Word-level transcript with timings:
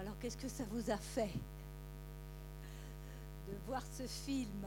alors 0.00 0.18
qu'est-ce 0.18 0.36
que 0.38 0.48
ça 0.48 0.64
vous 0.70 0.90
a 0.90 0.96
fait 0.96 1.34
de 3.46 3.54
voir 3.66 3.82
ce 3.92 4.04
film 4.06 4.64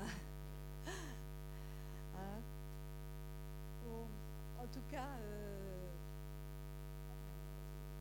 Hein 2.15 2.39
En 4.59 4.67
tout 4.67 4.83
cas, 4.91 5.07
euh, 5.21 5.89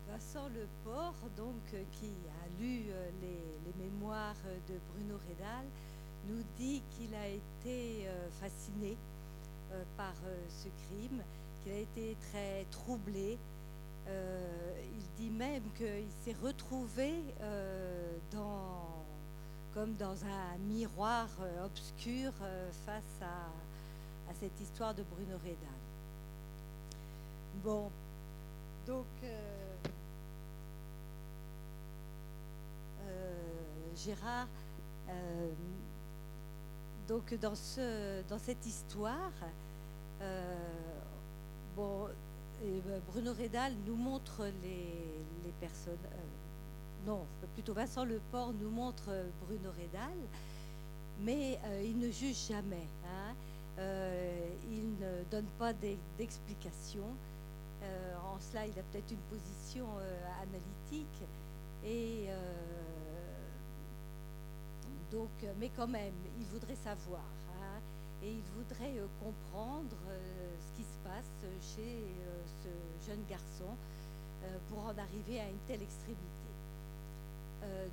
Vincent 0.07 0.47
Leport, 0.49 1.15
donc, 1.35 1.55
euh, 1.73 1.83
qui 1.93 2.13
a 2.29 2.61
lu 2.61 2.85
euh, 2.89 3.09
les, 3.21 3.83
mémoires 3.83 4.35
de 4.69 4.75
Bruno 4.91 5.19
Rédal, 5.27 5.65
nous 6.27 6.43
dit 6.55 6.83
qu'il 6.91 7.15
a 7.15 7.27
été 7.27 8.07
fasciné 8.39 8.95
par 9.97 10.13
ce 10.47 10.67
crime, 10.85 11.21
qu'il 11.63 11.73
a 11.73 11.77
été 11.77 12.15
très 12.29 12.65
troublé. 12.69 13.39
Euh, 14.07 14.81
il 14.93 15.23
dit 15.23 15.29
même 15.29 15.63
qu'il 15.77 16.09
s'est 16.23 16.35
retrouvé 16.41 17.13
euh, 17.41 18.17
dans, 18.31 19.05
comme 19.73 19.93
dans 19.93 20.23
un 20.25 20.57
miroir 20.59 21.27
euh, 21.41 21.65
obscur 21.65 22.31
face 22.85 23.21
à, 23.21 24.33
cette 24.39 24.59
histoire 24.59 24.95
de 24.95 25.03
Bruno 25.03 25.37
Rédal. 25.43 25.57
Bon, 27.63 27.91
donc 28.87 29.05
Gérard, 33.95 34.47
donc 37.07 37.35
dans, 37.35 37.53
dans 38.27 38.39
cette 38.39 38.65
histoire, 38.65 39.31
bon, 41.75 42.09
euh, 42.63 42.99
Bruno 43.11 43.33
Rédal 43.33 43.73
nous 43.85 43.95
montre 43.95 44.45
les, 44.63 45.51
personnes. 45.59 45.93
euh, 46.11 47.05
non, 47.07 47.25
plutôt 47.53 47.73
Vincent 47.73 48.05
Leport 48.05 48.53
nous 48.53 48.69
montre 48.69 49.03
euh, 49.09 49.29
Bruno 49.45 49.69
Rédal, 49.77 50.13
mais 51.21 51.59
il 51.85 51.97
ne 51.99 52.09
juge 52.09 52.47
jamais. 52.49 52.87
hein. 53.05 53.33
Il 54.71 54.95
ne 54.99 55.23
donne 55.31 55.47
pas 55.59 55.73
d'e- 55.73 55.97
d'explication. 56.17 57.05
Euh, 57.83 58.15
en 58.17 58.39
cela, 58.39 58.65
il 58.65 58.77
a 58.79 58.83
peut-être 58.83 59.11
une 59.11 59.37
position 59.37 59.85
analytique. 60.41 61.21
Et 61.85 62.27
donc, 65.11 65.29
mais 65.59 65.69
quand 65.75 65.87
même, 65.87 66.13
il 66.39 66.45
voudrait 66.47 66.75
savoir. 66.75 67.21
Et 68.23 68.31
il 68.31 68.43
voudrait 68.55 68.97
euh, 68.97 69.07
comprendre 69.21 69.95
euh, 70.09 70.55
ce 70.59 70.77
qui 70.77 70.83
se 70.83 70.97
passe 71.03 71.75
chez 71.75 72.03
euh, 72.03 72.41
ce 72.63 73.05
jeune 73.07 73.23
garçon 73.29 73.75
pour 74.67 74.79
en 74.79 74.89
arriver 74.97 75.39
à 75.39 75.47
une 75.47 75.57
telle 75.67 75.81
extrémité. 75.81 76.19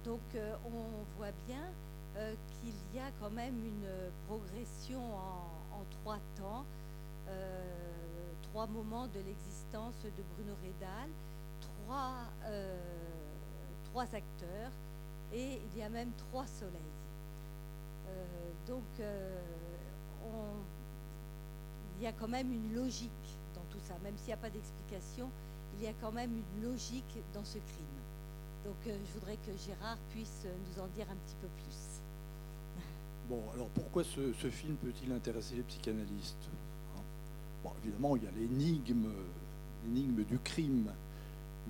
Donc, 0.05 0.21
on 0.67 1.05
voit 1.17 1.31
bien 1.47 1.63
qu'il 2.61 2.75
y 2.93 2.99
a 2.99 3.09
quand 3.21 3.31
même 3.31 3.55
une 3.65 3.87
progression 4.27 4.99
en, 5.15 5.85
trois 6.03 6.19
temps, 6.37 6.65
trois 8.51 8.67
moments 8.67 9.07
de 9.07 9.21
l'existence 9.21 9.95
de 10.03 10.23
Bruno 10.35 10.57
Rédal, 10.61 11.09
trois, 11.61 12.25
trois 13.93 14.07
acteurs, 14.13 14.73
et 15.33 15.61
il 15.73 15.79
y 15.79 15.83
a 15.85 15.89
même 15.89 16.11
trois 16.17 16.49
soleils. 16.49 16.81
Donc, 18.67 18.83
on- 18.99 19.05
il 22.01 22.05
y 22.05 22.07
a 22.07 22.13
quand 22.13 22.29
même 22.29 22.51
une 22.51 22.75
logique 22.75 23.11
dans 23.55 23.61
tout 23.71 23.79
ça, 23.87 23.95
même 24.03 24.17
s'il 24.17 24.29
n'y 24.29 24.33
a 24.33 24.39
pas 24.39 24.49
d'explication, 24.49 25.29
il 25.79 25.85
y 25.85 25.87
a 25.87 25.93
quand 26.01 26.13
même 26.13 26.31
une 26.33 26.69
logique 26.69 27.19
dans 27.35 27.45
ce 27.45 27.59
crime. 27.59 28.01
Donc, 28.65 28.77
euh, 28.87 28.97
je 29.07 29.19
voudrais 29.19 29.37
que 29.37 29.57
Gérard 29.67 29.99
puisse 30.11 30.43
euh, 30.47 30.55
nous 30.67 30.83
en 30.83 30.87
dire 30.89 31.07
un 31.11 31.17
petit 31.27 31.37
peu 31.41 31.49
plus. 31.63 32.01
Bon, 33.29 33.43
alors 33.55 33.69
pourquoi 33.69 34.03
ce, 34.03 34.33
film 34.51 34.77
peut-il 34.77 35.13
intéresser 35.13 35.57
les 35.57 35.63
psychanalystes 35.63 36.49
hein? 36.97 37.03
Bon, 37.63 37.73
évidemment, 37.83 38.17
il 38.17 38.25
y 38.25 38.27
a 38.27 38.31
l'énigme, 38.31 40.25
du 40.25 40.39
crime, 40.39 40.91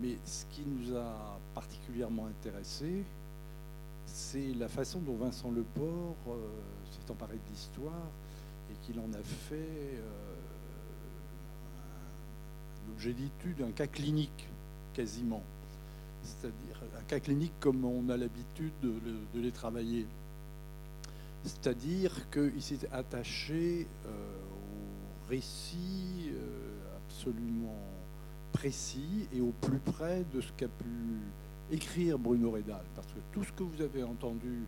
mais 0.01 0.17
ce 0.25 0.45
qui 0.47 0.63
nous 0.67 0.97
a 0.97 1.39
particulièrement 1.55 2.27
intéressé, 2.27 3.05
c'est 4.07 4.55
la 4.55 4.69
façon 4.69 5.01
dont 5.01 5.17
Vincent 5.17 5.51
Leport 5.51 6.17
euh, 6.29 6.49
s'est 6.91 7.11
emparé 7.11 7.35
de 7.35 7.53
l'histoire 7.53 8.11
et 8.71 8.87
qu'il 8.87 8.99
en 9.01 9.13
a 9.13 9.23
fait 9.23 9.55
euh, 9.55 10.01
un 12.89 12.93
objet 12.93 13.13
d'étude, 13.13 13.63
un 13.67 13.73
cas 13.73 13.87
clinique 13.87 14.47
quasiment. 14.95 15.43
C'est-à-dire 16.23 16.81
un 16.99 17.03
cas 17.05 17.21
clinique 17.21 17.53
comme 17.61 17.85
on 17.85 18.09
a 18.11 18.17
l'habitude 18.17 18.73
de, 18.83 18.89
le- 18.89 19.27
de 19.35 19.41
les 19.41 19.53
travailler. 19.53 20.07
C'est-à-dire 21.45 22.29
qu'il 22.31 22.61
s'est 22.63 22.87
attaché 22.93 23.87
euh, 24.07 24.11
au 24.11 25.29
récit 25.31 26.31
euh, 26.33 26.97
absolument 27.09 27.79
précis 28.53 29.27
et 29.33 29.41
au 29.41 29.53
plus 29.63 29.79
près 29.79 30.25
de 30.35 30.41
ce 30.41 30.53
qu'a 30.57 30.69
pu 30.69 30.85
écrire 31.73 32.19
Bruno 32.19 32.51
Rédal. 32.51 32.83
Parce 32.95 33.07
que 33.07 33.21
tout 33.33 33.45
ce 33.45 33.53
que 33.53 33.63
vous 33.63 33.81
avez 33.81 34.03
entendu 34.03 34.65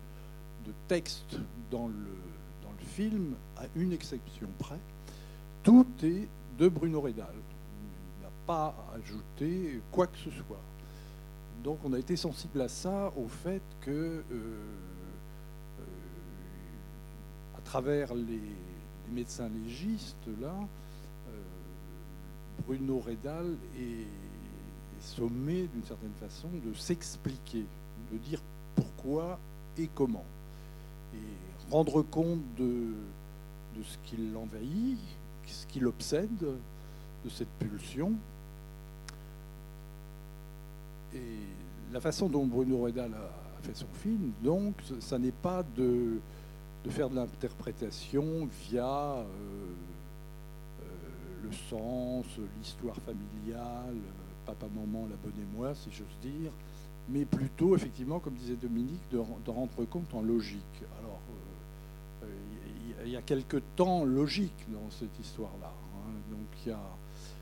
de 0.65 0.71
texte 0.87 1.37
dans 1.69 1.87
le 1.87 2.15
film, 2.83 3.35
à 3.57 3.63
une 3.75 3.93
exception 3.93 4.47
près, 4.59 4.79
tout 5.63 5.87
est 6.03 6.27
de 6.57 6.67
Bruno 6.67 7.01
Rédal. 7.01 7.33
Il 7.33 8.23
n'a 8.23 8.31
pas 8.45 8.75
ajouté 8.95 9.81
quoi 9.91 10.07
que 10.07 10.17
ce 10.17 10.29
soit. 10.29 10.61
Donc 11.63 11.79
on 11.85 11.93
a 11.93 11.99
été 11.99 12.17
sensible 12.17 12.61
à 12.61 12.67
ça, 12.67 13.13
au 13.15 13.27
fait 13.27 13.61
que 13.81 13.91
euh, 13.91 14.23
euh, 14.31 15.83
à 17.57 17.61
travers 17.61 18.13
les, 18.13 18.41
médecins 19.11 19.49
légistes, 19.65 20.27
là, 20.41 20.55
euh, 21.29 21.31
Bruno 22.65 22.99
Rédal 22.99 23.55
est, 23.77 24.07
sommé 25.01 25.67
d'une 25.73 25.83
certaine 25.83 26.13
façon 26.17 26.47
de 26.65 26.73
s'expliquer, 26.73 27.65
de 28.11 28.17
dire 28.19 28.39
pourquoi 28.73 29.37
et 29.77 29.89
comment. 29.93 30.23
Rendre 31.73 32.03
compte 32.03 32.43
de, 32.55 32.93
de 33.75 33.83
ce 33.83 33.97
qui 34.05 34.17
l'envahit, 34.31 34.99
ce 35.47 35.65
qui 35.65 35.79
l'obsède, 35.79 36.29
de 37.25 37.29
cette 37.29 37.49
pulsion. 37.57 38.13
Et 41.15 41.39
la 41.91 41.99
façon 41.99 42.29
dont 42.29 42.45
Bruno 42.45 42.77
Redal 42.77 43.11
a 43.13 43.61
fait 43.63 43.75
son 43.75 43.87
film, 44.03 44.33
donc, 44.43 44.75
ça 44.99 45.17
n'est 45.17 45.31
pas 45.31 45.63
de, 45.75 46.19
de 46.83 46.89
faire 46.91 47.09
de 47.09 47.15
l'interprétation 47.15 48.47
via 48.69 48.85
euh, 48.85 49.25
euh, 50.81 50.85
le 51.43 51.51
sens, 51.51 52.25
l'histoire 52.59 52.97
familiale, 52.97 53.95
euh, 53.95 54.45
papa, 54.45 54.67
maman, 54.75 55.07
la 55.09 55.15
bonne 55.15 55.41
et 55.41 55.57
moi, 55.57 55.73
si 55.73 55.89
j'ose 55.91 56.19
dire, 56.21 56.51
mais 57.09 57.25
plutôt, 57.25 57.75
effectivement, 57.75 58.19
comme 58.19 58.35
disait 58.35 58.57
Dominique, 58.61 59.01
de, 59.11 59.17
de 59.17 59.51
rendre 59.51 59.85
compte 59.85 60.13
en 60.13 60.21
logique. 60.21 60.83
Alors, 60.99 61.19
il 63.05 63.11
y 63.11 63.11
a- 63.11 63.11
il 63.11 63.13
y 63.13 63.17
a 63.17 63.21
quelques 63.21 63.61
temps 63.75 64.03
logiques 64.05 64.65
dans 64.71 64.89
cette 64.91 65.17
histoire-là. 65.19 65.71
hein. 65.71 66.11
Donc, 66.31 66.47
il 66.65 66.69
y 66.69 66.71
a 66.71 66.79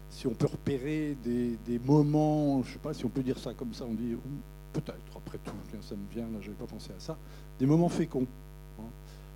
si 0.09 0.27
on 0.27 0.33
peut 0.33 0.47
repérer 0.47 1.15
des, 1.23 1.79
moments, 1.85 2.61
je 2.63 2.67
ne 2.67 2.73
sais 2.73 2.79
pas 2.79 2.93
si 2.93 3.05
on 3.05 3.09
peut 3.09 3.23
dire 3.23 3.39
ça 3.39 3.53
comme 3.53 3.73
ça, 3.73 3.85
on 3.85 3.93
dit 3.93 4.15
peut-être, 4.73 5.15
après 5.17 5.37
tout, 5.37 5.53
ça 5.81 5.95
me 5.95 6.05
vient, 6.13 6.25
là, 6.25 6.39
je 6.41 6.47
n'avais 6.47 6.59
pas 6.59 6.67
pensé 6.67 6.91
à 6.91 6.99
ça, 6.99 7.17
des 7.57 7.65
moments 7.65 7.87
féconds, 7.87 8.27
hein, 8.79 8.83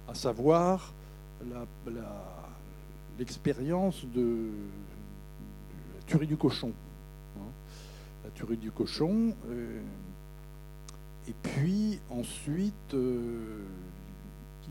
à 0.09 0.13
savoir 0.13 0.93
l'expérience 3.17 4.03
de, 4.05 4.21
de 4.21 4.49
la 5.95 6.01
tuerie 6.05 6.27
du 6.27 6.35
cochon. 6.37 6.73
hein. 7.37 7.39
la 8.25 8.29
tuerie 8.31 8.57
du 8.57 8.71
cochon, 8.71 9.33
euh, 9.49 9.81
et 11.27 11.33
puis 11.41 11.99
ensuite, 12.09 12.93
euh, 12.93 13.63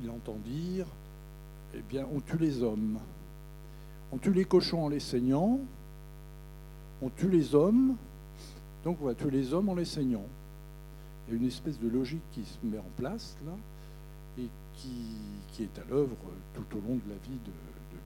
il 0.03 0.11
entend 0.11 0.37
dire, 0.45 0.87
eh 1.76 1.82
bien, 1.88 2.06
on 2.15 2.21
tue 2.21 2.38
les 2.38 2.62
hommes. 2.62 2.99
On 4.12 4.19
tue 4.19 4.32
les 4.32 4.44
cochons 4.44 4.85
en 4.85 4.88
les 4.88 5.00
saignant, 5.00 5.59
on 7.03 7.09
tue 7.11 7.29
les 7.29 7.55
hommes, 7.55 7.97
donc 8.85 8.99
on 9.03 9.06
va 9.06 9.15
tuer 9.15 9.31
les 9.31 9.53
hommes 9.53 9.69
en 9.69 9.75
les 9.75 9.85
saignant. 9.85 10.25
Il 11.26 11.35
y 11.35 11.37
a 11.37 11.41
une 11.41 11.47
espèce 11.47 11.81
de 11.81 11.88
logique 11.88 12.23
qui 12.32 12.44
se 12.44 12.59
met 12.62 12.79
en 12.79 12.91
place 12.97 13.37
là, 13.44 13.53
et 14.38 14.49
qui, 14.75 15.62
est 15.62 15.79
à 15.79 15.85
l'œuvre 15.91 16.17
tout 16.55 16.76
au 16.76 16.81
long 16.81 16.97
de 16.97 17.09
la 17.09 17.17
vie 17.17 17.38
de, 17.44 17.53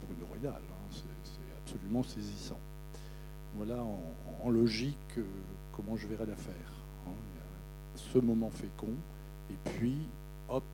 Bruno 0.06 0.32
Rédal. 0.32 0.52
hein. 0.54 1.02
C'est 1.24 1.72
absolument 1.74 2.02
saisissant. 2.02 2.58
Voilà 3.56 3.82
en, 4.42 4.50
logique 4.50 4.96
euh, 5.18 5.24
comment 5.72 5.96
je 5.96 6.06
verrais 6.06 6.26
l'affaire. 6.26 6.72
hein. 7.06 7.10
Ce 7.96 8.18
moment 8.18 8.50
fécond, 8.50 8.94
et 9.50 9.70
puis, 9.70 9.96
hop, 10.48 10.64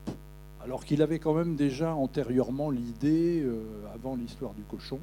alors 0.65 0.83
qu'il 0.83 1.01
avait 1.03 1.19
quand 1.19 1.35
même 1.35 1.55
déjà 1.55 1.93
antérieurement 1.93 2.71
l'idée, 2.71 3.43
euh, 3.43 3.61
avant 3.93 4.15
l'histoire 4.15 4.51
du 4.55 4.63
cochon, 4.63 4.99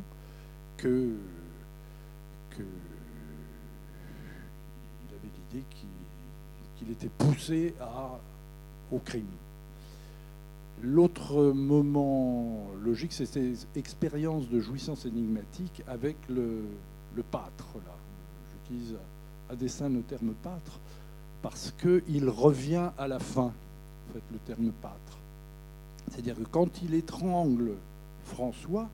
que, 0.77 1.15
il 2.59 2.65
avait 5.15 5.31
l'idée 5.55 5.65
qu'il 6.77 6.91
était 6.91 7.11
poussé 7.17 7.75
au 8.91 8.99
crime. 8.99 9.25
L'autre 10.83 11.53
moment 11.53 12.67
logique, 12.83 13.13
c'était 13.13 13.53
expérience 13.77 14.49
de 14.49 14.59
jouissance 14.59 15.07
énigmatique 15.07 15.85
avec 15.87 16.17
le, 16.29 16.65
pâtre. 17.31 17.69
Là. 17.77 17.95
J'utilise 18.51 18.97
à 19.49 19.55
dessein 19.55 19.89
le 19.91 20.03
terme 20.03 20.35
pâtre 20.43 20.81
parce 21.41 21.73
qu'il 21.81 22.29
revient 22.29 22.91
à 22.99 23.07
la 23.07 23.21
fin, 23.21 23.53
en 24.13 24.19
le 24.33 24.39
terme 24.45 24.73
pâtre. 24.83 25.12
C'est-à-dire 26.13 26.37
que 26.37 26.45
quand 26.51 26.83
il 26.83 26.95
étrangle 26.95 27.73
François, 28.27 28.89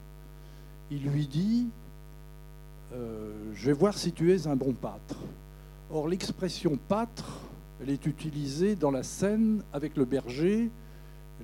il 0.91 1.03
lui 1.03 1.27
dit 1.27 1.67
euh, 2.93 3.33
Je 3.55 3.67
vais 3.67 3.73
voir 3.73 3.99
si 3.99 4.13
tu 4.13 4.33
es 4.33 4.47
un 4.47 4.55
bon 4.55 4.73
pâtre. 4.73 5.17
Or, 5.91 6.07
l'expression 6.07 6.79
pâtre, 6.89 7.41
elle 7.83 7.91
est 7.91 8.07
utilisée 8.07 8.77
dans 8.77 8.93
la 8.93 9.03
scène 9.03 9.63
avec 9.73 9.97
le 9.97 10.05
berger, 10.05 10.71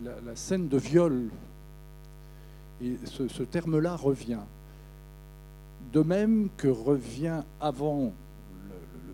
la, 0.03 0.37
scène 0.37 0.69
de 0.69 0.79
viol. 0.79 1.29
Et 2.81 2.97
ce 3.07 3.43
terme-là 3.43 3.97
revient. 3.97 4.41
De 5.93 6.03
même 6.03 6.51
que 6.57 6.69
revient 6.69 7.43
avant 7.61 8.13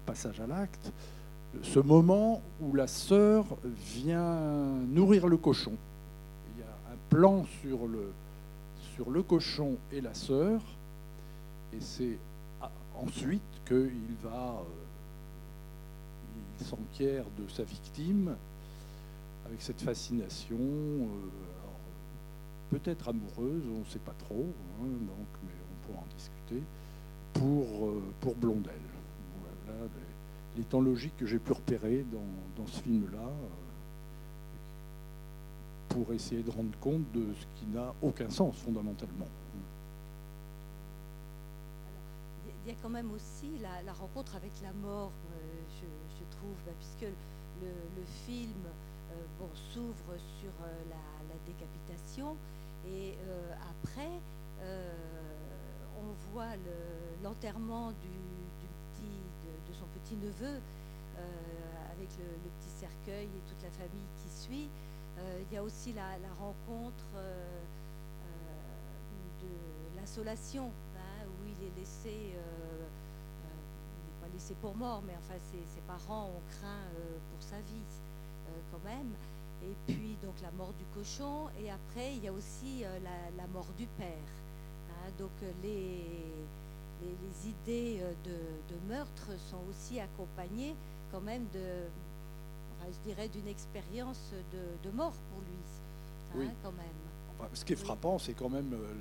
passage 0.05 0.41
à 0.41 0.47
l'acte, 0.47 0.93
ce 1.63 1.79
moment 1.79 2.43
où 2.61 2.75
la 2.75 2.87
sœur 2.87 3.45
vient 3.95 4.37
nourrir 4.89 5.27
le 5.29 5.37
cochon. 5.37 5.73
Plan 7.11 7.45
sur 7.61 7.87
le, 7.87 8.13
sur 8.95 9.11
le 9.11 9.23
cochon 9.23 9.77
et 9.93 10.01
la 10.01 10.15
sœur, 10.15 10.63
et 11.73 11.81
c'est 11.81 12.19
ensuite 12.95 13.43
qu'il 13.67 14.17
va, 14.23 14.61
euh, 14.61 14.65
il 16.59 16.67
s'enquiert 16.67 17.25
de 17.39 17.49
sa 17.49 17.65
victime 17.65 18.35
avec 19.47 19.61
cette 19.63 19.81
fascination, 19.81 20.59
euh, 20.59 21.07
peut-être 22.71 23.09
amoureuse, 23.09 23.65
on 23.75 23.81
ne 23.81 23.85
sait 23.85 23.99
pas 23.99 24.15
trop, 24.19 24.47
hein, 24.81 24.85
donc, 24.85 25.27
mais 25.45 25.53
on 25.73 25.87
pourra 25.87 26.03
en 26.03 26.15
discuter, 26.17 26.63
pour, 27.33 27.89
euh, 27.89 28.03
pour 28.21 28.35
Blondel. 28.37 28.75
Les, 30.57 30.65
temps 30.65 30.81
logiques 30.81 31.17
que 31.17 31.27
j'ai 31.27 31.39
pu 31.39 31.53
repérer 31.53 32.05
dans, 32.13 32.67
ce 32.67 32.83
film-là 32.83 33.31
pour 35.91 36.13
essayer 36.13 36.43
de 36.43 36.51
rendre 36.51 36.77
compte 36.81 37.05
de 37.13 37.35
ce 37.35 37.47
qui 37.59 37.67
n'a 37.67 37.95
aucun 38.03 38.31
sens 38.31 38.57
fondamentalement. 38.57 39.27
il 42.65 42.69
y 42.69 42.73
a 42.73 42.77
quand 42.83 42.91
même 42.91 43.11
aussi 43.13 43.59
la, 43.61 43.93
rencontre 43.93 44.37
avec 44.37 44.53
la 44.63 44.73
mort, 44.73 45.13
euh, 45.33 45.85
je, 46.19 46.37
trouve, 46.37 46.57
bah, 46.67 46.73
puisque 46.79 47.11
le, 47.63 48.05
film 48.27 48.65
euh, 49.13 49.47
s'ouvre 49.73 50.17
sur 50.41 50.53
la, 50.89 50.97
décapitation 51.47 52.37
et 52.87 53.15
après 53.71 54.21
on 55.99 56.33
voit 56.33 56.55
l'enterrement 57.23 57.93
du, 57.93 58.21
neveu 60.17 60.47
euh, 60.47 61.23
avec 61.93 62.09
le, 62.19 62.51
petit 62.59 62.71
cercueil 62.81 63.27
et 63.27 63.43
toute 63.49 63.63
la 63.63 63.71
famille 63.71 64.09
qui 64.17 64.29
suit. 64.29 64.69
Euh, 65.21 65.43
il 65.49 65.55
y 65.55 65.59
a 65.59 65.63
aussi 65.63 65.93
la, 65.93 66.17
rencontre 66.39 67.05
euh, 67.17 67.59
de 69.43 69.97
l'insolation, 69.97 70.71
hein, 70.97 71.27
où 71.27 71.47
il 71.47 71.67
est 71.67 71.79
laissé, 71.79 72.13
il 72.13 72.35
n'est 72.35 74.21
pas 74.21 74.33
laissé 74.33 74.55
pour 74.55 74.75
mort, 74.75 75.03
mais 75.07 75.15
enfin 75.19 75.39
ses, 75.53 75.81
parents 75.87 76.27
ont 76.27 76.43
craint 76.59 76.87
pour 77.31 77.43
sa 77.43 77.61
vie 77.61 77.85
quand 78.71 78.83
même. 78.85 79.13
Et 79.63 79.93
puis 79.93 80.17
donc 80.23 80.35
la 80.43 80.51
mort 80.53 80.73
du 80.79 80.85
cochon, 80.95 81.49
et 81.63 81.71
après 81.71 82.17
il 82.17 82.25
y 82.25 82.29
a 82.29 82.33
aussi 82.33 82.85
la, 83.37 83.47
mort 83.49 83.69
du 83.77 83.87
père. 83.87 84.07
Hein. 84.91 85.11
donc 85.19 85.33
les, 85.63 86.05
les, 87.03 87.49
idées 87.49 88.01
euh, 88.03 88.13
de, 88.25 88.89
meurtre 88.89 89.31
sont 89.51 89.61
aussi 89.69 90.01
accompagnées 90.01 90.75
quand 91.11 91.21
même 91.21 91.47
de, 91.53 91.89
je 92.93 93.11
dirais, 93.11 93.29
d'une 93.29 93.49
expérience 93.49 94.33
de, 94.53 94.91
mort 94.91 95.15
pour 95.31 95.41
lui, 95.43 96.45
hein, 96.47 96.53
quand 96.63 96.73
même. 96.73 97.49
ce 97.55 97.65
qui 97.65 97.73
est 97.73 97.77
frappant, 97.77 98.19
c'est 98.19 98.35
quand 98.35 98.49
même 98.49 98.73
euh, 98.73 98.95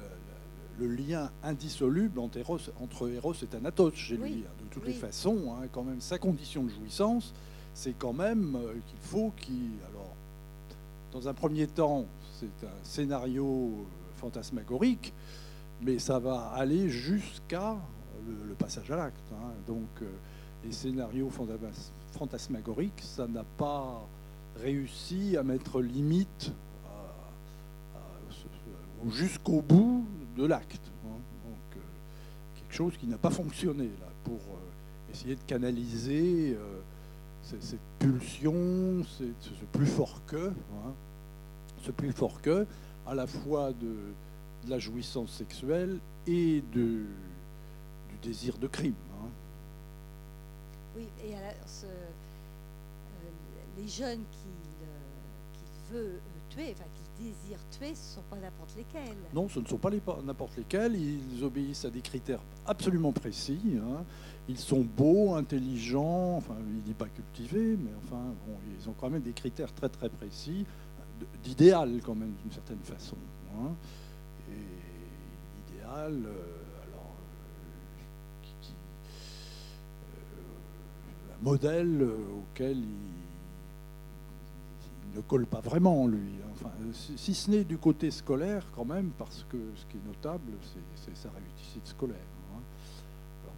le, 0.79 0.87
lien 0.87 1.31
indissoluble 1.43 2.19
entre 2.19 2.37
Eros, 2.37 2.59
entre 2.81 3.09
Eros 3.09 3.33
et 3.33 3.47
Thanatos 3.47 3.95
chez 3.95 4.17
lui. 4.17 4.43
Hein. 4.45 4.51
De 4.63 4.69
toutes 4.69 4.85
les 4.85 4.93
façons, 4.93 5.55
hein, 5.55 5.67
quand 5.71 5.83
même, 5.83 6.01
sa 6.01 6.17
condition 6.17 6.63
de 6.63 6.69
jouissance, 6.69 7.33
c'est 7.73 7.97
quand 7.97 8.13
même 8.13 8.55
euh, 8.55 8.73
qu'il 8.87 8.99
faut 9.01 9.31
qu'il. 9.37 9.71
Alors, 9.89 10.13
dans 11.11 11.27
un 11.27 11.33
premier 11.33 11.67
temps, 11.67 12.05
c'est 12.39 12.65
un 12.65 12.83
scénario 12.83 13.85
fantasmagorique 14.17 15.13
mais 15.81 15.99
ça 15.99 16.19
va 16.19 16.51
aller 16.53 16.89
jusqu'à 16.89 17.77
le, 18.27 18.53
passage 18.55 18.91
à 18.91 18.97
l'acte. 18.97 19.19
Donc 19.67 19.87
euh, 20.01 20.05
les 20.65 20.71
scénarios 20.71 21.29
fantasmagoriques, 21.29 21.93
ça 23.01 23.27
n'a 23.27 23.43
pas 23.57 24.07
réussi 24.61 25.37
à 25.37 25.43
mettre 25.43 25.81
limite 25.81 26.51
jusqu'au 29.09 29.61
bout 29.61 30.05
de 30.37 30.45
l'acte. 30.45 30.91
Hein. 31.05 31.19
Euh, 31.47 31.79
quelque 32.55 32.75
chose 32.75 32.93
qui 32.97 33.07
n'a 33.07 33.17
pas 33.17 33.29
fonctionné 33.29 33.85
là 33.85 34.07
pour 34.23 34.35
euh, 34.35 35.11
essayer 35.13 35.35
de 35.35 35.41
canaliser 35.47 36.57
cette, 37.43 37.79
pulsion, 37.97 39.03
ce 39.03 39.23
plus 39.71 39.87
fort 39.87 40.21
que, 40.27 40.49
hein. 40.49 40.93
ce 41.81 41.91
plus 41.91 42.11
fort 42.11 42.41
que, 42.41 42.67
à 43.07 43.15
la 43.15 43.25
fois 43.25 43.71
de 43.71 44.13
la 44.67 44.77
jouissance 44.77 45.31
sexuelle 45.31 45.99
et 46.27 46.61
du 46.71 47.05
désir 48.21 48.57
de 48.57 48.67
crime. 48.67 48.93
Oui, 50.99 51.07
et 51.25 51.33
alors, 51.33 51.53
euh, 51.85 52.09
les 53.77 53.87
jeunes 53.87 54.19
qu'il 54.31 55.95
veut 55.95 56.19
tuer, 56.49 56.73
enfin 56.73 56.83
qu'il 56.93 57.25
désire 57.25 57.59
tuer, 57.71 57.95
ce 57.95 58.09
ne 58.09 58.15
sont 58.15 58.29
pas 58.29 58.35
n'importe 58.35 58.75
lesquels. 58.75 59.15
Non, 59.33 59.47
ce 59.47 59.61
ne 59.61 59.65
sont 59.65 59.77
pas 59.77 59.91
n'importe 60.25 60.57
lesquels. 60.57 60.95
Ils 60.95 61.41
obéissent 61.41 61.85
à 61.85 61.89
des 61.89 62.01
critères 62.01 62.41
absolument 62.65 63.13
précis. 63.13 63.77
Hein. 63.77 64.03
Ils 64.49 64.57
sont 64.57 64.81
beaux, 64.81 65.35
intelligents, 65.35 66.35
enfin, 66.35 66.55
il 66.69 66.81
dit 66.81 66.93
pas 66.93 67.07
cultivés, 67.07 67.77
mais 67.77 67.91
enfin, 68.03 68.21
bon, 68.45 68.57
ils 68.77 68.89
ont 68.89 68.95
quand 68.99 69.09
même 69.09 69.21
des 69.21 69.31
critères 69.31 69.73
très 69.73 69.87
très 69.87 70.09
précis, 70.09 70.65
d'idéal 71.43 72.01
quand 72.03 72.15
même 72.15 72.33
d'une 72.41 72.51
certaine 72.51 72.83
façon. 72.83 73.15
Hein 73.55 73.71
alors, 75.95 76.09
un 76.11 76.58
modèle 81.41 82.07
auquel 82.37 82.77
il, 82.77 82.85
ne 85.15 85.21
colle 85.21 85.45
pas 85.45 85.61
vraiment, 85.61 86.07
lui. 86.07 86.33
Enfin, 86.53 86.71
si 87.15 87.33
ce 87.33 87.49
n'est 87.49 87.63
du 87.63 87.77
côté 87.77 88.11
scolaire, 88.11 88.65
quand 88.75 88.85
même, 88.85 89.09
parce 89.17 89.45
que 89.49 89.57
ce 89.75 89.85
qui 89.85 89.97
est 89.97 90.07
notable, 90.07 90.51
c'est 90.95 91.15
sa 91.15 91.29
réussite 91.29 91.87
scolaire. 91.87 92.17
Hein. 92.53 92.61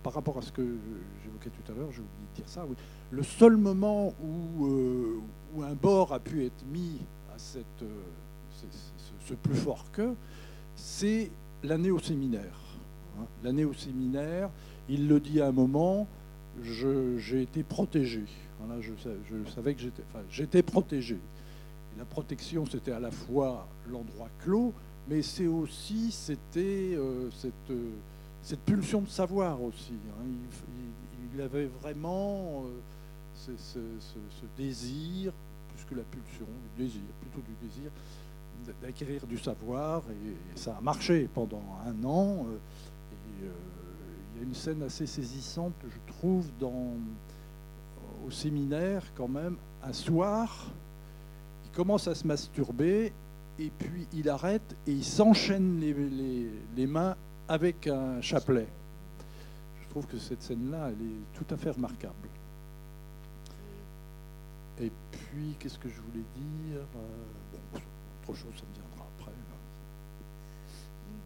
par 0.03 0.13
rapport 0.13 0.38
à 0.38 0.41
ce 0.41 0.51
que 0.51 0.61
j'évoquais 1.23 1.50
tout 1.50 1.71
à 1.71 1.75
l'heure, 1.75 1.91
j'ai 1.91 2.01
oublié 2.01 2.27
de 2.31 2.35
dire 2.35 2.50
ça. 2.50 2.65
Le 3.11 3.23
seul 3.23 3.57
moment 3.57 4.13
où, 4.23 4.65
euh, 4.65 5.19
où, 5.55 5.63
un 5.63 5.73
bord 5.73 6.13
a 6.13 6.19
pu 6.19 6.45
être 6.45 6.65
mis 6.71 7.00
à 7.33 7.38
cette, 7.38 7.65
euh, 7.81 8.67
ce, 9.25 9.33
plus 9.33 9.55
fort 9.55 9.85
que, 9.91 10.13
c'est 10.75 11.31
l'année 11.63 11.91
au 11.91 12.00
séminaire. 12.00 12.59
Hein. 13.19 13.25
L'année 13.43 13.65
au 13.65 13.73
séminaire, 13.73 14.50
il 14.89 15.07
le 15.07 15.19
dit 15.19 15.41
à 15.41 15.47
un 15.47 15.51
moment, 15.51 16.07
j'ai 16.63 17.41
été 17.41 17.63
protégé. 17.63 18.23
je, 18.79 19.51
savais 19.53 19.73
que 19.73 19.81
j'étais 19.81 20.59
enfin, 20.59 20.61
protégé. 20.63 21.17
la 21.97 22.05
protection, 22.05 22.65
c'était 22.65 22.91
à 22.91 22.99
la 22.99 23.11
fois 23.11 23.67
l'endroit 23.89 24.29
clos, 24.43 24.73
mais 25.09 25.21
c'est 25.21 25.47
aussi 25.47 26.11
c'était 26.11 26.95
euh, 26.95 27.29
cette, 27.31 27.53
euh, 27.71 27.91
cette, 28.41 28.61
pulsion 28.61 29.01
de 29.01 29.09
savoir 29.09 29.61
aussi. 29.61 29.93
Hein. 30.09 30.25
Il, 31.33 31.41
avait 31.41 31.67
vraiment 31.81 32.65
euh, 32.65 33.53
ce, 33.57 33.79
désir, 34.57 35.31
plus 35.73 35.85
que 35.85 35.95
la 35.95 36.03
pulsion, 36.03 36.45
le 36.45 36.83
désir, 36.83 37.01
plutôt 37.21 37.41
du 37.47 37.67
désir, 37.67 37.89
d'acquérir 38.81 39.25
du 39.25 39.37
savoir 39.37 40.03
et, 40.11 40.57
ça 40.59 40.75
a 40.77 40.81
marché 40.81 41.27
pendant 41.33 41.63
un 41.85 42.03
an. 42.05 42.45
Et, 43.41 43.47
une 44.41 44.53
scène 44.53 44.83
assez 44.83 45.05
saisissante, 45.05 45.74
je 45.88 46.13
trouve, 46.13 46.50
dans, 46.60 46.93
au 48.25 48.31
séminaire 48.31 49.03
quand 49.15 49.27
même. 49.27 49.57
Un 49.83 49.93
soir, 49.93 50.67
il 51.65 51.71
commence 51.71 52.07
à 52.07 52.15
se 52.15 52.25
masturber 52.25 53.13
et 53.60 53.71
puis 53.77 54.07
il 54.13 54.29
arrête 54.29 54.75
et 54.88 54.91
il 54.91 55.03
s'enchaîne 55.03 55.79
les, 55.79 55.93
les, 56.75 56.88
mains 56.88 57.15
avec 57.48 57.88
un 57.88 58.21
chapelet. 58.21 58.67
Je 59.83 59.89
trouve 59.89 60.07
que 60.07 60.17
cette 60.17 60.41
scène-là, 60.41 60.89
elle 60.89 61.05
est 61.05 61.38
tout 61.38 61.53
à 61.53 61.57
fait 61.57 61.71
remarquable. 61.71 62.29
Et 64.79 64.91
puis, 65.12 65.55
qu'est-ce 65.60 65.77
que 65.77 65.89
je 65.89 66.01
voulais 66.01 66.25
dire? 66.36 66.77
Euh, 66.77 67.57
bon, 67.74 67.79
Autre 68.27 68.39
chose, 68.39 68.53
ça 68.55 68.63
me 68.67 68.74
viendra 68.74 69.05
après. 69.19 69.31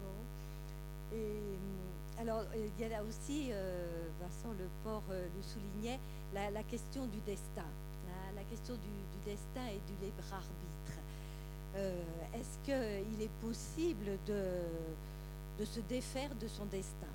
Bon. 0.02 1.85
Alors, 2.18 2.44
il 2.54 2.80
y 2.80 2.84
a 2.84 2.88
là 2.88 3.02
aussi, 3.02 3.48
euh, 3.50 4.08
Vincent 4.20 4.54
Leport 4.58 5.02
euh, 5.10 5.26
le 5.36 5.42
soulignait, 5.42 6.00
la, 6.32 6.62
question 6.62 7.06
du 7.06 7.20
destin. 7.20 7.62
Hein, 7.62 8.32
la 8.34 8.42
question 8.44 8.74
du, 8.74 9.30
destin 9.30 9.66
et 9.68 9.80
du 9.86 10.04
libre 10.04 10.24
arbitre. 10.32 11.00
Euh, 11.76 12.02
Est-ce 12.34 12.58
qu'il 12.64 13.22
est 13.22 13.30
possible 13.42 14.18
de, 14.26 15.64
se 15.64 15.80
défaire 15.80 16.34
de 16.40 16.48
son 16.48 16.64
destin 16.66 17.12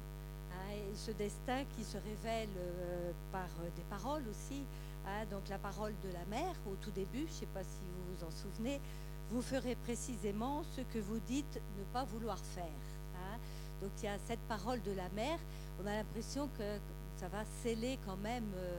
hein, 0.52 0.76
Ce 0.96 1.12
destin 1.12 1.64
qui 1.76 1.84
se 1.84 1.98
révèle 1.98 2.50
euh, 2.58 3.12
par 3.32 3.48
des 3.76 3.84
paroles 3.90 4.24
aussi. 4.30 4.64
Hein, 5.08 5.26
donc 5.32 5.50
la 5.50 5.58
parole 5.58 5.94
de 6.04 6.14
la 6.14 6.26
mère 6.26 6.54
au 6.68 6.76
tout 6.76 6.92
début, 6.92 7.26
je 7.28 7.34
ne 7.34 7.40
sais 7.40 7.46
pas 7.48 7.64
si 7.64 7.80
vous 7.80 8.16
vous 8.16 8.24
en 8.26 8.32
souvenez, 8.32 8.80
vous 9.32 9.42
ferez 9.42 9.76
précisément 9.76 10.62
ce 10.76 10.82
que 10.82 11.00
vous 11.00 11.20
dites 11.28 11.60
ne 11.80 11.84
pas 11.92 12.04
vouloir 12.04 12.38
faire. 12.38 12.91
Donc 13.82 13.92
il 14.02 14.06
y 14.06 14.08
a 14.08 14.18
cette 14.28 14.40
parole 14.42 14.82
de 14.84 14.92
la 14.92 15.10
mère, 15.10 15.40
on 15.82 15.88
a 15.88 15.96
l'impression 15.96 16.48
que 16.58 16.78
ça 17.18 17.28
va 17.28 17.44
sceller 17.62 17.98
quand 18.06 18.18
même 18.18 18.50
euh, 18.56 18.78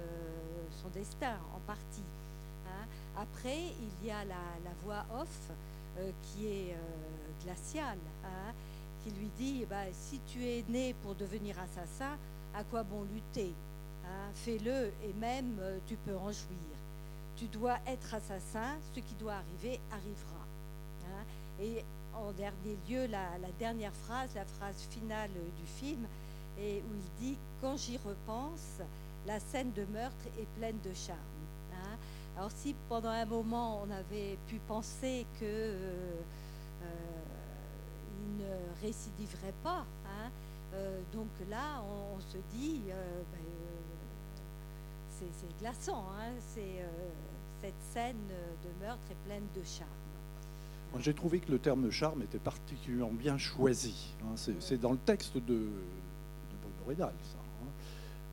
son 0.83 0.89
destin 0.89 1.37
en 1.55 1.61
partie. 1.67 2.05
Hein. 2.67 2.87
Après, 3.17 3.59
il 3.59 4.07
y 4.07 4.11
a 4.11 4.25
la, 4.25 4.73
voix 4.85 5.05
off 5.21 5.51
euh, 5.99 6.11
qui 6.23 6.47
est 6.47 6.73
euh, 6.73 7.45
glaciale, 7.45 7.99
hein, 8.25 8.53
qui 9.03 9.11
lui 9.11 9.29
dit, 9.39 9.65
bah, 9.69 9.85
si 9.93 10.21
tu 10.29 10.45
es 10.45 10.65
né 10.69 10.95
pour 11.03 11.15
devenir 11.15 11.57
assassin, 11.59 12.17
à 12.55 12.63
quoi 12.65 12.85
bon 12.85 13.03
lutter 13.13 13.53
hein, 14.05 14.31
Fais-le 14.35 14.93
et 15.05 15.13
même 15.21 15.59
tu 15.87 15.97
peux 15.97 16.17
en 16.17 16.31
jouir. 16.31 16.73
Tu 17.37 17.47
dois 17.47 17.79
être 17.87 18.15
assassin, 18.15 18.77
ce 18.95 19.01
qui 19.01 19.15
doit 19.15 19.35
arriver 19.35 19.81
arrivera. 19.91 20.52
Et 21.63 21.85
en 22.15 22.33
dernier 22.33 22.77
lieu, 22.89 23.07
la, 23.07 23.39
dernière 23.59 23.95
phrase, 23.95 24.35
la 24.35 24.45
phrase 24.45 24.87
finale 24.91 25.31
du 25.31 25.67
film, 25.67 26.07
où 26.59 26.95
il 26.95 27.25
dit 27.25 27.39
Quand 27.61 27.77
j'y 27.77 27.97
repense, 27.99 28.81
la 29.27 29.39
scène 29.39 29.73
de 29.73 29.85
meurtre 29.85 30.27
est 30.39 30.47
pleine 30.59 30.79
de 30.81 30.93
charme. 30.93 31.19
Hein. 31.73 31.97
Alors, 32.37 32.51
si 32.51 32.75
pendant 32.89 33.11
un 33.11 33.27
moment 33.27 33.83
on 33.83 33.91
avait 33.91 34.37
pu 34.49 34.59
penser 34.67 35.27
que 35.39 35.45
euh, 35.45 36.21
euh, 36.83 36.89
ne 38.39 38.85
récidiverait 38.85 39.55
pas, 39.63 39.85
hein, 40.07 40.31
euh, 40.75 41.01
donc 41.13 41.29
là, 41.49 41.83
on, 42.17 42.21
se 42.21 42.39
dit 42.53 42.83
ben, 42.89 43.45
c'est 45.11 45.59
glaçant, 45.61 46.07
hein, 46.19 46.33
cette 47.61 47.81
scène 47.93 48.27
de 48.65 48.85
meurtre 48.85 49.05
est 49.11 49.27
pleine 49.27 49.47
de 49.55 49.63
charme. 49.63 50.02
J'ai 51.01 51.15
trouvé 51.15 51.41
que 51.41 51.51
le 51.51 51.59
terme 51.59 51.91
charme 51.91 52.23
était 52.23 52.39
particulièrement 52.39 53.13
bien 53.13 53.39
choisi. 53.39 54.15
Hein. 54.23 54.35
C'est 54.37 54.81
dans 54.81 54.93
le 54.93 54.99
texte 54.99 55.37
de, 55.37 55.41
de 55.41 55.67
Bruno 56.63 56.85
Redal, 56.87 57.15
ça, 57.23 57.39
hein, 57.39 57.67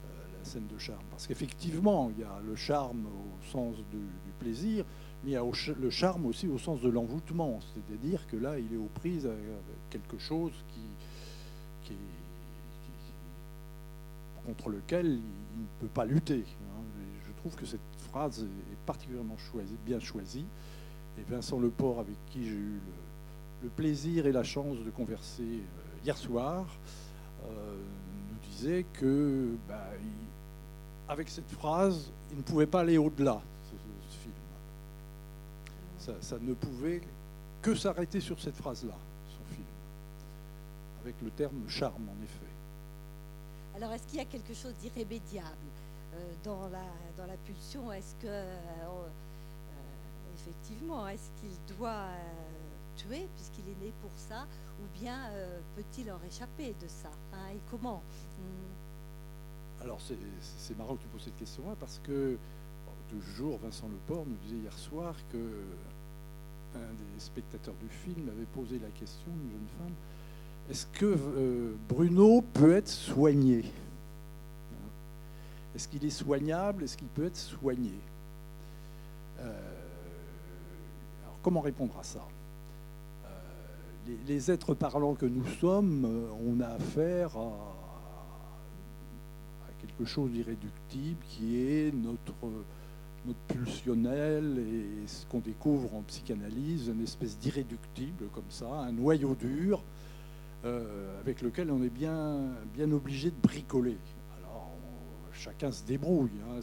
euh, 0.06 0.38
la 0.38 0.46
scène 0.46 0.68
de 0.68 0.78
charme. 0.78 1.04
Parce 1.10 1.26
qu'effectivement, 1.26 2.12
il 2.16 2.22
y 2.22 2.26
a 2.26 2.40
le 2.46 2.56
charme 2.56 3.06
au 3.08 3.52
sens 3.52 3.76
de, 3.78 3.98
du 3.98 4.32
plaisir, 4.40 4.86
mais 5.24 5.32
il 5.32 5.34
y 5.34 5.38
a 5.38 5.44
le 5.80 5.90
charme 5.90 6.26
aussi 6.26 6.48
au 6.48 6.58
sens 6.58 6.82
de 6.82 6.90
l'envoûtement. 6.90 7.60
C'est-à-dire 7.74 8.28
que 8.28 8.36
là, 8.36 8.60
il 8.60 8.74
est 8.74 8.78
aux 8.78 8.92
prises 8.94 9.26
avec 9.26 9.40
quelque 9.90 10.18
chose 10.18 10.54
qui, 10.74 10.82
contre 14.46 14.70
lequel 14.70 15.06
il, 15.06 15.22
ne 15.62 15.66
peut 15.80 15.88
pas 15.88 16.06
lutter. 16.06 16.44
Hein. 16.44 16.82
Je 17.28 17.32
trouve 17.42 17.56
que 17.56 17.66
cette 17.66 17.80
phrase 18.10 18.44
est 18.44 18.86
particulièrement 18.86 19.38
bien 19.86 20.00
choisie. 20.00 20.46
Et 21.20 21.32
Vincent 21.32 21.60
Leport, 21.60 22.00
avec 22.00 22.16
qui 22.32 22.46
j'ai 22.46 22.56
eu 22.56 22.80
le, 23.64 23.70
plaisir 23.70 24.26
et 24.26 24.32
la 24.32 24.44
chance 24.44 24.78
de 24.78 24.90
converser 24.90 25.44
euh, 25.44 26.06
hier 26.06 26.18
soir, 26.18 26.66
euh, 27.46 27.76
nous 27.76 28.50
disait 28.52 28.86
que, 28.94 29.50
bah, 29.68 29.88
avec 31.08 31.28
cette 31.30 31.50
phrase, 31.52 32.10
il 32.32 32.38
ne 32.38 32.44
pouvait 32.44 32.68
pas 32.68 32.82
aller 32.82 32.98
au-delà, 32.98 33.42
ce, 33.66 34.18
film. 34.18 34.34
Ça, 36.22 36.38
ne 36.40 36.54
pouvait 36.54 37.02
que 37.62 37.76
s'arrêter 37.76 38.22
sur 38.22 38.40
cette 38.40 38.56
phrase-là, 38.56 38.96
son 39.28 39.56
film, 39.56 39.68
avec 41.04 41.16
le 41.22 41.30
terme 41.32 41.68
charme, 41.68 42.08
en 42.08 42.24
effet. 42.24 42.40
Alors, 43.76 43.92
est-ce 43.92 44.08
qu'il 44.08 44.20
y 44.20 44.22
a 44.22 44.26
quelque 44.26 44.54
chose 44.54 44.74
d'irrémédiable 44.82 45.48
euh, 46.14 46.18
dans, 46.46 46.70
la, 46.70 46.86
dans 47.18 47.32
pulsion? 47.46 47.92
Est-ce 47.92 48.16
que 48.22 48.44
effectivement, 50.40 51.08
est-ce 51.08 51.30
qu'il 51.40 51.76
doit 51.78 51.90
euh, 51.90 52.16
tuer 52.96 53.28
puisqu'il 53.36 53.70
est 53.72 53.86
né 53.86 53.94
pour 54.02 54.12
ça, 54.16 54.46
ou 54.82 55.00
bien 55.00 55.30
euh, 55.32 55.60
peut-il 55.76 56.12
en 56.12 56.18
réchapper 56.18 56.74
de 56.82 56.88
ça 56.88 57.10
hein, 57.34 57.50
Et 57.54 57.60
comment? 57.70 58.02
Mmh. 58.40 59.84
Alors 59.84 60.00
c'est 60.02 60.78
marrant 60.78 60.96
que 60.96 61.02
tu 61.02 61.08
poses 61.08 61.24
cette 61.24 61.38
question-là 61.38 61.76
parce 61.80 62.02
que 62.04 62.38
toujours 63.10 63.58
Vincent 63.60 63.88
Leport 63.88 64.26
nous 64.28 64.36
disait 64.44 64.62
hier 64.62 64.78
soir 64.78 65.16
que 65.32 65.38
un 66.76 66.80
des 66.80 67.20
spectateurs 67.20 67.74
du 67.82 67.90
film 67.90 68.30
avait 68.30 68.46
posé 68.54 68.78
la 68.78 68.90
question, 68.90 69.32
une 69.32 69.52
jeune 69.52 69.68
femme, 69.80 69.94
est-ce 70.70 70.86
que 70.86 71.06
euh, 71.06 71.76
Bruno 71.88 72.44
peut 72.54 72.76
être 72.76 72.90
soigné? 72.90 73.64
Est-ce 75.76 75.88
qu'il 75.88 76.04
est 76.06 76.12
soignable? 76.12 76.84
Est-ce 76.84 76.98
qu'il 76.98 77.08
peut 77.08 77.26
être 77.26 77.38
soigné? 77.38 77.94
Comment 81.42 81.62
répondre 81.62 81.94
à 82.00 82.04
ça? 82.04 82.28
Euh, 83.26 83.30
les, 84.28 84.52
êtres 84.52 84.74
parlants 84.74 85.16
que 85.16 85.26
nous 85.26 85.46
sommes, 85.46 86.06
euh, 86.06 86.30
on 86.46 86.60
a 86.62 86.68
affaire 86.68 87.38
à, 87.38 87.76
quelque 89.82 90.06
chose 90.06 90.32
d'irréductible 90.32 91.24
qui 91.30 91.62
est 91.62 91.94
notre, 91.96 92.34
notre 93.26 93.40
pulsionnel 93.48 94.60
et 94.60 95.08
ce 95.08 95.26
qu'on 95.26 95.40
découvre 95.40 95.96
en 95.96 96.02
psychanalyse, 96.02 96.88
une 96.88 97.04
espèce 97.04 97.38
d'irréductible 97.38 98.26
comme 98.34 98.50
ça, 98.50 98.68
un 98.68 98.92
noyau 98.92 99.36
dur 99.36 99.82
euh, 100.66 101.22
avec 101.22 101.42
lequel 101.42 101.72
on 101.72 101.82
est 101.82 101.90
bien, 101.90 102.52
obligé 102.92 103.30
de 103.30 103.36
bricoler. 103.42 103.98
Chacun 105.32 105.72
se 105.72 105.86
débrouille, 105.86 106.32
hein, 106.50 106.60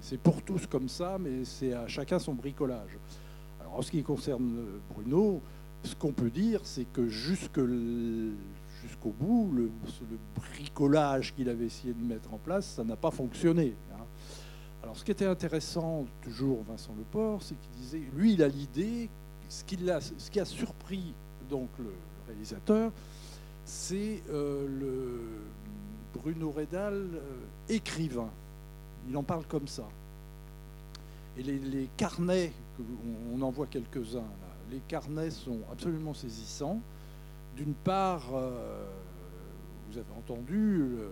c'est 0.00 0.18
pour 0.18 0.40
tous 0.40 0.66
comme 0.66 0.88
ça, 0.88 1.18
mais 1.20 1.44
c'est 1.44 1.74
à 1.74 1.86
chacun 1.86 2.18
son 2.18 2.32
bricolage. 2.32 2.96
En 3.74 3.82
ce 3.82 3.90
qui 3.90 4.02
concerne 4.02 4.56
Bruno, 4.94 5.40
ce 5.82 5.94
qu'on 5.96 6.12
peut 6.12 6.30
dire, 6.30 6.60
c'est 6.62 6.86
que 6.92 7.08
jusqu'au 7.08 7.66
jusqu 7.66 9.08
bout, 9.18 9.50
le, 9.52 9.70
bricolage 10.36 11.34
qu'il 11.34 11.48
avait 11.48 11.66
essayé 11.66 11.92
de 11.92 12.04
mettre 12.04 12.32
en 12.32 12.38
place, 12.38 12.66
ça 12.66 12.84
n'a 12.84 12.96
pas 12.96 13.10
fonctionné. 13.10 13.74
Hein. 13.92 14.04
Alors, 14.82 14.96
ce 14.96 15.04
qui 15.04 15.10
était 15.10 15.26
intéressant, 15.26 16.06
toujours 16.22 16.62
Vincent 16.68 16.94
Leport, 16.96 17.42
c'est 17.42 17.56
qu'il 17.60 17.82
disait, 17.82 18.02
lui, 18.14 18.34
il 18.34 18.42
a 18.42 18.48
l'idée, 18.48 19.08
ce, 19.48 19.64
qui 19.64 20.40
a 20.40 20.44
surpris 20.44 21.12
donc 21.50 21.68
le, 21.78 21.92
réalisateur, 22.28 22.92
c'est 23.64 24.22
euh, 24.30 24.66
le 24.68 26.20
Bruno 26.20 26.50
Redal, 26.50 26.94
euh, 26.94 27.18
écrivain. 27.68 28.30
Il 29.08 29.16
en 29.16 29.22
parle 29.22 29.44
comme 29.46 29.66
ça. 29.66 29.88
Et 31.36 31.42
les 31.42 31.88
carnets 31.96 32.52
on 33.32 33.40
en 33.42 33.50
voit 33.50 33.66
quelques-uns. 33.66 34.24
Les 34.70 34.80
carnets 34.88 35.30
sont 35.30 35.60
absolument 35.70 36.14
saisissants. 36.14 36.80
D'une 37.56 37.74
part, 37.74 38.34
euh, 38.34 38.86
vous 39.88 39.98
avez 39.98 40.12
entendu 40.16 40.80
euh, 40.82 41.08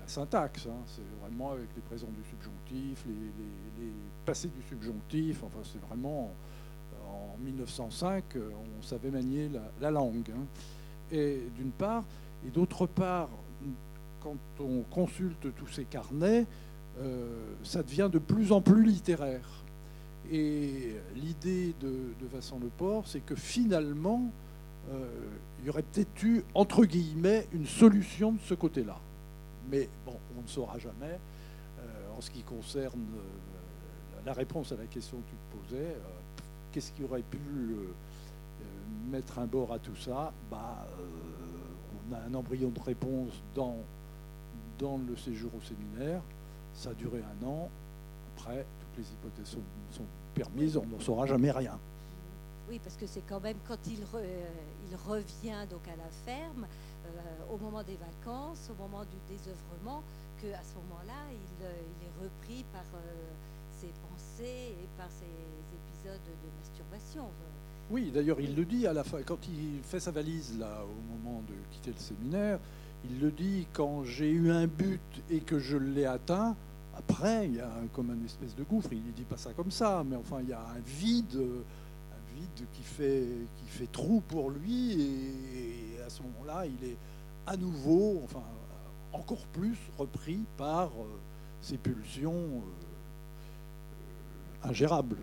la 0.00 0.08
syntaxe, 0.08 0.66
hein, 0.66 0.82
c'est 0.86 1.02
vraiment 1.22 1.52
avec 1.52 1.68
les 1.74 1.82
présents 1.82 2.08
du 2.08 2.28
subjonctif, 2.28 3.04
les, 3.06 3.92
passés 4.26 4.48
du 4.48 4.62
subjonctif, 4.68 5.42
enfin 5.44 5.60
c'est 5.62 5.80
vraiment 5.80 6.30
en 7.08 7.38
1905, 7.42 8.24
on 8.36 8.82
savait 8.82 9.10
manier 9.10 9.48
la, 9.48 9.62
la 9.80 9.90
langue. 9.90 10.30
Hein. 10.30 10.44
Et 11.10 11.44
d'une 11.56 11.70
part, 11.70 12.04
et 12.46 12.50
d'autre 12.50 12.86
part, 12.86 13.30
quand 14.20 14.36
on 14.60 14.82
consulte 14.90 15.54
tous 15.56 15.68
ces 15.68 15.84
carnets, 15.84 16.46
euh, 17.00 17.54
ça 17.62 17.82
devient 17.82 18.08
de 18.12 18.18
plus 18.18 18.52
en 18.52 18.60
plus 18.60 18.84
littéraire. 18.84 19.48
Et 20.30 20.94
l'idée 21.14 21.74
de, 21.80 22.12
Vincent 22.32 22.58
Leport, 22.58 23.06
c'est 23.06 23.20
que 23.20 23.34
finalement, 23.34 24.30
euh, 24.90 25.06
il 25.60 25.66
y 25.66 25.70
aurait 25.70 25.82
peut-être 25.82 26.22
eu, 26.22 26.44
entre 26.54 26.84
guillemets, 26.84 27.48
une 27.52 27.66
solution 27.66 28.32
de 28.32 28.40
ce 28.40 28.54
côté-là. 28.54 28.98
Mais 29.70 29.88
bon, 30.04 30.16
on 30.38 30.42
ne 30.42 30.46
saura 30.46 30.78
jamais. 30.78 31.18
Euh, 31.80 32.16
en 32.16 32.20
ce 32.20 32.30
qui 32.30 32.42
concerne 32.42 33.00
euh, 33.16 34.20
la 34.26 34.34
réponse 34.34 34.72
à 34.72 34.76
la 34.76 34.86
question 34.86 35.18
que 35.18 35.30
tu 35.30 35.36
te 35.36 35.68
posais, 35.68 35.96
qu'est-ce 36.72 36.92
qui 36.92 37.04
aurait 37.04 37.22
pu 37.22 37.38
mettre 39.10 39.38
un 39.38 39.46
bord 39.46 39.72
à 39.72 39.78
tout 39.78 39.96
ça? 39.96 40.32
Bah, 40.50 40.86
On 42.10 42.14
a 42.14 42.18
un 42.18 42.34
embryon 42.34 42.68
de 42.68 42.80
réponse 42.80 43.32
dans, 43.54 43.76
dans 44.78 44.98
le 44.98 45.16
séjour 45.16 45.50
au 45.56 45.62
séminaire. 45.62 46.20
Ça 46.74 46.90
a 46.90 46.94
duré 46.94 47.22
un 47.22 47.46
an. 47.46 47.70
Après, 48.36 48.66
les 48.98 49.12
hypothèses 49.12 49.56
sont, 49.90 50.04
permises, 50.34 50.76
on 50.76 50.86
n'en 50.86 51.00
saura 51.00 51.26
jamais 51.26 51.50
rien. 51.50 51.78
Oui, 52.68 52.78
parce 52.82 52.96
que 52.96 53.06
c'est 53.06 53.22
quand 53.26 53.40
même 53.40 53.56
quand 53.66 53.78
il, 53.86 53.98
il 53.98 54.96
revient 55.08 55.66
donc 55.70 55.88
à 55.88 55.96
la 55.96 56.08
ferme, 56.24 56.66
au 57.50 57.56
moment 57.56 57.82
des 57.82 57.96
vacances, 57.96 58.70
au 58.70 58.82
moment 58.82 59.04
du 59.04 59.16
désœuvrement, 59.28 60.02
qu'à 60.40 60.62
ce 60.62 60.74
moment-là, 60.76 61.32
il, 61.32 61.64
est 61.64 62.22
repris 62.22 62.64
par 62.72 62.84
ses 63.80 63.92
pensées 64.08 64.74
et 64.82 64.88
par 64.96 65.08
ses 65.10 65.24
épisodes 65.24 66.20
de 66.24 66.48
masturbation. 66.58 67.26
Oui, 67.90 68.10
d'ailleurs, 68.12 68.40
il 68.40 68.54
le 68.54 68.64
dit 68.64 68.86
à 68.86 68.92
la 68.92 69.02
fin, 69.02 69.22
quand 69.22 69.38
il 69.48 69.80
fait 69.82 70.00
sa 70.00 70.10
valise 70.10 70.58
là, 70.58 70.82
au 70.84 71.12
moment 71.16 71.42
de 71.48 71.54
quitter 71.70 71.90
le 71.90 71.98
séminaire, 71.98 72.58
il 73.08 73.20
le 73.20 73.30
dit 73.30 73.66
quand 73.72 74.04
j'ai 74.04 74.30
eu 74.30 74.50
un 74.50 74.66
but 74.66 75.00
et 75.30 75.40
que 75.40 75.58
je 75.58 75.76
l'ai 75.76 76.04
atteint. 76.04 76.56
Après, 76.98 77.46
il 77.46 77.54
y 77.54 77.60
a 77.60 77.70
comme 77.92 78.10
une 78.12 78.24
espèce 78.24 78.56
de 78.56 78.64
gouffre. 78.64 78.88
Il 78.92 79.04
ne 79.04 79.12
dit 79.12 79.22
pas 79.22 79.36
ça 79.36 79.52
comme 79.52 79.70
ça, 79.70 80.02
mais 80.04 80.16
enfin, 80.16 80.38
il 80.42 80.48
y 80.48 80.52
a 80.52 80.60
un 80.60 80.80
vide, 80.84 81.36
un 81.36 82.34
vide 82.34 82.66
qui 82.72 82.82
fait, 82.82 83.26
qui 83.56 83.66
fait 83.66 83.90
trou 83.90 84.20
pour 84.26 84.50
lui. 84.50 85.00
Et, 85.00 86.02
à 86.04 86.10
ce 86.10 86.22
moment-là, 86.22 86.66
il 86.66 86.88
est 86.88 86.96
à 87.46 87.56
nouveau, 87.56 88.20
enfin, 88.24 88.42
encore 89.12 89.46
plus 89.52 89.76
repris 89.96 90.40
par 90.56 90.90
ces 91.60 91.74
euh, 91.74 91.78
pulsions 91.78 92.32
euh, 92.32 92.62
euh, 94.64 94.70
ingérables. 94.70 95.18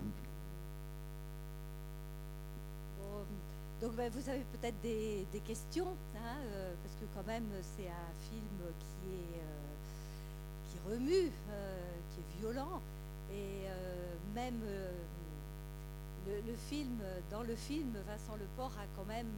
Donc 3.80 3.94
ben, 3.94 4.10
vous 4.10 4.28
avez 4.28 4.44
peut-être 4.52 4.80
des, 4.80 5.26
questions, 5.46 5.96
hein, 6.16 6.38
euh, 6.46 6.74
parce 6.82 6.94
que 6.94 7.04
quand 7.14 7.26
même 7.26 7.46
c'est 7.76 7.88
un 7.88 8.14
film 8.30 8.72
qui 8.78 9.10
est 9.10 9.40
remue, 10.88 11.30
euh, 11.50 11.92
qui 12.10 12.20
est 12.20 12.40
violent, 12.40 12.80
et 13.30 13.66
même 14.34 14.60
le, 16.26 16.54
film, 16.68 17.00
dans 17.30 17.42
le 17.42 17.54
film, 17.54 17.92
Vincent 18.06 18.36
Leport 18.36 18.72
a 18.78 18.86
quand 18.96 19.06
même 19.06 19.32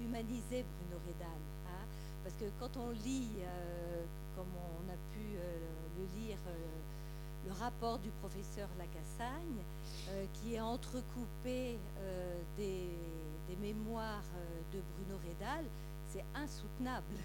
humanisé 0.00 0.64
Bruno 0.64 1.00
Redal, 1.06 1.40
hein, 1.66 1.86
parce 2.22 2.34
que 2.36 2.44
quand 2.60 2.76
on 2.76 2.90
lit, 2.90 3.30
comme 4.36 4.50
on 4.56 4.90
a 4.90 4.96
pu 5.12 5.38
le 5.98 6.20
lire, 6.20 6.38
le 7.46 7.52
rapport 7.52 7.98
du 7.98 8.10
professeur 8.20 8.68
Lacassagne, 8.78 9.62
qui 10.34 10.54
est 10.54 10.60
entrecoupé 10.60 11.78
des 12.58 12.90
mémoires 13.60 14.24
euh, 14.36 14.76
de 14.76 14.82
Bruno 14.92 15.20
Redal, 15.22 15.64
c'est 16.08 16.24
insoutenable. 16.34 17.16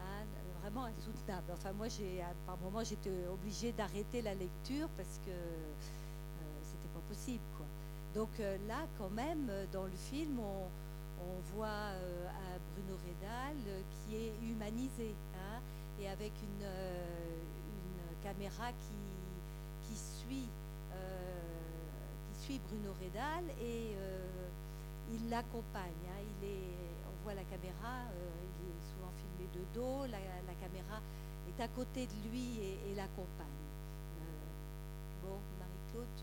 Hein, 0.00 0.24
vraiment 0.62 0.84
insoutenable. 0.84 1.52
Enfin, 1.52 1.72
moi, 1.72 1.88
j'ai, 1.88 2.22
par 2.46 2.56
moment, 2.58 2.84
j'étais 2.84 3.10
obligée 3.30 3.72
d'arrêter 3.72 4.22
la 4.22 4.34
lecture 4.34 4.88
parce 4.96 5.18
que 5.26 5.30
euh, 5.30 6.60
c'était 6.62 6.92
pas 6.94 7.02
possible. 7.08 7.42
Quoi. 7.56 7.66
Donc 8.14 8.30
euh, 8.40 8.56
là, 8.68 8.86
quand 8.98 9.10
même, 9.10 9.50
dans 9.72 9.84
le 9.84 9.96
film, 10.10 10.38
on, 10.38 10.68
voit 11.54 11.68
un 11.68 12.58
Bruno 12.74 12.98
Redal 12.98 13.56
qui 13.92 14.16
est 14.16 14.34
humanisé 14.42 15.14
hein, 15.36 15.60
et 16.00 16.08
avec 16.08 16.32
une, 16.42 16.66
caméra 18.24 18.70
qui, 18.72 19.96
suit, 19.96 20.48
Bruno 22.68 22.92
Redal 23.00 23.44
et 23.60 23.94
il 25.12 25.28
l'accompagne. 25.28 26.04
Hein. 26.08 26.20
il 26.40 26.48
est, 26.48 26.74
on 27.06 27.22
voit 27.22 27.34
la 27.34 27.44
caméra, 27.44 28.08
euh, 28.08 28.48
il 28.60 28.70
est 28.72 28.82
souvent 28.92 29.12
filmé 29.16 29.41
de 29.54 29.60
dos, 29.74 30.06
la, 30.10 30.18
caméra 30.60 31.00
est 31.48 31.62
à 31.62 31.68
côté 31.68 32.06
de 32.06 32.30
lui 32.30 32.60
et, 32.60 32.94
l'accompagne. 32.94 33.46
Euh, 34.20 35.24
bon, 35.24 35.38
Marie-Claude, 35.58 36.21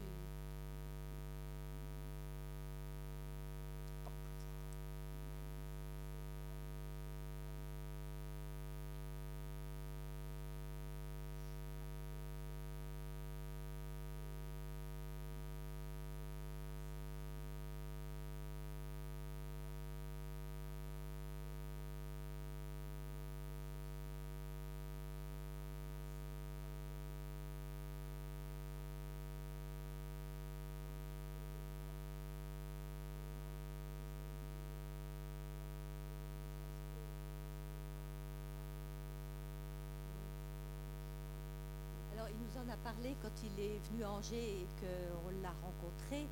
tu, 42.40 42.72
a 42.72 42.78
parlé 42.78 43.16
quand 43.22 43.32
il 43.44 43.64
est 43.64 43.80
venu 43.90 44.04
à 44.04 44.12
Angers 44.12 44.62
et 44.62 44.68
qu'on 44.80 45.30
l'a 45.42 45.54
rencontré, 45.64 46.28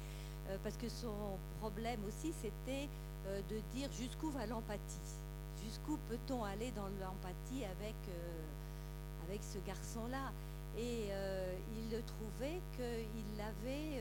euh, 0.50 0.58
parce 0.63 0.78
que 0.78 0.89
son 0.89 1.38
problème 1.60 2.00
aussi, 2.08 2.34
c'était 2.41 2.88
euh, 3.28 3.41
de 3.50 3.60
dire 3.76 3.91
jusqu'où 3.91 4.30
va 4.30 4.46
l'empathie? 4.46 5.17
Jusqu'où 5.63 5.98
peut-on 6.10 6.43
aller 6.43 6.72
dans 6.72 6.88
l'empathie 7.02 7.65
avec, 7.65 7.96
euh, 8.10 9.28
avec 9.28 9.43
ce 9.43 9.58
garçon-là? 9.65 10.32
Et 10.78 11.10
il 11.10 12.04
trouvait 12.04 12.62
qu'il 12.76 13.36
l'avait 13.36 14.00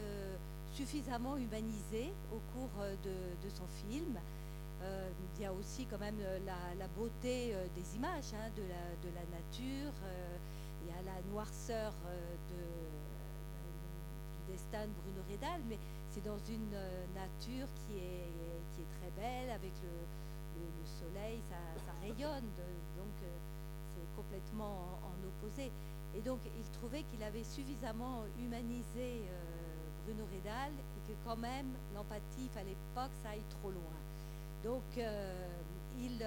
suffisamment 0.74 1.38
humanisé 1.38 2.12
au 2.30 2.38
cours 2.52 2.84
de, 3.02 3.48
son 3.48 3.64
film. 3.80 4.18
il 4.82 5.42
y 5.42 5.46
a 5.46 5.54
aussi 5.54 5.86
quand 5.86 5.98
même 5.98 6.18
la, 6.44 6.86
beauté 6.88 7.54
des 7.74 7.96
images, 7.96 8.34
hein, 8.34 8.50
de, 8.54 8.62
la, 8.64 8.84
de, 9.02 9.14
la, 9.14 9.24
nature 9.38 9.94
la 10.02 10.25
noirceur 11.22 11.92
euh, 12.06 12.34
de, 12.50 12.62
du 14.36 14.52
destin 14.52 14.86
de 14.86 14.92
Bruno 15.02 15.22
Redal, 15.30 15.60
mais 15.68 15.78
c'est 16.10 16.24
dans 16.24 16.38
une 16.48 16.74
euh, 16.74 17.06
nature 17.14 17.68
qui 17.74 17.98
est, 17.98 18.30
qui 18.74 18.82
est 18.82 18.92
très 19.00 19.10
belle, 19.16 19.50
avec 19.50 19.72
le, 19.82 19.90
soleil, 21.00 21.42
ça, 21.50 21.92
rayonne, 22.00 22.48
donc 22.96 23.16
euh, 23.22 23.36
c'est 23.92 24.16
complètement 24.16 24.98
en, 25.02 25.26
opposé. 25.26 25.70
Et 26.14 26.22
donc 26.22 26.38
il 26.44 26.64
trouvait 26.78 27.02
qu'il 27.02 27.22
avait 27.22 27.44
suffisamment 27.44 28.22
humanisé 28.38 29.24
Bruno 30.04 30.24
Redal 30.32 30.72
et 30.72 31.12
que 31.12 31.16
quand 31.26 31.36
même 31.36 31.66
l'empathie, 31.94 32.44
il 32.44 32.48
fallait 32.50 32.76
pas 32.94 33.08
que 33.08 33.16
ça 33.22 33.30
aille 33.30 33.44
trop 33.60 33.70
loin. 33.70 33.98
Donc 34.64 34.84
il, 35.98 36.24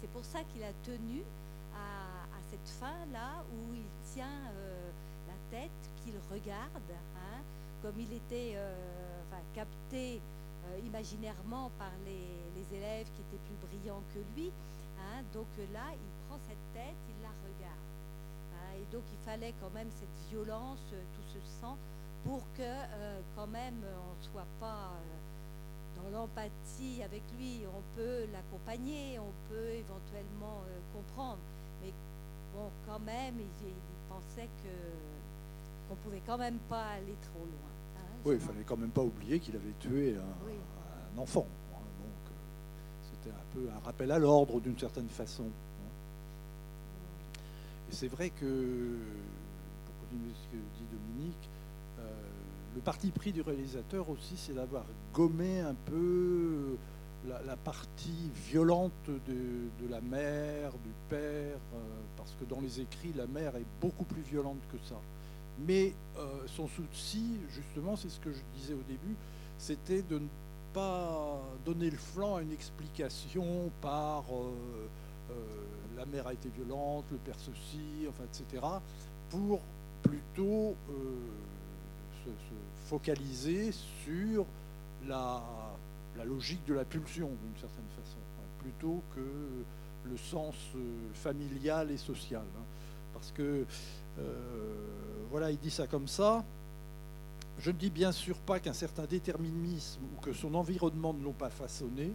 c'est 0.00 0.10
pour 0.12 0.24
ça 0.24 0.44
qu'il 0.44 0.62
a 0.62 0.72
tenu 0.84 1.20
à 1.20 1.45
cette 2.56 2.80
fin-là 2.80 3.44
où 3.52 3.74
il 3.74 3.86
tient 4.14 4.40
euh, 4.54 4.90
la 5.28 5.58
tête, 5.58 5.70
qu'il 6.02 6.14
regarde, 6.30 6.90
hein, 7.16 7.40
comme 7.82 7.98
il 7.98 8.12
était 8.12 8.52
euh, 8.56 8.72
capté 9.54 10.20
euh, 10.66 10.78
imaginairement 10.86 11.70
par 11.78 11.92
les, 12.04 12.76
élèves 12.76 13.06
qui 13.14 13.22
étaient 13.22 13.44
plus 13.46 13.68
brillants 13.68 14.02
que 14.12 14.18
lui. 14.34 14.50
Hein. 14.98 15.22
donc 15.32 15.46
là, 15.72 15.92
il 15.92 16.26
prend 16.26 16.38
cette 16.48 16.74
tête, 16.74 16.96
il 17.08 17.22
la 17.22 17.30
regarde. 17.46 17.86
Hein. 18.54 18.80
et 18.80 18.92
donc 18.92 19.04
il 19.12 19.18
fallait 19.24 19.54
quand 19.60 19.70
même 19.70 19.88
cette 20.00 20.30
violence, 20.30 20.80
tout 20.90 21.28
ce 21.32 21.38
sang, 21.60 21.76
pour 22.24 22.40
que 22.56 22.72
quand 23.36 23.46
même 23.46 23.84
on 23.84 24.18
ne 24.18 24.24
soit 24.32 24.48
pas 24.58 24.90
dans 25.96 26.10
l'empathie 26.10 27.04
avec 27.04 27.22
lui. 27.38 27.60
On 27.72 27.82
peut 27.96 28.26
l'accompagner, 28.32 29.20
on 29.20 29.32
peut 29.48 29.70
éventuellement 29.70 30.64
comprendre 30.92 31.38
bon, 32.56 32.70
quand 32.86 32.98
même, 33.00 33.34
il, 33.38 33.72
pensait 34.08 34.48
que 34.62 35.88
qu'on 35.88 35.96
pouvait 35.96 36.22
quand 36.26 36.38
même 36.38 36.58
pas 36.68 36.84
aller 36.92 37.14
trop 37.22 37.40
loin. 37.40 37.70
Hein, 37.96 38.20
oui, 38.24 38.34
il 38.34 38.40
fallait 38.40 38.64
quand 38.64 38.76
même 38.76 38.90
pas 38.90 39.02
oublier 39.02 39.38
qu'il 39.38 39.54
avait 39.54 39.74
tué 39.78 40.16
un, 40.16 41.20
enfant. 41.20 41.46
Hein, 41.72 41.78
donc, 42.00 42.30
euh, 42.30 43.08
c'était 43.10 43.30
un 43.30 43.44
peu 43.54 43.70
un 43.70 43.78
rappel 43.84 44.10
à 44.10 44.18
l'ordre 44.18 44.60
d'une 44.60 44.78
certaine 44.78 45.08
façon. 45.08 45.44
Hein. 45.44 45.92
Et 47.90 47.94
c'est 47.94 48.08
vrai 48.08 48.30
que, 48.30 48.96
pour 49.86 49.94
continuer 50.00 50.32
ce 50.34 50.48
que 50.48 50.56
dit 50.56 50.86
Dominique, 50.90 51.48
euh, 52.00 52.02
le 52.74 52.80
parti 52.80 53.10
pris 53.10 53.32
du 53.32 53.42
réalisateur 53.42 54.08
aussi, 54.10 54.36
c'est 54.36 54.54
d'avoir 54.54 54.84
gommé 55.14 55.60
un 55.60 55.74
peu 55.74 56.76
la, 57.28 57.56
partie 57.56 58.30
violente 58.48 58.92
de, 59.06 59.88
la 59.90 60.00
mère, 60.00 60.72
du 60.72 60.90
père, 61.08 61.58
euh, 61.74 61.78
parce 62.16 62.34
que 62.38 62.44
dans 62.44 62.60
les 62.60 62.80
écrits, 62.80 63.12
la 63.16 63.26
mère 63.26 63.56
est 63.56 63.66
beaucoup 63.80 64.04
plus 64.04 64.22
violente 64.22 64.60
que 64.70 64.78
ça. 64.88 64.96
Mais 65.66 65.94
euh, 66.18 66.46
son 66.46 66.68
souci, 66.68 67.38
justement, 67.50 67.96
c'est 67.96 68.10
ce 68.10 68.20
que 68.20 68.32
je 68.32 68.40
disais 68.56 68.74
au 68.74 68.82
début, 68.88 69.16
c'était 69.58 70.02
de 70.02 70.18
ne 70.18 70.28
pas 70.72 71.40
donner 71.64 71.90
le 71.90 71.96
flanc 71.96 72.36
à 72.36 72.42
une 72.42 72.52
explication 72.52 73.70
par 73.80 74.24
euh, 74.32 75.32
la 75.96 76.04
mère 76.04 76.26
a 76.26 76.34
été 76.34 76.50
violente, 76.50 77.04
le 77.10 77.16
père 77.18 77.36
ceci, 77.38 78.06
enfin, 78.08 78.24
etc., 78.24 78.62
pour 79.30 79.60
plutôt 80.02 80.76
se, 82.24 82.30
focaliser 82.88 83.72
sur 84.04 84.44
la, 85.08 85.42
logique 86.24 86.64
de 86.66 86.74
la 86.74 86.84
pulsion, 86.84 87.28
d'une 87.28 87.60
certaine 87.60 87.88
façon, 87.90 88.18
hein, 88.38 88.46
plutôt 88.58 89.02
que 89.14 90.10
le 90.10 90.16
sens 90.16 90.54
euh, 90.76 90.78
familial 91.14 91.90
et 91.90 91.96
social. 91.96 92.44
Hein. 92.56 92.64
parce 93.12 93.32
que, 93.32 93.64
voilà, 95.30 95.50
il 95.50 95.58
dit 95.58 95.70
ça 95.70 95.86
comme 95.86 96.08
ça. 96.08 96.44
Je 97.58 97.70
ne 97.70 97.76
dis 97.76 97.90
bien 97.90 98.12
sûr 98.12 98.36
pas 98.38 98.60
qu'un 98.60 98.72
certain 98.72 99.04
déterminisme 99.04 100.00
ou 100.02 100.20
que 100.20 100.32
son 100.32 100.54
environnement 100.54 101.14
ne 101.14 101.24
l'ont 101.24 101.32
pas 101.32 101.50
façonné, 101.50 102.12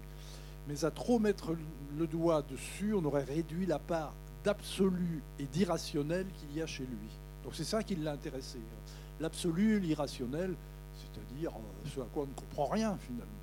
mais 0.67 0.85
à 0.85 0.91
trop 0.91 1.19
mettre 1.19 1.55
le 1.97 2.07
doigt 2.07 2.43
dessus, 2.43 2.93
on 2.93 3.03
aurait 3.05 3.23
réduit 3.23 3.65
la 3.65 3.79
part 3.79 4.13
d'absolu 4.43 5.23
et 5.39 5.45
d'irrationnel 5.45 6.27
qu'il 6.33 6.55
y 6.55 6.61
a 6.61 6.67
chez 6.67 6.83
lui. 6.83 7.09
Donc 7.43 7.55
c'est 7.55 7.63
ça 7.63 7.83
qui 7.83 7.95
l'a 7.95 8.11
intéressé. 8.11 8.59
Hein. 8.59 8.91
L'absolu, 9.19 9.79
l'irrationnel, 9.79 10.55
c'est-à-dire 10.95 11.51
euh, 11.51 11.89
ce 11.89 11.99
à 11.99 12.05
quoi 12.05 12.23
on 12.23 12.27
ne 12.27 12.33
comprend 12.33 12.65
rien 12.65 12.97
finalement, 12.97 13.40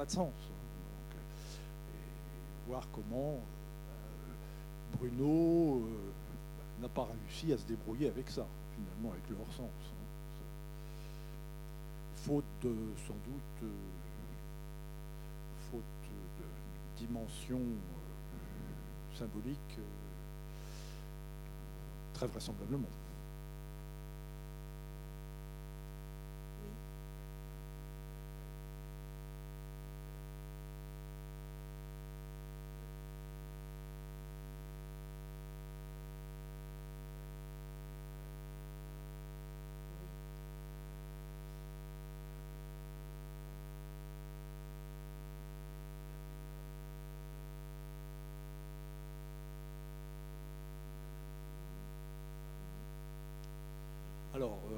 pas 0.00 0.06
de 0.06 0.12
sens. 0.12 0.32
Hein. 0.32 1.18
et 1.92 2.68
voir 2.70 2.88
comment 2.90 3.34
euh, 3.34 4.96
Bruno 4.96 5.84
euh, 5.84 6.80
n'a 6.80 6.88
pas 6.88 7.04
réussi 7.04 7.52
à 7.52 7.58
se 7.58 7.66
débrouiller 7.66 8.08
avec 8.08 8.30
ça, 8.30 8.46
finalement, 8.74 9.12
avec 9.12 9.28
leur 9.28 9.46
sens. 9.54 9.68
Faute 12.16 12.44
de, 12.62 12.74
sans 13.06 13.12
doute, 13.12 13.70
faute 15.70 15.82
de 15.82 17.04
dimension 17.04 17.60
symbolique 19.18 19.78
très 22.14 22.26
vraisemblablement. 22.26 22.88
Alors, 54.40 54.58
euh, 54.72 54.76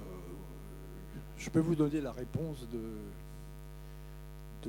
je 1.38 1.48
peux 1.48 1.60
vous 1.60 1.76
donner 1.76 2.00
la 2.00 2.10
réponse 2.10 2.66
de, 2.72 4.68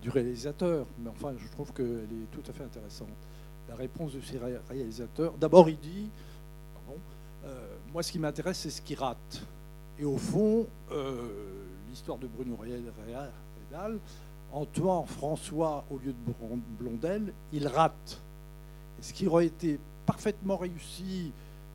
du 0.00 0.10
réalisateur, 0.10 0.86
mais 1.00 1.10
enfin, 1.10 1.34
je 1.36 1.48
trouve 1.48 1.72
qu'elle 1.72 2.06
est 2.08 2.30
tout 2.30 2.48
à 2.48 2.52
fait 2.52 2.62
intéressante. 2.62 3.08
La 3.68 3.74
réponse 3.74 4.12
de 4.12 4.20
ce 4.20 4.36
réalisateur, 4.68 5.32
d'abord, 5.32 5.68
il 5.68 5.76
dit, 5.76 6.08
euh, 7.44 7.76
moi, 7.92 8.04
ce 8.04 8.12
qui 8.12 8.20
m'intéresse, 8.20 8.58
c'est 8.58 8.70
ce 8.70 8.80
qui 8.80 8.94
rate. 8.94 9.42
Et 9.98 10.04
au 10.04 10.18
fond, 10.18 10.68
euh, 10.92 11.64
l'histoire 11.90 12.18
de 12.18 12.28
Bruno 12.28 12.54
Réal, 12.54 13.98
Antoine 14.52 15.04
François, 15.04 15.84
au 15.90 15.98
lieu 15.98 16.12
de 16.12 16.32
Blondel, 16.78 17.32
il 17.52 17.66
rate. 17.66 18.20
Ce 19.00 19.12
qui 19.12 19.26
aurait 19.26 19.46
été 19.46 19.80
parfaitement 20.06 20.58
réussi 20.58 21.32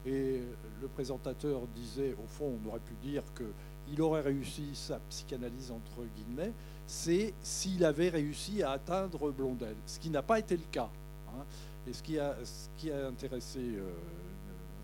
et 0.07 0.41
le 0.81 0.87
présentateur 0.87 1.67
disait, 1.75 2.15
au 2.23 2.27
fond, 2.27 2.57
on 2.63 2.69
aurait 2.69 2.79
pu 2.79 2.93
dire 3.03 3.23
qu'il 3.35 4.01
aurait 4.01 4.21
réussi 4.21 4.73
sa 4.73 4.99
psychanalyse, 5.09 5.71
entre 5.71 6.05
guillemets, 6.15 6.53
c'est 6.85 7.33
s'il 7.41 7.83
avait 7.83 8.09
réussi 8.09 8.63
à 8.63 8.71
atteindre 8.71 9.31
Blondel, 9.31 9.75
ce 9.85 9.99
qui 9.99 10.09
n'a 10.09 10.21
pas 10.21 10.39
été 10.39 10.55
le 10.55 10.63
cas. 10.71 10.89
Hein. 11.29 11.43
Et 11.85 11.93
ce 11.93 12.01
qui, 12.01 12.17
a, 12.17 12.35
ce 12.43 12.69
qui 12.77 12.89
a 12.89 13.07
intéressé 13.07 13.59
euh, 13.59 13.89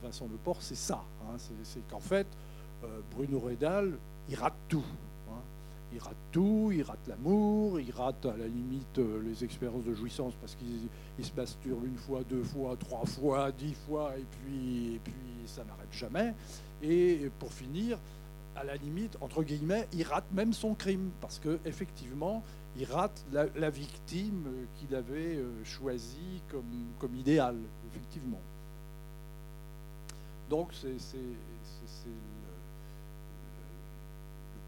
Vincent 0.04 0.28
Leport, 0.30 0.62
c'est 0.62 0.76
ça. 0.76 1.04
Hein. 1.22 1.38
c'est 1.64 1.88
qu'en 1.88 2.00
fait, 2.02 2.28
euh, 2.84 3.00
Bruno 3.12 3.40
Redal, 3.40 3.98
il 4.28 4.36
rate 4.36 4.58
tout. 4.68 4.86
Il 5.94 6.00
rate 6.00 6.16
tout, 6.32 6.72
il 6.74 6.82
rate 6.82 7.08
l'amour, 7.08 7.80
il 7.80 7.92
rate 7.92 8.26
à 8.26 8.36
la 8.36 8.48
limite 8.48 8.98
euh, 8.98 9.22
les 9.24 9.44
expériences 9.44 9.84
de 9.84 9.94
jouissance 9.94 10.34
parce 10.42 10.56
qu'il 10.56 11.24
se 11.24 11.32
masturbe 11.36 11.86
une 11.86 11.98
fois, 11.98 12.22
deux 12.28 12.44
fois, 12.44 12.76
trois 12.78 13.06
fois, 13.06 13.52
dix 13.52 13.76
fois, 13.86 14.14
et 14.18 14.26
puis, 14.32 15.00
ça 15.46 15.64
n'arrête 15.64 15.92
jamais. 15.92 16.34
Et 16.82 17.30
pour 17.38 17.54
finir, 17.54 18.00
à 18.56 18.64
la 18.64 18.76
limite, 18.76 19.18
entre 19.22 19.44
guillemets, 19.44 19.88
il 19.94 20.04
rate 20.04 20.32
même 20.32 20.54
son 20.54 20.74
crime, 20.74 21.12
parce 21.22 21.40
qu'effectivement, 21.40 22.44
il 22.76 22.86
rate 22.86 23.24
la, 23.32 23.70
victime 23.70 24.48
qu'il 24.76 24.96
avait 24.96 25.36
euh, 25.36 25.64
choisie 25.64 26.42
comme, 26.50 26.88
comme 26.98 27.16
idéal, 27.16 27.56
effectivement. 27.92 28.42
Donc 30.50 30.70
c'est 30.74 30.98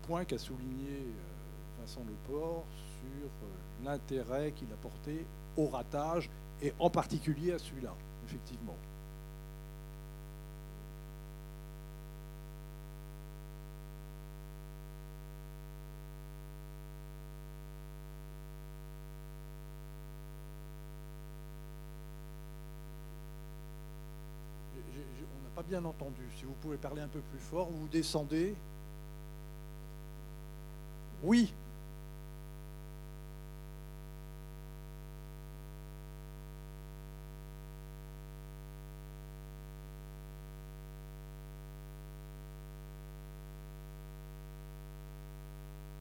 point 0.06 0.26
qu'a 0.26 0.38
souligné 0.38 0.90
euh, 0.90 1.82
Vincent 1.82 2.02
Leport 2.08 2.66
sur 3.00 3.26
euh, 3.26 3.84
l'intérêt 3.84 4.52
qu'il 4.52 4.72
a 4.72 4.76
porté 4.76 5.26
au 5.58 5.68
ratage, 5.68 6.30
et 6.62 6.74
en 6.80 6.90
particulier 6.90 7.54
à 7.54 7.60
celui-là, 7.60 7.94
effectivement. 8.26 8.76
pas 25.56 25.64
bien 25.64 25.86
entendu. 25.86 26.22
Si 26.36 26.44
vous 26.44 26.56
pouvez 26.62 26.76
parler 26.76 27.02
un 27.02 27.08
peu 27.08 27.22
plus 27.22 27.40
fort, 27.40 27.70
vous 27.70 27.88
descendez. 27.88 28.56
Oui. 31.24 31.54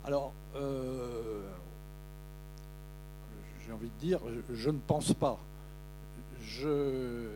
Alors, 0.06 0.34
euh, 0.54 1.42
j'ai 3.64 3.72
envie 3.72 3.88
de 3.88 3.98
dire, 3.98 4.20
je 4.52 4.68
ne 4.68 4.78
pense 4.78 5.14
pas. 5.14 5.38
Je, 6.42 7.30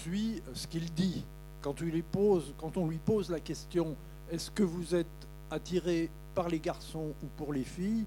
suit 0.00 0.42
ce 0.54 0.66
qu'il 0.66 0.92
dit. 0.92 1.24
Quand 1.62 1.82
on 1.82 2.86
lui 2.86 2.98
pose 2.98 3.30
la 3.30 3.40
question 3.40 3.96
est-ce 4.30 4.50
que 4.50 4.62
vous 4.62 4.94
êtes 4.94 5.06
attiré 5.50 6.08
par 6.34 6.48
les 6.48 6.60
garçons 6.60 7.12
ou 7.22 7.26
pour 7.36 7.52
les 7.52 7.64
filles 7.64 8.06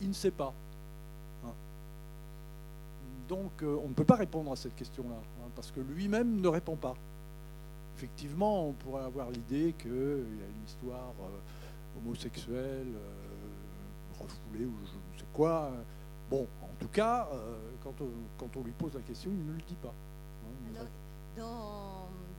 Il 0.00 0.08
ne 0.08 0.14
sait 0.14 0.30
pas. 0.30 0.52
Hein. 1.44 1.52
Donc 3.28 3.62
euh, 3.62 3.78
on 3.84 3.88
ne 3.88 3.94
peut 3.94 4.04
pas 4.04 4.16
répondre 4.16 4.52
à 4.52 4.56
cette 4.56 4.74
question-là, 4.76 5.16
hein, 5.16 5.48
parce 5.54 5.70
que 5.70 5.80
lui-même 5.80 6.40
ne 6.40 6.48
répond 6.48 6.76
pas. 6.76 6.94
Effectivement, 7.96 8.68
on 8.68 8.72
pourrait 8.72 9.04
avoir 9.04 9.30
l'idée 9.30 9.74
qu'il 9.78 9.90
y 9.90 10.42
a 10.42 10.48
une 10.48 10.64
histoire 10.66 11.12
euh, 11.22 11.98
homosexuelle, 11.98 12.88
euh, 12.94 14.22
refoulée 14.22 14.64
ou 14.64 14.74
je 14.84 14.92
ne 15.14 15.18
sais 15.18 15.26
quoi. 15.32 15.70
Bon, 16.30 16.46
en 16.62 16.74
tout 16.78 16.88
cas, 16.88 17.28
quand 17.82 17.94
quand 18.38 18.56
on 18.56 18.62
lui 18.62 18.70
pose 18.70 18.94
la 18.94 19.00
question, 19.00 19.30
il 19.32 19.44
ne 19.44 19.52
le 19.52 19.62
dit 19.66 19.74
pas 19.82 19.92
dans, 21.36 21.89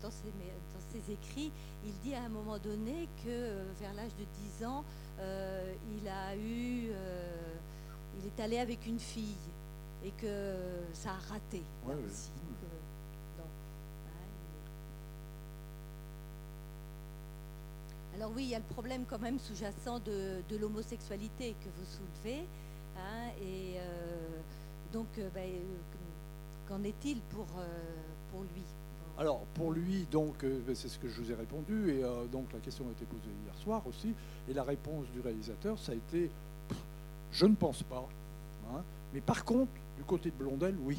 dans, 0.01 0.09
ses, 0.09 1.11
écrits, 1.11 1.51
il 1.85 1.93
dit 2.03 2.13
à 2.13 2.23
un 2.23 2.29
moment 2.29 2.57
donné 2.57 3.07
que 3.23 3.29
euh, 3.29 3.63
vers 3.79 3.93
l'âge 3.93 4.11
de 4.19 4.25
10 4.59 4.65
ans, 4.65 4.83
euh, 5.19 5.73
il 5.97 6.07
a 6.07 6.35
eu, 6.35 6.89
euh, 6.91 7.55
il 8.19 8.27
est 8.27 8.43
allé 8.43 8.57
avec 8.57 8.85
une 8.85 8.99
fille 8.99 9.35
et 10.03 10.11
que 10.11 10.55
ça 10.93 11.11
a 11.11 11.31
raté. 11.31 11.61
Alors 18.15 18.31
oui, 18.35 18.43
il 18.43 18.49
y 18.49 18.55
a 18.55 18.59
le 18.59 18.65
problème 18.65 19.05
quand 19.09 19.19
même 19.19 19.39
sous-jacent 19.39 19.99
de, 19.99 20.43
l'homosexualité 20.59 21.55
que 21.63 21.69
vous 21.69 21.85
soulevez. 21.85 22.45
Hein, 22.97 23.31
et 23.41 23.77
donc, 24.91 25.07
ben, 25.33 25.49
qu'en 26.67 26.83
est-il 26.83 27.21
pour, 27.21 27.47
pour 28.31 28.41
lui? 28.53 28.63
Alors 29.21 29.41
pour 29.53 29.71
lui, 29.71 30.07
donc 30.11 30.43
euh, 30.43 30.59
ben, 30.65 30.73
c'est 30.73 30.87
ce 30.87 30.97
que 30.97 31.07
je 31.07 31.21
vous 31.21 31.31
ai 31.31 31.35
répondu, 31.35 31.91
et 31.91 32.03
euh, 32.03 32.25
donc 32.25 32.51
la 32.53 32.59
question 32.59 32.85
a 32.87 32.91
été 32.91 33.05
posée 33.05 33.29
hier 33.45 33.55
soir 33.63 33.83
aussi, 33.85 34.15
et 34.49 34.53
la 34.53 34.63
réponse 34.63 35.05
du 35.13 35.19
réalisateur, 35.19 35.77
ça 35.77 35.91
a 35.91 35.95
été 35.95 36.31
je 37.31 37.45
ne 37.45 37.53
pense 37.53 37.83
pas. 37.83 38.03
Hein. 38.73 38.81
mais 39.13 39.21
par 39.21 39.45
contre, 39.45 39.71
du 39.95 40.03
côté 40.03 40.31
de 40.31 40.35
Blondel, 40.35 40.75
oui. 40.83 40.97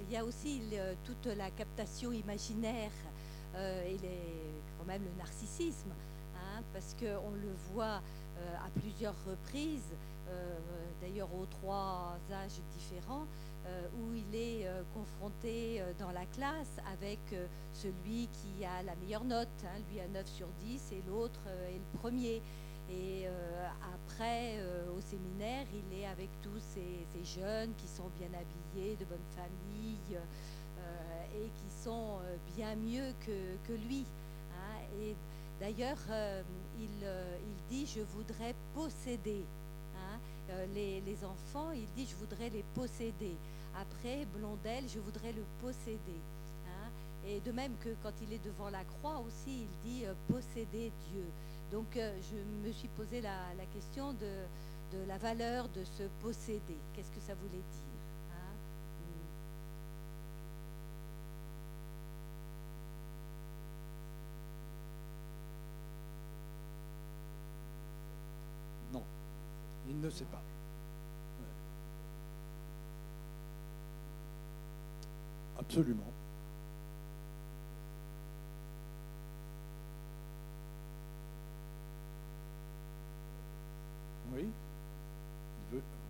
Il 0.00 0.12
y 0.12 0.16
a 0.16 0.24
aussi 0.24 0.62
toute 1.04 1.26
la 1.26 1.50
captation 1.50 2.12
imaginaire 2.12 2.92
et 3.56 3.96
quand 4.78 4.84
même 4.86 5.02
le 5.02 5.18
narcissisme, 5.18 5.90
hein, 6.36 6.62
parce 6.72 6.94
qu'on 6.94 7.30
le 7.32 7.52
voit 7.72 8.00
à 8.64 8.70
plusieurs 8.80 9.16
reprises, 9.26 9.92
d'ailleurs 11.00 11.28
aux 11.34 11.46
trois 11.46 12.16
âges 12.30 12.60
différents, 12.76 13.26
où 13.98 14.14
il 14.14 14.34
est 14.34 14.68
confronté 14.94 15.82
dans 15.98 16.12
la 16.12 16.24
classe 16.26 16.76
avec 16.92 17.18
celui 17.72 18.28
qui 18.28 18.64
a 18.64 18.82
la 18.84 18.94
meilleure 18.96 19.24
note, 19.24 19.48
hein, 19.64 19.80
lui 19.90 20.00
a 20.00 20.08
9 20.08 20.26
sur 20.26 20.46
10 20.64 20.92
et 20.92 21.02
l'autre 21.08 21.40
est 21.68 21.78
le 21.78 21.98
premier. 21.98 22.42
Et 22.90 23.26
euh, 23.26 23.68
après, 23.94 24.56
euh, 24.58 24.96
au 24.96 25.00
séminaire, 25.00 25.66
il 25.74 25.98
est 25.98 26.06
avec 26.06 26.30
tous 26.40 26.58
ces, 26.58 27.06
jeunes 27.24 27.74
qui 27.76 27.88
sont 27.88 28.08
bien 28.18 28.28
habillés, 28.28 28.57
de 28.74 29.04
bonne 29.04 29.18
famille, 29.34 30.16
euh, 30.16 31.34
et 31.34 31.48
qui 31.48 31.82
sont 31.82 32.18
bien 32.56 32.74
mieux 32.76 33.12
que, 33.24 33.72
lui. 33.72 34.04
Hein. 34.52 34.80
Et 35.00 35.14
d'ailleurs, 35.60 35.98
il, 36.78 36.88
dit, 37.68 37.86
je 37.86 38.00
voudrais 38.00 38.54
posséder. 38.74 39.44
Hein. 39.96 40.18
Les, 40.74 41.24
enfants, 41.24 41.72
il 41.72 41.86
dit, 41.96 42.06
je 42.06 42.16
voudrais 42.16 42.50
les 42.50 42.64
posséder. 42.74 43.36
Après, 43.76 44.26
Blondel, 44.34 44.84
je 44.88 44.98
voudrais 44.98 45.32
le 45.32 45.44
posséder. 45.60 46.20
Hein. 46.66 46.90
Et 47.26 47.40
de 47.40 47.52
même 47.52 47.72
que 47.84 47.90
quand 48.02 48.12
il 48.22 48.32
est 48.32 48.44
devant 48.44 48.70
la 48.70 48.84
croix 48.84 49.22
aussi, 49.26 49.66
il 49.66 49.90
dit, 49.90 50.04
posséder 50.28 50.90
Dieu. 51.10 51.26
Donc 51.70 51.96
euh, 51.96 52.16
je 52.30 52.66
me 52.66 52.72
suis 52.72 52.88
posé 52.88 53.20
la, 53.20 53.32
question 53.74 54.14
de, 54.14 55.06
la 55.06 55.18
valeur 55.18 55.68
de 55.68 55.84
se 55.84 56.04
posséder. 56.22 56.78
Qu'est-ce 56.94 57.10
que 57.10 57.20
ça 57.20 57.34
voulait 57.34 57.58
dire 57.58 57.98
hein 58.32 58.54
Non, 68.92 69.04
il 69.88 69.96
ne 70.08 70.12
sait 70.14 70.24
pas. 70.24 70.42
Absolument. 75.58 76.12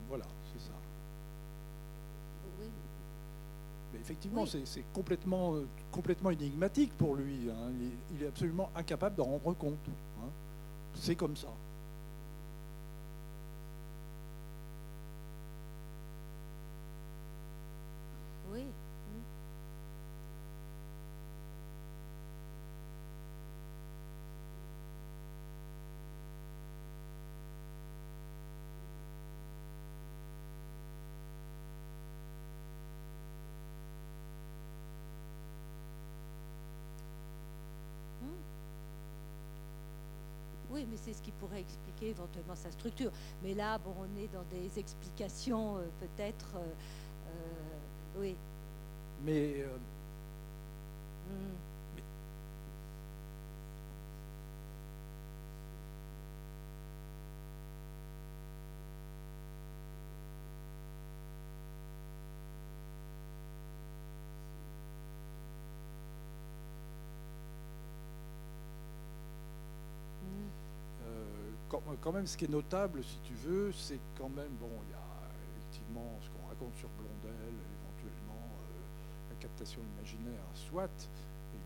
Voilà, 0.09 0.25
c'est 0.53 0.61
ça. 0.61 0.73
Mais 3.93 4.01
effectivement, 4.01 4.47
c'est 4.47 4.85
complètement, 4.93 5.55
euh, 5.55 5.67
complètement 5.93 6.31
énigmatique 6.31 6.93
pour 6.97 7.15
lui. 7.15 7.51
Hein. 7.51 7.73
Il, 8.15 8.23
est 8.23 8.29
absolument 8.29 8.71
incapable 8.75 9.17
de 9.17 9.23
rendre 9.23 9.55
compte. 9.55 9.77
Hein. 10.21 10.29
C'est 10.95 11.15
comme 11.15 11.37
ça. 11.37 11.49
mais 40.87 40.97
c'est 40.97 41.13
ce 41.13 41.23
qui 41.23 41.28
pourrait 41.40 41.61
expliquer 41.61 42.11
éventuellement 42.11 42.55
sa 42.57 42.70
structure. 42.70 43.11
Mais 43.42 43.55
là, 43.55 43.79
bon, 43.79 43.94
on 43.98 44.22
est 44.22 44.29
dans 44.29 44.44
des 44.51 44.79
explications 44.79 45.79
euh, 45.79 45.87
peut-être. 46.01 46.57
Euh, 46.57 46.61
euh, 47.29 48.20
oui. 48.20 48.37
Mais. 49.24 49.64
Hmm. 51.29 51.67
Quand 72.01 72.12
même, 72.12 72.27
ce 72.27 72.37
qui 72.37 72.45
est 72.45 72.51
notable, 72.51 73.03
si 73.03 73.19
tu 73.25 73.35
veux, 73.35 73.73
c'est 73.73 74.01
quand 74.17 74.29
même, 74.29 74.51
bon, 74.61 74.71
il 74.87 74.91
y 74.91 74.95
a 74.95 75.59
effectivement 75.59 76.19
ce 76.23 76.29
qu'on 76.29 76.49
raconte 76.49 76.75
sur 76.77 76.88
Blondel, 76.91 77.55
éventuellement 77.83 78.49
euh, 78.62 79.31
la 79.31 79.37
captation 79.41 79.81
imaginaire, 79.97 80.45
soit 80.55 81.09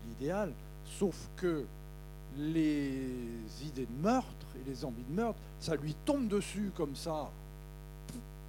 l'idéal, 0.07 0.53
sauf 0.85 1.29
que 1.35 1.65
les 2.37 3.65
idées 3.65 3.85
de 3.85 4.01
meurtre 4.01 4.47
et 4.55 4.69
les 4.69 4.85
envies 4.85 5.03
de 5.03 5.13
meurtre, 5.13 5.39
ça 5.59 5.75
lui 5.75 5.93
tombe 6.05 6.27
dessus 6.27 6.71
comme 6.75 6.95
ça, 6.95 7.29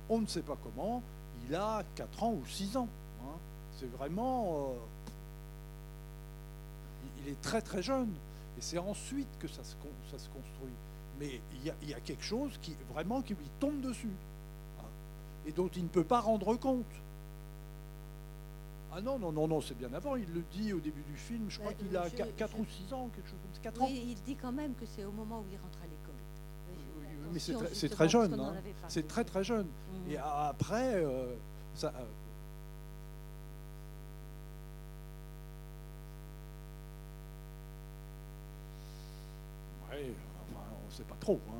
on 0.09 0.20
ne 0.20 0.27
sait 0.27 0.42
pas 0.42 0.57
comment, 0.62 1.03
il 1.46 1.55
a 1.55 1.83
4 1.94 2.22
ans 2.22 2.33
ou 2.33 2.46
6 2.46 2.77
ans. 2.77 2.88
Hein. 3.22 3.37
C'est 3.79 3.90
vraiment... 3.90 4.70
Euh, 4.70 4.74
il 7.24 7.33
est 7.33 7.40
très 7.40 7.62
très 7.62 7.83
jeune. 7.83 8.12
Et 8.57 8.61
c'est 8.61 8.79
ensuite 8.79 9.29
que 9.38 9.48
ça 9.48 9.64
se, 9.64 9.74
ça 10.11 10.18
se 10.18 10.29
construit 10.29 10.72
mais 11.18 11.40
il 11.53 11.88
y, 11.88 11.94
a 11.94 12.00
quelque 12.00 12.24
chose 12.24 12.59
qui 12.61 12.77
vraiment 12.92 13.22
qui 13.22 13.35
lui 13.35 13.50
tombe 13.61 13.81
dessus 13.81 14.11
hein, 14.81 14.88
et 15.46 15.53
dont 15.53 15.68
il 15.68 15.85
ne 15.85 15.88
peut 15.88 16.05
pas 16.05 16.20
rendre 16.20 16.57
compte. 16.57 16.85
Ah 18.96 19.00
non, 19.00 19.18
non, 19.18 19.33
non, 19.33 19.48
non, 19.48 19.61
c'est 19.61 19.77
bien 19.77 19.92
avant. 19.92 20.14
Il 20.14 20.33
le 20.33 20.42
dit 20.53 20.72
au 20.72 20.79
début 20.79 21.03
du 21.03 21.16
film. 21.16 21.46
Je 21.48 21.59
crois 21.59 21.72
qu'il 21.72 21.96
a 21.96 22.09
4 22.11 22.59
ou 22.61 22.64
6 22.64 22.92
ans, 22.92 23.11
quelque 23.14 23.29
chose 23.29 23.38
comme 23.42 23.55
ça. 23.55 23.61
4 23.62 23.83
ans. 23.83 23.88
il 23.90 24.14
dit 24.24 24.37
quand 24.37 24.53
même 24.53 24.74
que 24.74 24.87
c'est 24.87 25.05
au 25.05 25.11
moment 25.11 25.40
où 25.40 25.44
il 25.50 25.57
rentre 25.57 25.79
à 25.83 25.87
l'école. 25.87 27.33
mais 27.33 27.40
c'est 27.74 27.88
très, 27.88 28.09
jeune. 28.09 28.38
Hein. 28.38 28.55
C'est 28.88 29.09
très 29.09 29.24
très 29.24 29.42
jeune. 29.42 29.66
Mmh. 29.66 30.11
Et 30.12 30.16
après, 30.16 30.94
euh, 30.94 31.35
ça, 31.74 31.92
trop. 41.24 41.40
Hein, 41.48 41.54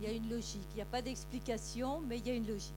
il 0.00 0.06
y 0.06 0.10
a 0.10 0.12
une 0.12 0.30
logique. 0.30 0.66
Il 0.72 0.76
n'y 0.76 0.82
a 0.82 0.86
pas 0.86 1.02
d'explication, 1.02 2.00
mais 2.00 2.18
il 2.18 2.26
y 2.26 2.30
a 2.30 2.34
une 2.34 2.46
logique. 2.46 2.74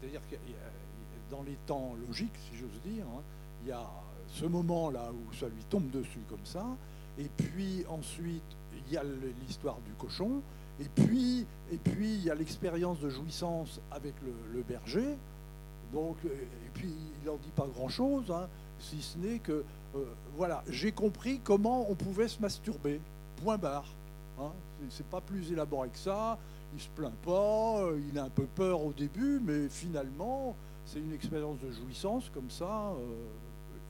C'est-à-dire 0.00 0.22
que 0.30 0.36
dans 1.30 1.39
les 1.50 1.56
temps 1.66 1.94
logiques, 2.06 2.36
si 2.50 2.58
j'ose 2.58 2.92
dire, 2.92 3.04
hein, 3.04 3.22
il 3.62 3.68
y 3.68 3.72
a 3.72 3.86
ce 4.28 4.46
moment-là 4.46 5.10
où 5.10 5.34
ça 5.34 5.46
lui 5.46 5.64
tombe 5.68 5.90
dessus 5.90 6.20
comme 6.28 6.44
ça, 6.44 6.64
et 7.18 7.28
puis 7.36 7.84
ensuite 7.88 8.42
il 8.86 8.94
y 8.94 8.96
a 8.96 9.02
l'histoire 9.46 9.78
du 9.84 9.92
cochon, 9.92 10.40
et 10.80 10.88
puis, 10.94 11.44
et 11.72 11.76
puis 11.76 12.14
il 12.14 12.24
y 12.24 12.30
a 12.30 12.34
l'expérience 12.34 13.00
de 13.00 13.10
jouissance 13.10 13.80
avec 13.90 14.14
le, 14.22 14.62
berger. 14.62 15.16
Donc, 15.92 16.16
et 16.24 16.70
puis 16.72 16.88
il 16.88 17.26
n'en 17.26 17.36
dit 17.36 17.50
pas 17.54 17.66
grand-chose, 17.66 18.30
hein, 18.30 18.48
si 18.78 19.02
ce 19.02 19.18
n'est 19.18 19.40
que, 19.40 19.64
euh, 19.96 20.04
voilà, 20.36 20.62
j'ai 20.68 20.92
compris 20.92 21.40
comment 21.42 21.90
on 21.90 21.94
pouvait 21.94 22.28
se 22.28 22.40
masturber. 22.40 23.00
Point 23.42 23.58
barre. 23.58 23.92
Hein, 24.38 24.52
c'est 24.88 25.06
pas 25.06 25.20
plus 25.20 25.52
élaboré 25.52 25.88
que 25.88 25.98
ça 25.98 26.38
il 26.74 26.80
se 26.80 26.88
plaint 26.88 27.14
pas, 27.24 27.82
euh, 27.82 28.00
il 28.10 28.18
a 28.18 28.24
un 28.24 28.30
peu 28.30 28.44
peur 28.44 28.84
au 28.84 28.92
début, 28.92 29.40
mais 29.42 29.68
finalement, 29.68 30.54
c'est 30.90 30.98
une 30.98 31.12
expérience 31.12 31.58
de 31.60 31.70
jouissance 31.70 32.28
comme 32.30 32.50
ça, 32.50 32.92
euh, 32.98 33.28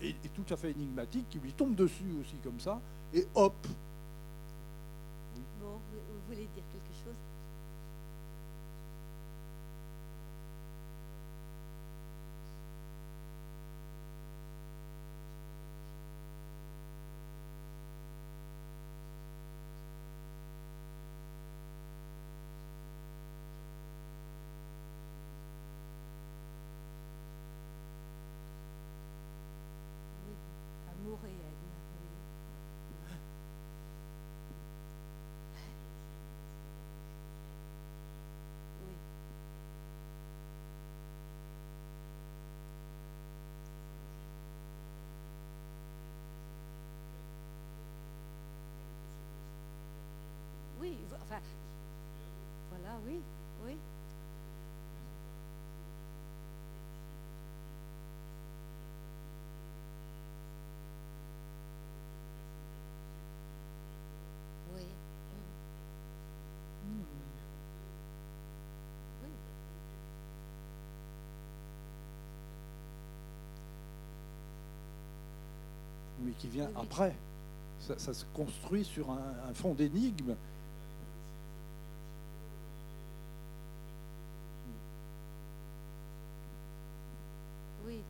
et, 0.02 0.14
tout 0.34 0.44
à 0.52 0.56
fait 0.56 0.70
énigmatique, 0.72 1.26
qui 1.30 1.38
lui 1.38 1.52
tombe 1.52 1.74
dessus 1.74 2.12
aussi 2.20 2.36
comme 2.44 2.60
ça, 2.60 2.78
et 3.14 3.26
hop. 3.34 3.54
Bon, 5.60 5.80
vous 5.92 6.20
voulez 6.28 6.46
dire 6.54 6.64
quelque 6.70 6.94
chose 7.02 7.16
amour 30.90 31.18
et 31.24 31.28
haine. 31.28 31.70
oui. 38.82 38.94
Oui. 50.80 50.88
Oui, 50.90 50.98
vo- 51.10 51.19
enfin, 51.30 51.40
voilà, 52.70 52.96
oui, 53.06 53.20
oui. 53.64 53.76
Oui. 64.74 64.82
mm, 66.84 67.04
Oui. 69.22 69.28
mais 76.22 76.32
qui 76.32 76.48
vient 76.48 76.66
Oui, 76.66 76.72
oui. 76.76 76.82
après. 76.84 77.14
Ça, 77.80 77.98
ça 77.98 78.12
se 78.12 78.24
construit 78.34 78.84
sur 78.84 79.10
un, 79.10 79.34
un 79.48 79.54
fond 79.54 79.74
d'énigme. 79.74 80.36
Oui. 87.86 88.04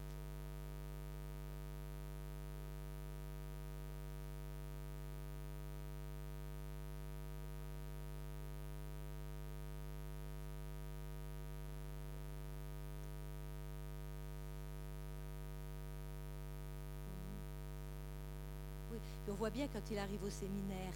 Oui, 18.92 18.98
puis 19.24 19.32
on 19.32 19.39
bien 19.52 19.66
quand 19.72 19.82
il 19.90 19.98
arrive 19.98 20.22
au 20.24 20.30
séminaire 20.30 20.94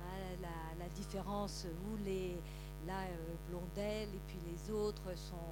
hein, 0.00 0.46
la, 0.78 0.88
différence 0.96 1.66
où 1.86 1.96
les 2.04 2.36
là 2.86 3.04
euh, 3.04 3.52
et 3.82 4.20
puis 4.26 4.38
les 4.46 4.70
autres 4.72 5.16
sont 5.16 5.50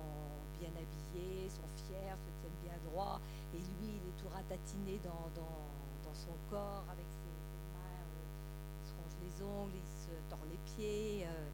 bien 0.58 0.70
habillés, 0.70 1.48
sont 1.48 1.68
fiers, 1.76 2.16
se 2.16 2.30
tiennent 2.40 2.60
bien 2.62 2.90
droit, 2.90 3.20
et 3.54 3.58
lui 3.58 3.96
il 3.96 4.08
est 4.08 4.22
tout 4.22 4.28
ratatiné 4.28 5.00
dans, 5.04 5.28
dans, 5.34 5.64
dans 6.04 6.14
son 6.14 6.34
corps 6.50 6.84
avec 6.90 7.06
ses, 7.08 7.34
mains, 7.72 8.04
euh, 8.04 8.82
il 8.82 8.88
se 8.88 8.94
ronge 8.94 9.16
les 9.22 9.44
ongles, 9.44 9.76
il 9.76 9.88
se 9.88 10.12
tord 10.28 10.44
les 10.50 10.58
pieds. 10.74 11.26
euh, 11.26 11.48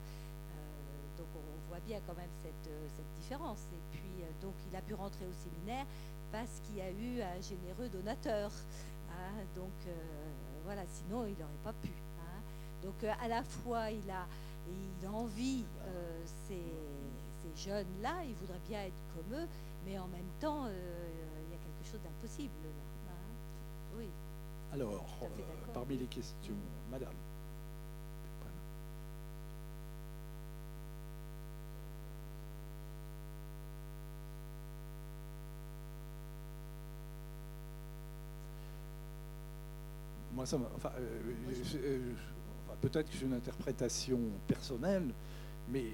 donc 1.17 1.29
on, 1.35 1.69
voit 1.69 1.81
bien 1.81 1.99
quand 2.07 2.15
même 2.15 2.31
cette, 2.43 2.71
cette 2.95 3.13
différence. 3.21 3.67
Et 3.73 3.83
puis 3.91 4.23
donc 4.41 4.55
il 4.71 4.77
a 4.77 4.83
pu 4.83 4.95
rentrer 4.95 5.27
au 5.27 5.33
séminaire 5.33 5.87
parce 6.31 6.61
qu'il 6.61 6.77
y 6.77 6.81
a 6.81 6.91
eu 6.91 7.23
un 7.23 7.41
généreux 7.41 7.89
donateur. 7.89 8.51
hein. 9.11 9.45
donc 9.57 9.73
voilà, 10.67 10.83
sinon 10.87 11.25
il 11.27 11.33
n'aurait 11.39 11.63
pas 11.65 11.73
pu. 11.73 11.89
hein. 12.21 12.41
Donc 12.85 13.03
euh, 13.03 13.13
à 13.23 13.29
la 13.29 13.43
fois 13.43 13.91
il 13.91 14.11
a, 14.11 14.27
il 14.69 15.09
envie 15.09 15.65
euh, 15.87 16.23
ces, 16.47 16.61
ces 17.43 17.71
jeunes-là, 17.71 18.25
il 18.29 18.35
voudrait 18.35 18.61
bien 18.69 18.83
être 18.83 19.03
comme 19.15 19.39
eux, 19.41 19.47
mais 19.87 19.99
en 19.99 20.09
même 20.09 20.29
temps 20.41 20.67
euh, 20.67 21.09
il 21.47 21.51
y 21.53 21.55
a 21.55 21.59
quelque 21.59 21.91
chose 21.91 22.01
d'impossible 22.03 22.53
là. 22.65 23.13
hein. 23.13 23.97
Oui. 23.97 24.07
Alors, 24.73 25.07
parmi 25.73 25.97
les 25.97 26.07
questions, 26.07 26.55
Madame. 26.91 27.15
Moi, 40.35 40.36
euh, 40.55 40.59
euh, 41.77 41.99
enfin, 42.67 42.77
peut-être 42.81 43.11
que 43.11 43.17
c'est 43.17 43.25
une 43.25 43.35
interprétation 43.35 44.19
personnelle, 44.47 45.05
mais 45.71 45.85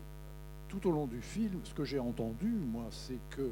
tout 0.69 0.87
au 0.88 0.93
long 0.93 1.07
du 1.07 1.21
film, 1.21 1.61
ce 1.65 1.75
que 1.75 1.85
j'ai 1.85 1.99
entendu, 1.99 2.47
moi, 2.49 2.85
c'est 2.91 3.19
que 3.31 3.51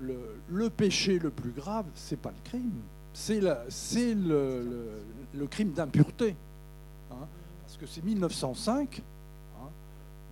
le, 0.00 0.70
péché 0.70 1.18
le 1.18 1.30
plus 1.30 1.50
grave, 1.52 1.86
c'est 1.94 2.18
pas 2.18 2.30
le 2.30 2.40
crime, 2.44 2.80
c'est 3.12 3.40
le, 3.40 5.46
crime 5.50 5.72
d'impureté. 5.72 6.34
hein, 7.10 7.26
parce 7.62 7.76
que 7.76 7.86
c'est 7.86 8.02
1905. 8.04 9.02
hein. 9.60 9.68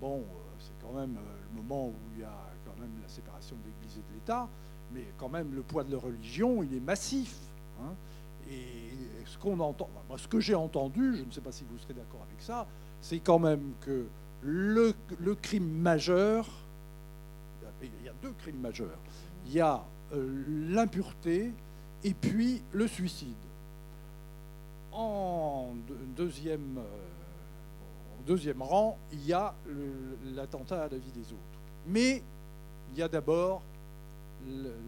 bon, 0.00 0.18
euh, 0.18 0.22
c'est 0.59 0.87
quand 0.87 0.94
même 0.98 1.16
euh, 1.16 1.37
le 1.54 1.62
moment 1.62 1.88
où 1.88 1.94
il 2.16 2.20
y 2.20 2.24
a 2.24 2.33
quand 2.66 2.78
même 2.80 2.90
la 3.02 3.09
séparation 3.09 3.56
de 3.56 3.62
l'Église 3.70 3.98
et 3.98 4.12
de 4.12 4.18
l'État, 4.18 4.48
mais 4.92 5.04
quand 5.18 5.28
même 5.28 5.54
le 5.54 5.62
poids 5.62 5.85
de 5.85 5.92
la 5.92 5.98
religion, 5.98 6.62
il 6.62 6.74
est 6.74 6.80
massif. 6.80 7.37
hein. 7.83 7.92
Et 8.50 8.90
moi, 10.09 10.18
ce 10.18 10.28
que 10.28 10.40
j'ai 10.40 10.54
entendu, 10.54 11.16
je 11.16 11.22
ne 11.24 11.30
sais 11.30 11.40
pas 11.40 11.52
si 11.52 11.64
vous 11.64 11.78
serez 11.78 11.94
d'accord 11.94 12.22
avec 12.28 12.40
ça, 12.42 12.66
c'est 13.00 13.18
quand 13.20 13.38
même 13.38 13.72
que 13.80 14.06
le, 14.42 14.94
crime 15.35 15.68
majeur, 15.68 16.48
il 17.83 17.88
y 18.04 18.09
a- 18.09 18.12
deux 18.22 18.33
crimes 18.33 18.61
majeurs. 18.61 18.98
Il 19.46 19.52
y 19.52 19.61
a 19.61 19.83
euh, 20.12 20.44
l'impureté 20.68 21.52
et 22.04 22.14
puis 22.14 22.62
le 22.72 22.87
suicide. 22.88 23.35
En 24.92 25.68
deux- 25.87 25.98
deuxième, 26.16 26.78
euh, 26.78 28.18
au 28.20 28.26
deuxième 28.26 28.61
rang, 28.61 28.98
il 29.12 29.24
y 29.26 29.33
a 29.33 29.54
l'attentat 30.35 30.85
à 30.85 30.88
la 30.88 30.98
vie 30.98 31.12
des 31.12 31.33
autres. 31.33 31.61
Mais 31.87 32.23
il 32.92 32.98
y 32.98 33.02
a 33.02 33.08
d'abord 33.08 33.62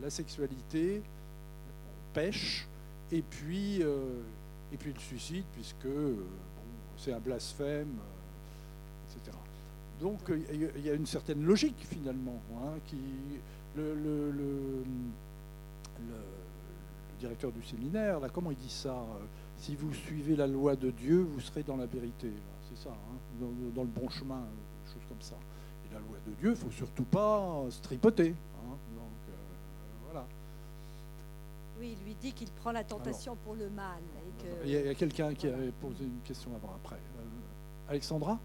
la 0.03 0.11
sexualité, 0.11 1.03
on 1.05 2.15
pêche, 2.15 2.67
et 3.13 3.23
puis, 3.23 3.83
euh, 3.83 4.21
et 4.73 4.77
puis 4.77 4.93
le 4.93 4.99
suicide, 5.01 5.45
puisque 5.55 5.85
euh, 5.87 6.15
bon, 6.17 6.63
c'est 6.97 7.13
un 7.13 7.21
blasphème, 7.21 7.89
euh, 7.99 9.17
etc. 9.21 9.37
Donc 10.01 10.19
il 10.53 10.85
y 10.85 10.91
a- 10.91 10.95
une 10.95 11.07
certaine 11.07 11.45
logique 11.45 11.77
finalement. 11.89 12.41
hein, 12.57 12.79
qui, 12.87 12.97
le, 13.77 13.95
le- 13.95 14.31
le- 14.33 14.85
le- 16.01 16.17
directeur 17.21 17.53
du 17.53 17.63
séminaire, 17.63 18.19
là, 18.19 18.29
comment 18.29 18.51
il 18.51 18.57
dit 18.57 18.69
ça 18.69 18.97
Si 19.59 19.77
vous 19.77 19.95
suivez 19.95 20.35
la 20.35 20.47
loi 20.49 20.75
de 20.75 20.91
Dieu, 20.91 21.21
vous 21.23 21.41
serez 21.41 21.63
dans 21.63 21.77
la 21.77 21.87
vérité. 21.87 22.31
C'est 22.69 22.83
ça, 22.83 22.91
hein, 22.91 23.47
dans, 23.75 23.83
le 23.83 23.89
bon 23.89 24.09
chemin, 24.09 24.41
des 24.41 24.93
choses 24.93 25.03
comme 25.09 25.21
ça. 25.21 25.37
Et 25.89 25.95
la 25.95 26.01
loi 26.01 26.17
de 26.27 26.33
Dieu, 26.41 26.51
il 26.51 26.57
faut 26.57 26.71
surtout 26.73 27.05
pas 27.05 27.65
se 27.71 27.81
tripoter. 27.81 28.35
Oui, 31.79 31.97
il 31.99 32.05
lui 32.05 32.15
dit 32.15 32.33
qu'il 32.33 32.51
prend 32.53 32.73
la 32.73 32.85
tentation 32.85 33.37
pour 33.37 33.55
le 33.55 33.69
mal. 33.71 34.01
Et 34.19 34.43
que, 34.43 34.65
Il 34.65 34.71
y 34.71 34.89
a, 34.89 34.95
quelqu'un 34.95 35.35
qui 35.35 35.47
Voilà. 35.49 35.63
avait 35.63 35.73
posé 35.73 36.05
une 36.05 36.21
question 36.23 36.55
avant 36.55 36.75
après. 36.77 36.97
Euh, 36.97 37.89
Alexandra 37.89 38.39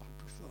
Parle 0.00 0.12
plus 0.18 0.30
fort. 0.32 0.50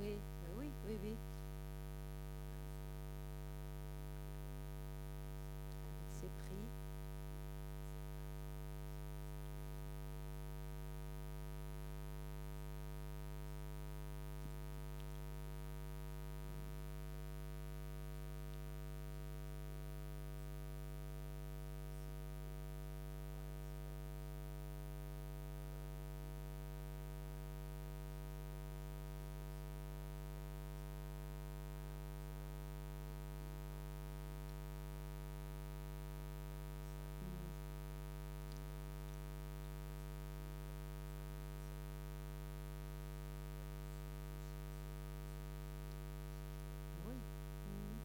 Oui, 0.00 0.08
euh, 0.08 0.58
oui, 0.58 0.70
oui, 0.86 0.98
oui. 1.02 1.14
Avec 5.84 6.14
ses 6.20 6.28
prix. 6.28 6.66
Oui. 47.06 47.14
Mhm, 47.14 47.98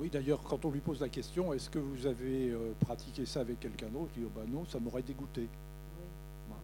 Oui, 0.00 0.08
d'ailleurs, 0.08 0.42
quand 0.42 0.64
on 0.64 0.70
lui 0.70 0.80
pose 0.80 1.02
la 1.02 1.10
question, 1.10 1.52
est-ce 1.52 1.68
que 1.68 1.78
vous 1.78 2.06
avez 2.06 2.48
euh, 2.48 2.72
pratiqué 2.80 3.26
ça 3.26 3.40
avec 3.40 3.60
quelqu'un 3.60 3.88
d'autre 3.88 4.08
Il 4.16 4.22
dit, 4.22 4.26
oh, 4.26 4.32
bah 4.34 4.46
non, 4.48 4.64
ça 4.64 4.80
m'aurait 4.80 5.02
dégoûté. 5.02 5.42
Oui. 5.42 6.56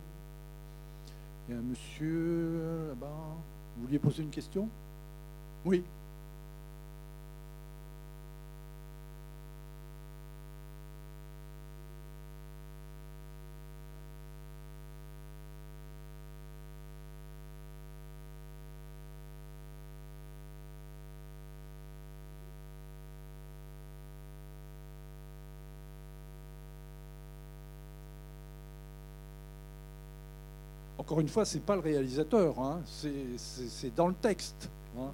Il 1.47 1.53
y 1.53 1.55
a 1.55 1.61
un 1.61 1.63
monsieur 1.63 2.89
là-bas. 2.89 3.37
Vous 3.77 3.83
vouliez 3.83 3.99
poser 3.99 4.23
une 4.23 4.31
question? 4.31 4.71
Oui. 5.67 5.85
Encore 31.07 31.21
une 31.21 31.29
fois, 31.29 31.45
c'est 31.45 31.61
pas 31.61 31.77
le 31.77 31.83
réalisateur, 31.83 32.59
hein. 32.59 32.83
c'est 32.85 33.95
dans 33.95 34.09
le 34.09 34.15
texte. 34.15 34.69
Hein. 34.99 35.13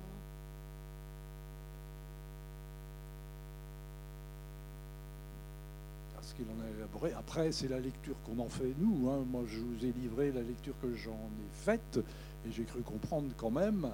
Parce 6.14 6.32
qu'il 6.32 6.46
en 6.46 6.64
a 6.64 6.70
élaboré. 6.78 7.12
Après, 7.12 7.52
c'est 7.52 7.68
la 7.68 7.78
lecture 7.78 8.14
qu'on 8.24 8.38
en 8.38 8.48
fait 8.48 8.72
nous. 8.78 9.10
Hein. 9.10 9.26
Moi, 9.30 9.42
je 9.46 9.58
vous 9.58 9.84
ai 9.84 9.92
livré 9.92 10.32
la 10.32 10.40
lecture 10.40 10.72
que 10.80 10.94
j'en 10.94 11.10
ai 11.10 11.52
faite, 11.52 11.98
et 12.46 12.50
j'ai 12.50 12.64
cru 12.64 12.80
comprendre 12.80 13.28
quand 13.36 13.50
même 13.50 13.90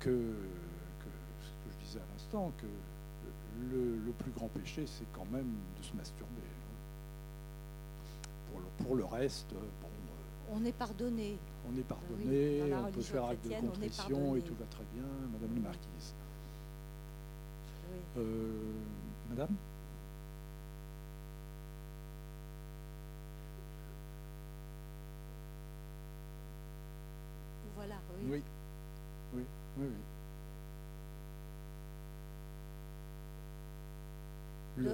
que, 0.00 0.08
ce 0.08 1.04
que 1.04 1.74
je 1.78 1.84
disais 1.84 1.98
à 1.98 2.06
l'instant, 2.14 2.52
que 2.56 2.66
le, 3.70 4.12
plus 4.12 4.30
grand 4.30 4.48
péché, 4.48 4.86
c'est 4.86 5.12
quand 5.12 5.26
même 5.30 5.52
de 5.78 5.84
se 5.84 5.92
masturber. 5.92 6.30
Pour 8.78 8.96
le, 8.96 9.04
reste, 9.04 9.52
on 10.54 10.64
est 10.64 10.72
pardonné. 10.72 11.36
On 11.68 11.76
est 11.78 11.82
pardonné, 11.82 12.62
on 12.72 12.92
peut 12.92 13.00
faire 13.00 13.24
acte 13.24 13.44
de 13.44 13.54
contrition 13.54 14.36
et 14.36 14.42
tout 14.42 14.54
va 14.54 14.66
très 14.66 14.84
bien, 14.94 15.04
Madame 15.32 15.54
la 15.56 15.60
Marquise. 15.62 16.14
Euh, 18.16 18.72
madame 19.30 19.56
Voilà, 27.76 27.96
oui. 28.22 28.42
Oui, 29.34 29.42
oui, 29.78 29.86
oui. 34.78 34.86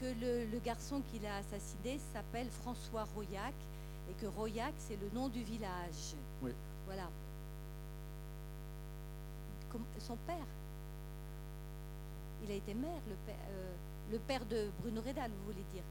que 0.00 0.06
le, 0.20 0.46
le 0.50 0.58
garçon 0.58 1.00
qu'il 1.10 1.24
a 1.26 1.36
assassiné 1.36 1.98
s'appelle 2.12 2.48
François 2.48 3.04
Royac 3.14 3.54
et 4.10 4.14
que 4.14 4.26
Royac, 4.26 4.74
c'est 4.78 4.96
le 4.96 5.08
nom 5.14 5.28
du 5.28 5.42
village. 5.42 6.14
Oui. 6.42 6.50
Voilà. 6.86 7.08
son 9.98 10.16
père, 10.26 10.46
il 12.44 12.50
a 12.50 12.54
été 12.54 12.74
maire, 12.74 13.00
le 13.08 13.14
père, 13.26 13.34
euh, 13.50 13.72
le 14.12 14.18
père 14.18 14.44
de 14.46 14.68
Bruno 14.80 15.00
Redal, 15.00 15.30
vous 15.30 15.52
voulez 15.52 15.64
dire, 15.72 15.82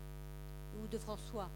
ou 0.82 0.88
de 0.88 0.98
François. 0.98 1.50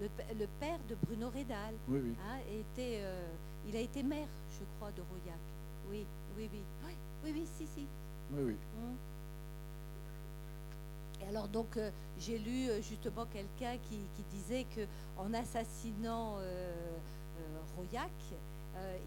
Le, 0.00 0.46
père 0.60 0.78
de 0.90 0.94
Bruno 1.06 1.30
Redal 1.30 1.74
oui, 1.88 2.00
oui. 2.04 2.14
Hein, 2.26 2.38
était, 2.50 3.00
euh, 3.00 3.26
il 3.66 3.76
a 3.76 3.80
été 3.80 4.02
maire, 4.02 4.28
je 4.58 4.64
crois, 4.76 4.90
de 4.92 5.00
Royac. 5.00 5.38
Oui, 5.88 6.04
oui, 6.36 6.50
oui. 6.52 6.62
Oui, 7.24 7.32
oui, 7.32 7.46
si, 7.56 7.66
si. 7.66 7.86
Oui, 8.32 8.42
oui. 8.42 8.56
Hum. 8.76 8.96
Alors 11.28 11.48
donc 11.48 11.76
euh, 11.76 11.90
j'ai 12.18 12.38
lu 12.38 12.68
euh, 12.68 12.80
justement 12.80 13.26
quelqu'un 13.26 13.76
qui, 13.78 13.98
disait 14.30 14.64
que 14.64 14.86
en 15.16 15.34
assassinant 15.34 16.36
euh, 16.38 16.72
Royac, 17.76 18.12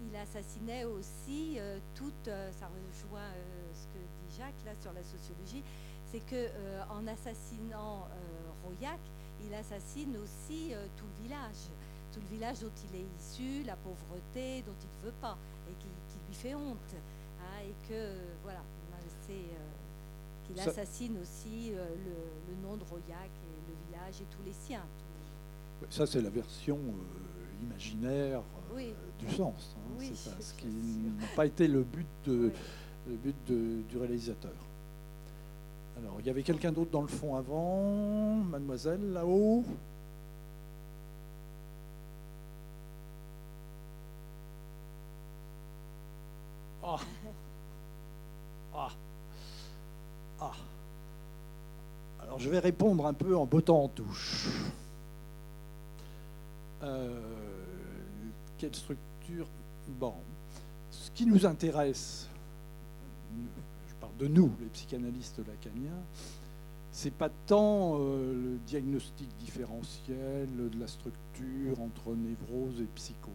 il 0.04 0.16
assassinait 0.16 0.84
aussi 0.84 1.58
toute, 1.94 2.24
ça 2.24 2.66
rejoint 2.66 3.30
ce 3.72 3.86
que 3.86 3.98
dit 3.98 4.36
Jacques 4.36 4.64
là 4.66 4.72
sur 4.80 4.92
la 4.92 5.04
sociologie, 5.04 5.62
c'est 6.10 6.18
que 6.26 6.48
en 6.90 7.06
assassinant 7.06 8.08
Royac, 8.64 8.98
il 9.46 9.54
assassine 9.54 10.16
aussi 10.16 10.72
tout 10.96 11.04
le 11.06 11.22
village, 11.22 11.70
tout 12.12 12.18
le 12.18 12.26
village 12.26 12.58
dont 12.58 12.72
il 12.90 12.96
est 12.96 13.06
issu, 13.20 13.62
la 13.64 13.76
pauvreté 13.76 14.62
dont 14.62 14.74
il 14.82 15.04
ne 15.04 15.10
veut 15.10 15.16
pas 15.20 15.38
et 15.70 15.74
qui, 15.74 15.86
lui 16.26 16.34
fait 16.34 16.56
honte, 16.56 16.94
hein, 17.38 17.60
et 17.62 17.88
que 17.88 18.16
voilà, 18.42 18.62
c'est 19.24 19.54
il 20.54 20.60
assassine 20.60 21.16
aussi 21.20 21.72
euh, 21.72 21.86
le, 22.48 22.68
nom 22.68 22.76
de 22.76 22.84
Royac 22.84 23.30
et 23.44 23.70
le 23.70 23.74
village 23.86 24.20
et 24.20 24.24
tous 24.30 24.42
les 24.44 24.52
siens. 24.52 24.84
Ça, 25.88 26.06
c'est 26.06 26.20
la 26.20 26.30
version 26.30 26.76
euh, 26.76 27.64
imaginaire 27.64 28.42
euh, 28.76 28.92
du 29.18 29.34
sens. 29.34 29.76
Hein, 29.76 29.96
c'est 29.98 30.16
ça, 30.16 30.36
ce 30.38 30.54
qui 30.54 30.66
n'a 30.66 31.26
pas 31.34 31.46
été 31.46 31.66
le 31.66 31.82
but, 31.82 32.06
de, 32.26 32.52
le 33.08 33.16
but 33.16 33.86
du 33.88 33.96
réalisateur. 33.96 34.52
Alors, 35.98 36.16
il 36.20 36.26
y 36.26 36.30
avait 36.30 36.42
quelqu'un 36.42 36.72
d'autre 36.72 36.90
dans 36.90 37.02
le 37.02 37.08
fond 37.08 37.36
avant, 37.36 38.34
mademoiselle, 38.36 39.12
là-haut? 39.12 39.64
Ah. 46.82 46.98
Ah. 48.74 48.90
Ah. 50.40 50.52
Alors 52.22 52.38
je 52.38 52.48
vais 52.48 52.49
répondre 52.60 53.06
un 53.06 53.14
peu 53.14 53.36
en 53.36 53.46
bottant 53.46 53.84
en 53.84 53.88
touche. 53.88 54.48
Euh, 56.82 57.20
quelle 58.58 58.74
structure? 58.74 59.46
Bon, 59.98 60.14
ce 60.90 61.10
qui 61.10 61.26
nous 61.26 61.46
intéresse, 61.46 62.28
je 63.88 63.94
parle 64.00 64.16
de 64.18 64.28
nous, 64.28 64.50
les 64.60 64.66
psychanalystes 64.66 65.38
lacaniens, 65.38 66.02
c'est 66.92 67.12
pas 67.12 67.30
tant 67.46 67.98
euh, 67.98 68.34
le 68.34 68.58
diagnostic 68.66 69.28
différentiel 69.38 70.48
de 70.56 70.78
la 70.78 70.86
structure 70.86 71.80
entre 71.80 72.14
névrose 72.14 72.80
et 72.80 72.88
psychose. 72.94 73.30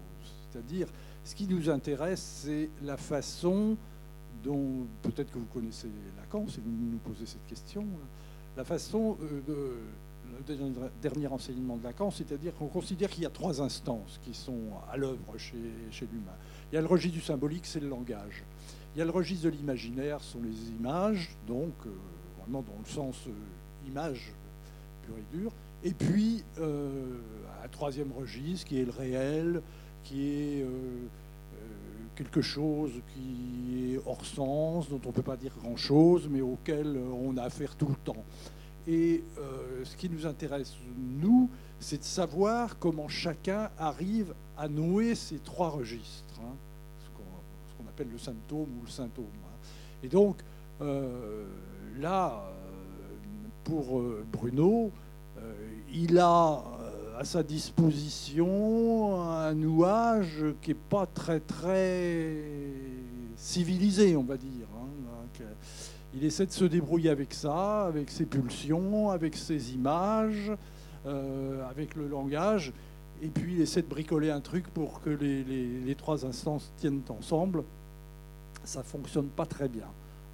C'est-à-dire, 0.52 0.88
ce 1.24 1.36
qui 1.36 1.48
nous 1.48 1.70
intéresse, 1.70 2.42
c'est 2.44 2.70
la 2.84 2.98
façon 2.98 3.78
dont 4.44 4.86
peut-être 5.02 5.32
que 5.32 5.40
vous 5.40 5.48
connaissez 5.54 5.88
Lacan, 6.18 6.46
si 6.48 6.60
vous 6.60 6.70
nous 6.70 6.98
posez 7.00 7.26
cette 7.26 7.46
question, 7.48 7.86
la 8.58 8.64
façon 8.64 9.18
euh, 9.22 9.42
de, 9.48 10.54
le 10.54 10.92
dernier 11.02 11.28
enseignement 11.28 11.78
de 11.78 11.84
Lacan, 11.84 12.12
c'est-à-dire 12.12 12.54
qu'on 12.56 12.68
considère 12.68 13.10
qu'il 13.10 13.24
y 13.24 13.26
a 13.26 13.30
trois 13.30 13.62
instances 13.62 14.20
qui 14.24 14.34
sont 14.34 14.72
à 14.92 14.98
l'œuvre 14.98 15.38
chez, 15.38 15.58
l'humain. 16.02 16.36
Il 16.72 16.76
y 16.76 16.78
a 16.78 16.82
le 16.82 16.88
registre 16.88 17.18
du 17.18 17.24
symbolique, 17.24 17.66
c'est 17.66 17.80
le 17.80 17.90
langage. 17.90 18.44
Il 18.96 19.00
y 19.00 19.02
a 19.02 19.06
le 19.06 19.12
registre 19.12 19.46
de 19.46 19.50
l'imaginaire, 19.50 20.22
ce 20.22 20.34
sont 20.34 20.42
les 20.44 20.70
images, 20.78 21.30
donc 21.48 21.74
euh, 21.86 21.90
vraiment 22.40 22.62
dans 22.62 22.80
le 22.80 22.90
sens 22.90 23.16
euh, 23.28 23.90
image 23.90 24.32
pur 25.04 25.16
et 25.18 25.38
dur. 25.38 25.52
Et 25.84 25.92
puis, 25.92 26.44
un 26.58 27.68
troisième 27.68 28.12
registre 28.12 28.66
qui 28.66 28.80
est 28.80 28.86
le 28.86 28.92
réel, 28.92 29.62
qui 30.04 30.28
est 30.28 30.66
quelque 32.16 32.42
chose 32.42 32.92
qui 33.14 33.94
est 33.94 34.02
hors 34.06 34.26
sens, 34.26 34.90
dont 34.90 35.02
on 35.04 35.10
ne 35.10 35.14
peut 35.14 35.22
pas 35.22 35.38
dire 35.38 35.54
grand-chose, 35.62 36.28
mais 36.30 36.42
auquel 36.42 36.98
on 36.98 37.38
a 37.38 37.44
affaire 37.44 37.76
tout 37.76 37.88
le 37.88 37.96
temps. 37.96 38.24
Et 38.88 39.24
euh, 39.40 39.84
ce 39.84 39.96
qui 39.96 40.10
nous 40.10 40.26
intéresse, 40.26 40.74
nous, 40.98 41.50
c'est 41.80 41.98
de 41.98 42.04
savoir 42.04 42.78
comment 42.78 43.08
chacun 43.08 43.70
arrive 43.80 44.34
à 44.58 44.68
nouer 44.68 45.16
ces 45.16 45.40
trois 45.40 45.70
registres, 45.70 46.40
hein, 46.40 46.54
ce 47.04 47.10
qu'on 47.78 47.90
appelle 47.90 48.10
le 48.12 48.20
symptôme 48.20 48.70
ou 48.80 48.86
le 48.86 48.92
symptôme. 48.92 49.26
Hein. 49.26 49.68
Et 50.04 50.08
donc, 50.08 50.38
euh, 50.82 51.46
là, 51.98 52.44
euh, 52.48 53.16
pour 53.64 54.02
Bruno, 54.32 54.92
il 55.92 56.20
a 56.20 56.64
à 57.18 57.24
sa 57.24 57.44
disposition 57.44 59.22
un 59.22 59.54
nouage 59.54 60.44
qui 60.62 60.72
n'est 60.72 60.76
pas 60.90 61.06
très 61.06 61.40
très 61.40 62.36
civilisé, 63.38 64.16
on 64.18 64.24
va 64.24 64.38
dire. 64.38 64.68
Hein. 64.76 65.44
il 66.14 66.26
essaie 66.26 66.46
de 66.46 66.52
se 66.52 66.66
débrouiller 66.66 67.10
avec 67.10 67.34
ça, 67.34 67.86
avec 67.86 68.10
ses 68.10 68.26
pulsions, 68.26 69.12
avec 69.12 69.36
ses 69.38 69.74
images, 69.74 70.52
euh, 71.06 71.70
avec 71.70 71.96
le 71.96 72.08
langage, 72.08 72.74
et 73.22 73.28
puis 73.28 73.54
il 73.54 73.62
essaie 73.62 73.82
de 73.82 73.88
bricoler 73.88 74.30
un 74.30 74.42
truc 74.42 74.68
pour 74.68 75.02
que 75.02 75.10
les, 75.10 75.96
trois 75.96 76.26
instances 76.26 76.72
tiennent 76.78 77.02
ensemble. 77.10 77.64
Ça 78.66 78.84
fonctionne 78.84 79.28
pas 79.28 79.46
très 79.46 79.70
bien. 79.70 79.88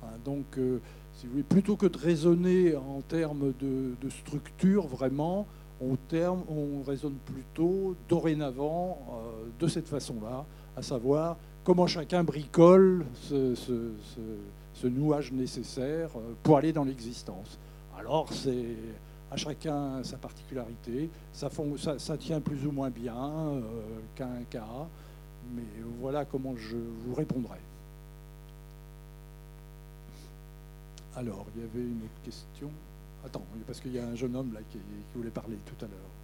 Hein. 0.04 0.18
Donc, 0.26 0.46
euh, 0.58 0.80
si 1.14 1.26
vous 1.26 1.34
voulez, 1.34 1.44
plutôt 1.44 1.76
que 1.76 1.86
de 1.86 1.98
raisonner 1.98 2.76
en 2.76 3.02
termes 3.02 3.54
de 3.60 4.10
structure, 4.10 4.88
vraiment, 4.88 5.46
on, 5.82 5.96
terme, 5.96 6.44
on 6.50 6.84
raisonne 6.84 7.16
plutôt 7.26 7.96
dorénavant 8.08 9.00
euh, 9.10 9.50
de 9.60 9.68
cette 9.68 9.88
façon-là, 9.88 10.46
à 10.78 10.82
savoir 10.82 11.38
comment 11.64 11.88
chacun 11.88 12.24
bricole 12.24 13.06
ce, 13.24 14.88
nouage 14.88 15.32
nécessaire 15.32 16.10
euh, 16.16 16.34
pour 16.44 16.58
aller 16.58 16.74
dans 16.74 16.84
l'existence. 16.84 17.58
Alors 17.98 18.32
c'est 18.32 18.76
à 19.32 19.38
chacun 19.38 20.04
sa 20.04 20.18
particularité. 20.18 21.10
Ça, 21.34 21.50
tient 22.18 22.42
plus 22.42 22.66
ou 22.66 22.72
moins 22.72 22.90
bien 22.90 23.16
euh, 23.16 23.62
qu'un 24.16 24.44
cas, 24.50 24.88
mais 25.56 25.64
voilà 26.00 26.26
comment 26.26 26.56
je 26.58 26.78
vous 26.78 27.14
répondrai. 27.16 27.60
Alors, 31.16 31.46
il 31.56 31.62
y 31.62 31.66
avait 31.66 31.82
une 31.82 32.04
autre 32.04 32.22
question? 32.24 32.72
Attends, 33.26 33.46
parce 33.68 33.80
qu'il 33.80 33.94
y 33.94 34.00
a 34.00 34.06
un 34.06 34.16
jeune 34.16 34.36
homme 34.36 34.54
là 34.54 34.60
qui 34.70 34.80
voulait 35.16 35.30
parler 35.30 35.58
tout 35.66 35.86
à 35.86 35.88
l'heure. 35.88 36.21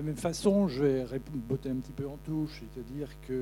La 0.00 0.06
même 0.06 0.16
façon, 0.16 0.66
je 0.66 0.82
vais 0.82 1.20
botter 1.46 1.68
un 1.68 1.74
petit 1.74 1.92
peu 1.92 2.06
en 2.06 2.16
touche, 2.24 2.62
c'est-à-dire 2.72 3.08
que 3.28 3.32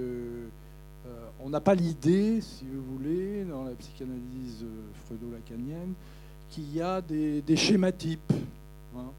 euh, 1.06 1.28
on 1.38 1.50
n'a 1.50 1.60
pas 1.60 1.76
l'idée, 1.76 2.40
si 2.40 2.64
vous 2.64 2.82
voulez, 2.96 3.44
dans 3.44 3.62
la 3.62 3.70
psychanalyse 3.76 4.66
freudo-lacanienne, 5.04 5.92
qu'il 6.50 6.74
y 6.74 6.80
a 6.80 7.00
des, 7.00 7.44
schémas 7.54 7.92
types, 7.92 8.32
hein, 8.96 9.12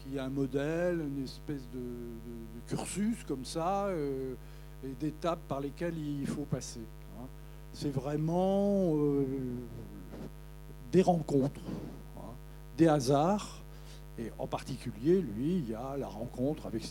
qu'il 0.00 0.14
y 0.14 0.18
a 0.18 0.24
un 0.24 0.30
modèle, 0.30 0.98
une 0.98 1.22
espèce 1.22 1.62
de, 1.72 2.66
cursus 2.66 3.22
comme 3.28 3.44
ça, 3.44 3.86
euh, 3.86 4.34
et 4.82 4.94
d'étapes 4.98 5.46
par 5.46 5.60
lesquelles 5.60 5.96
il 5.96 6.26
faut 6.26 6.46
passer. 6.50 6.80
Hein. 7.20 7.26
C'est 7.72 7.94
vraiment 7.94 8.96
euh, 8.96 9.24
des 10.90 11.02
rencontres, 11.02 11.60
hein, 12.16 12.32
des 12.76 12.88
hasards 12.88 13.63
et 14.18 14.30
en 14.38 14.46
particulier, 14.46 15.20
lui, 15.20 15.58
il 15.58 15.70
y 15.70 15.74
a 15.74 15.96
la 15.98 16.06
rencontre 16.06 16.66
avec 16.66 16.82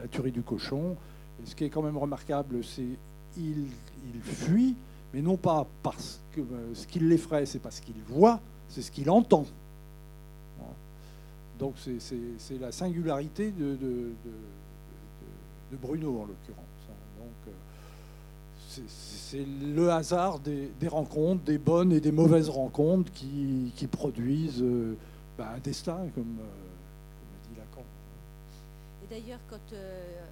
la, 0.00 0.06
tuerie 0.08 0.30
du 0.30 0.42
cochon. 0.42 0.96
Et 1.42 1.46
ce 1.46 1.56
qui 1.56 1.64
est 1.64 1.70
quand 1.70 1.82
même 1.82 1.96
remarquable, 1.96 2.62
c'est 2.62 2.86
qu'il 3.34 3.66
il 4.14 4.20
fuit, 4.20 4.76
mais 5.12 5.22
non 5.22 5.36
pas 5.36 5.66
parce 5.82 6.20
que 6.32 6.40
euh, 6.40 6.74
ce 6.74 6.86
qui 6.86 7.00
l'effraie, 7.00 7.46
c'est 7.46 7.58
parce 7.58 7.80
qu'il 7.80 8.00
voit, 8.08 8.40
c'est 8.68 8.82
ce 8.82 8.90
qu'il 8.90 9.10
entend. 9.10 9.46
Donc 11.58 11.74
c'est 11.76 12.58
la 12.60 12.72
singularité 12.72 13.52
de, 13.52 13.76
de, 13.76 14.12
Bruno, 15.80 16.08
en 16.08 16.26
l'occurrence. 16.26 16.66
Donc 17.18 17.28
euh, 17.46 18.82
c'est 18.88 19.46
le 19.46 19.90
hasard 19.90 20.40
des, 20.40 20.88
rencontres, 20.88 21.44
des 21.44 21.58
bonnes 21.58 21.92
et 21.92 22.00
des 22.00 22.12
mauvaises 22.12 22.48
rencontres 22.48 23.12
qui, 23.12 23.86
produisent... 23.90 24.64
Euh, 25.32 25.38
bah, 25.38 25.52
un 25.54 25.58
destin, 25.58 26.08
comme, 26.14 26.38
euh, 26.40 26.44
comme 27.18 27.54
dit 27.54 27.58
Lacan. 27.58 27.84
Et 29.02 29.06
d'ailleurs, 29.08 29.40
quand 29.48 29.72
euh, 29.72 29.76
euh, 29.76 30.28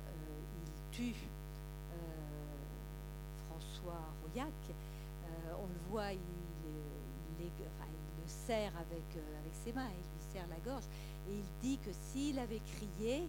il 0.67 0.97
tue 0.97 1.15
François 3.49 4.01
Royac, 4.23 4.53
on 5.59 5.67
le 5.67 5.91
voit, 5.91 6.13
il, 6.13 6.19
le 7.41 8.27
serre 8.27 8.73
avec, 8.77 9.03
avec 9.13 9.55
ses 9.65 9.73
mains, 9.73 9.89
il 9.89 9.97
lui 9.97 10.33
serre 10.33 10.47
la 10.49 10.71
gorge, 10.71 10.85
et 11.29 11.35
il 11.35 11.45
dit 11.61 11.79
que 11.79 11.91
s'il 11.93 12.39
avait 12.39 12.61
crié, 12.61 13.29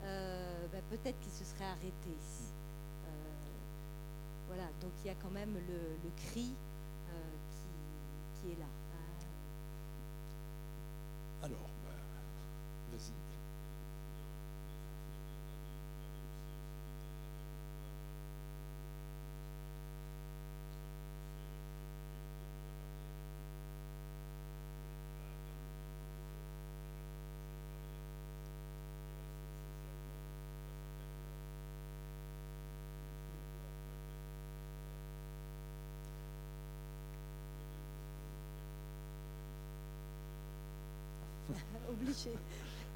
bah, 0.00 0.78
peut-être 0.90 1.18
qu'il 1.20 1.32
se 1.32 1.44
serait 1.44 1.64
arrêté. 1.64 2.16
voilà, 4.48 4.64
donc 4.80 4.90
il 5.04 5.08
y 5.08 5.10
a 5.10 5.14
quand 5.22 5.30
même 5.30 5.54
le, 5.54 6.10
cri 6.30 6.52
qui, 8.40 8.52
est 8.52 8.58
là. 8.58 8.66
Alors, 11.42 11.70
ben, 11.84 12.96
vas-y. 12.96 13.12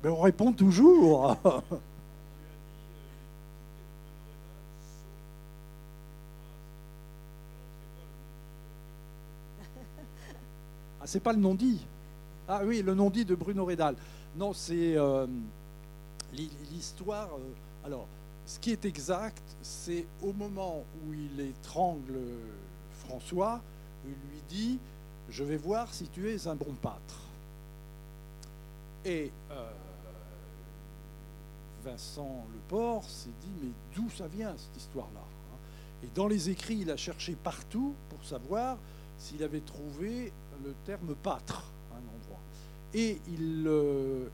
Mais 0.02 0.10
on 0.10 0.20
répond 0.20 0.52
toujours. 0.52 1.36
Ah, 11.02 11.06
c'est 11.06 11.18
pas 11.18 11.32
le 11.32 11.40
non-dit. 11.40 11.80
Ah 12.46 12.60
oui, 12.64 12.80
le 12.80 12.94
non-dit 12.94 13.24
de 13.24 13.34
Bruno 13.34 13.64
Redal. 13.64 13.96
Non, 14.36 14.52
c'est 14.52 14.96
euh, 14.96 15.26
l'histoire. 16.70 17.28
Euh, 17.34 17.84
alors, 17.84 18.06
ce 18.46 18.60
qui 18.60 18.70
est 18.70 18.84
exact, 18.84 19.42
c'est 19.62 20.06
au 20.22 20.32
moment 20.32 20.84
où 21.04 21.12
il 21.12 21.40
étrangle 21.40 22.20
François, 23.04 23.60
il 24.04 24.12
lui 24.12 24.42
dit 24.48 24.78
Je 25.28 25.42
vais 25.42 25.56
voir 25.56 25.92
si 25.92 26.06
tu 26.06 26.30
es 26.30 26.46
un 26.46 26.54
bon 26.54 26.72
pâtre. 26.80 27.31
Et 29.04 29.32
euh, 29.50 29.72
Vincent 31.84 32.46
Leport 32.54 33.04
s'est 33.04 33.30
dit, 33.40 33.50
mais 33.60 33.70
d'où 33.94 34.08
ça 34.10 34.28
vient 34.28 34.54
cette 34.56 34.76
histoire-là 34.76 35.20
hein? 35.20 35.56
Et 36.04 36.08
dans 36.14 36.28
les 36.28 36.50
écrits, 36.50 36.78
il 36.80 36.90
a 36.90 36.96
cherché 36.96 37.34
partout 37.34 37.94
pour 38.08 38.24
savoir 38.24 38.78
s'il 39.18 39.42
avait 39.42 39.60
trouvé 39.60 40.32
le 40.64 40.74
terme 40.84 41.14
pâtre, 41.14 41.72
un 41.92 41.96
endroit. 41.96 42.40
Et 42.94 43.20
il, 43.28 43.64
le, 43.64 44.30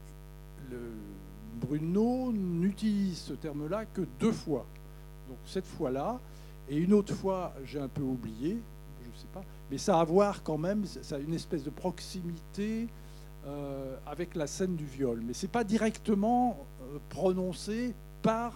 Bruno 1.60 2.32
n'utilise 2.32 3.18
ce 3.18 3.32
terme-là 3.34 3.86
que 3.86 4.02
deux 4.18 4.32
fois. 4.32 4.66
Donc 5.28 5.38
cette 5.46 5.66
fois-là, 5.66 6.20
et 6.68 6.76
une 6.76 6.92
autre 6.92 7.14
fois, 7.14 7.54
j'ai 7.64 7.80
un 7.80 7.88
peu 7.88 8.02
oublié, 8.02 8.60
je 9.02 9.08
ne 9.08 9.16
sais 9.16 9.28
pas, 9.32 9.42
mais 9.70 9.78
ça 9.78 9.98
a 9.98 10.00
à 10.00 10.04
voir 10.04 10.42
quand 10.42 10.58
même, 10.58 10.84
ça 10.86 11.16
a 11.16 11.18
une 11.18 11.34
espèce 11.34 11.64
de 11.64 11.70
proximité 11.70 12.88
euh, 13.46 13.96
avec 14.04 14.34
la 14.34 14.46
scène 14.46 14.74
du 14.74 14.84
viol. 14.84 15.22
Mais 15.24 15.32
ce 15.32 15.46
n'est 15.46 15.52
pas 15.52 15.64
directement 15.64 16.66
euh, 16.82 16.98
prononcé 17.08 17.94
par 18.20 18.52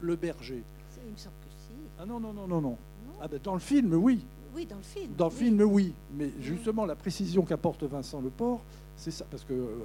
le, 0.00 0.16
berger. 0.16 0.62
Il 1.06 1.12
me 1.12 1.16
semble 1.16 1.34
que 1.40 1.50
si. 1.50 1.72
Ah 1.98 2.04
non, 2.04 2.20
non, 2.20 2.32
non, 2.32 2.46
non, 2.46 2.60
non. 2.60 2.78
Ah 3.20 3.26
ben, 3.26 3.40
dans 3.42 3.54
le 3.54 3.60
film, 3.60 3.94
oui. 3.94 4.24
Oui, 4.54 4.66
dans 4.66 4.76
le 4.76 4.82
film. 4.82 5.14
Dans 5.16 5.24
le 5.24 5.30
film, 5.30 5.62
oui. 5.62 5.94
Mais 6.14 6.30
justement, 6.40 6.84
la 6.84 6.94
précision 6.94 7.42
qu'apporte 7.42 7.84
Vincent 7.84 8.20
Leport, 8.20 8.60
c'est 8.96 9.10
ça. 9.10 9.24
Parce 9.30 9.44
que 9.44 9.54
euh, 9.54 9.78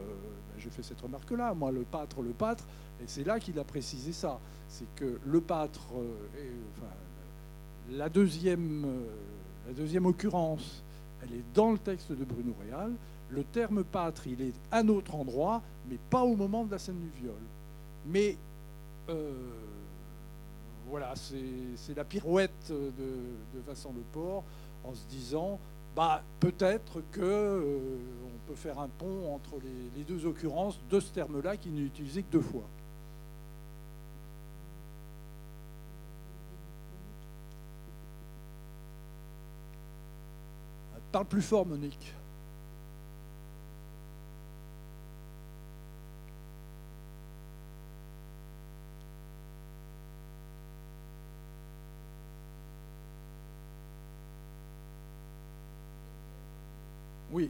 j'ai 0.59 0.69
fait 0.69 0.83
cette 0.83 0.99
remarque-là. 0.99 1.53
Moi, 1.53 1.71
le 1.71 1.81
pâtre, 1.81 2.21
le 2.21 2.31
pâtre, 2.31 2.65
et 3.01 3.05
c'est 3.07 3.23
là 3.23 3.39
qu'il 3.39 3.57
a 3.59 3.63
précisé 3.63 4.11
ça. 4.11 4.39
C'est 4.67 4.93
que 4.95 5.19
le 5.25 5.39
pâtre, 5.39 5.87
la, 7.91 8.09
deuxième, 8.09 8.85
la 9.65 9.73
deuxième 9.73 10.05
occurrence, 10.05 10.83
elle 11.23 11.33
est 11.33 11.43
dans 11.53 11.71
le 11.71 11.77
texte 11.77 12.11
de 12.11 12.25
Bruno 12.25 12.53
Réal 12.61 12.91
le 13.29 13.43
terme 13.43 13.83
pâtre, 13.83 14.27
il 14.27 14.41
est 14.41 14.53
à 14.71 14.79
un 14.79 14.87
autre 14.87 15.15
endroit, 15.15 15.61
mais 15.89 15.97
pas 16.09 16.23
au 16.23 16.35
moment 16.35 16.65
de 16.65 16.71
la 16.71 16.79
scène 16.79 16.99
du 16.99 17.21
viol. 17.21 17.35
Mais 18.05 18.37
euh, 19.09 19.33
voilà, 20.89 21.13
c'est 21.15 21.95
la 21.95 22.03
pirouette 22.03 22.69
de, 22.69 23.61
Vincent 23.67 23.93
Leport 23.95 24.43
en 24.83 24.93
se 24.93 25.05
disant, 25.09 25.59
bah, 25.95 26.21
peut-être 26.39 27.01
que 27.11 27.21
euh, 27.21 27.79
on 28.25 28.47
peut 28.47 28.55
faire 28.55 28.79
un 28.79 28.87
pont 28.87 29.33
entre 29.33 29.55
les, 29.63 29.99
les 29.99 30.03
deux 30.03 30.25
occurrences 30.25 30.79
de 30.89 30.99
ce 30.99 31.11
terme-là 31.11 31.57
qui 31.57 31.69
n'est 31.69 31.81
utilisé 31.81 32.23
que 32.23 32.31
deux 32.31 32.41
fois. 32.41 32.63
Parle 41.11 41.25
plus 41.25 41.41
fort, 41.41 41.65
Monique. 41.65 42.13
Oui. 57.31 57.49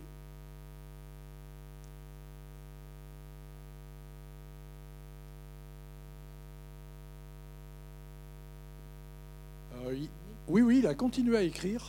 Euh, 9.85 9.93
il- 9.95 10.09
oui, 10.47 10.61
oui, 10.61 10.76
a 10.87 10.95
continué 10.95 11.37
à 11.37 11.41
écrire. 11.41 11.85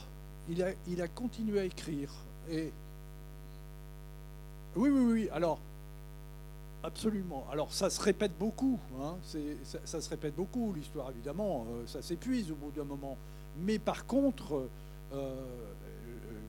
Il 0.49 0.62
a, 0.62 0.70
il 0.86 1.03
a 1.03 1.09
continué 1.09 1.61
à 1.61 1.64
écrire. 1.64 2.12
Et 2.51 2.72
oui, 4.76 4.90
oui, 4.90 5.12
oui. 5.12 5.28
Alors, 5.32 5.59
absolument. 6.82 7.46
Alors, 7.53 7.72
ça 7.72 7.90
se 7.90 8.01
répète 8.01 8.32
beaucoup. 8.38 8.78
hein. 9.01 9.16
Ça, 9.84 10.01
se 10.01 10.09
répète 10.09 10.34
beaucoup, 10.34 10.72
l'histoire, 10.72 11.11
évidemment. 11.11 11.66
euh, 11.70 11.86
ça 11.86 12.03
s'épuise 12.03 12.51
au 12.51 12.55
bout 12.55 12.70
d'un 12.70 12.84
moment. 12.84 13.16
Mais 13.59 13.78
par 13.78 14.07
contre, 14.07 14.55
euh, 14.55 14.66
euh, 15.14 15.34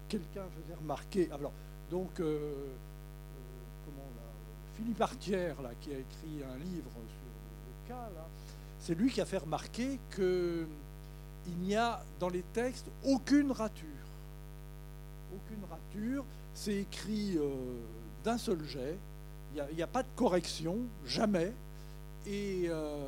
quelqu'un 0.07 0.43
faisait 0.61 0.75
remarquer. 0.75 1.29
Alors, 1.31 1.51
donc, 1.89 2.19
euh, 2.19 2.67
comment 3.85 4.07
là, 4.15 4.29
Philippe 4.75 5.01
Artière, 5.01 5.61
là, 5.61 5.71
qui 5.81 5.89
a 5.89 5.97
écrit 5.97 6.43
un 6.43 6.57
livre 6.57 6.91
sur 6.91 7.25
le 7.25 7.89
cas, 7.89 8.09
c'est 8.79 8.95
lui 8.95 9.11
qui 9.11 9.19
a 9.21 9.25
fait 9.25 9.39
remarquer 9.39 9.99
que 10.11 10.65
il 11.49 11.67
n'y 11.67 11.75
a 11.75 12.03
dans 12.19 12.29
les 12.29 12.43
textes 12.53 12.87
aucune 13.05 13.51
rature. 13.51 13.87
Aucune 15.35 15.63
rature. 15.69 16.25
C'est 16.53 16.75
écrit 16.75 17.37
euh, 17.37 17.49
d'un 18.23 18.37
seul 18.37 18.63
jet. 18.65 18.97
Il 19.55 19.75
n'y 19.75 19.81
a, 19.81 19.87
pas 19.87 20.03
de 20.03 20.07
correction, 20.15 20.77
jamais. 21.05 21.51
Et 22.27 22.65
euh, 22.67 23.07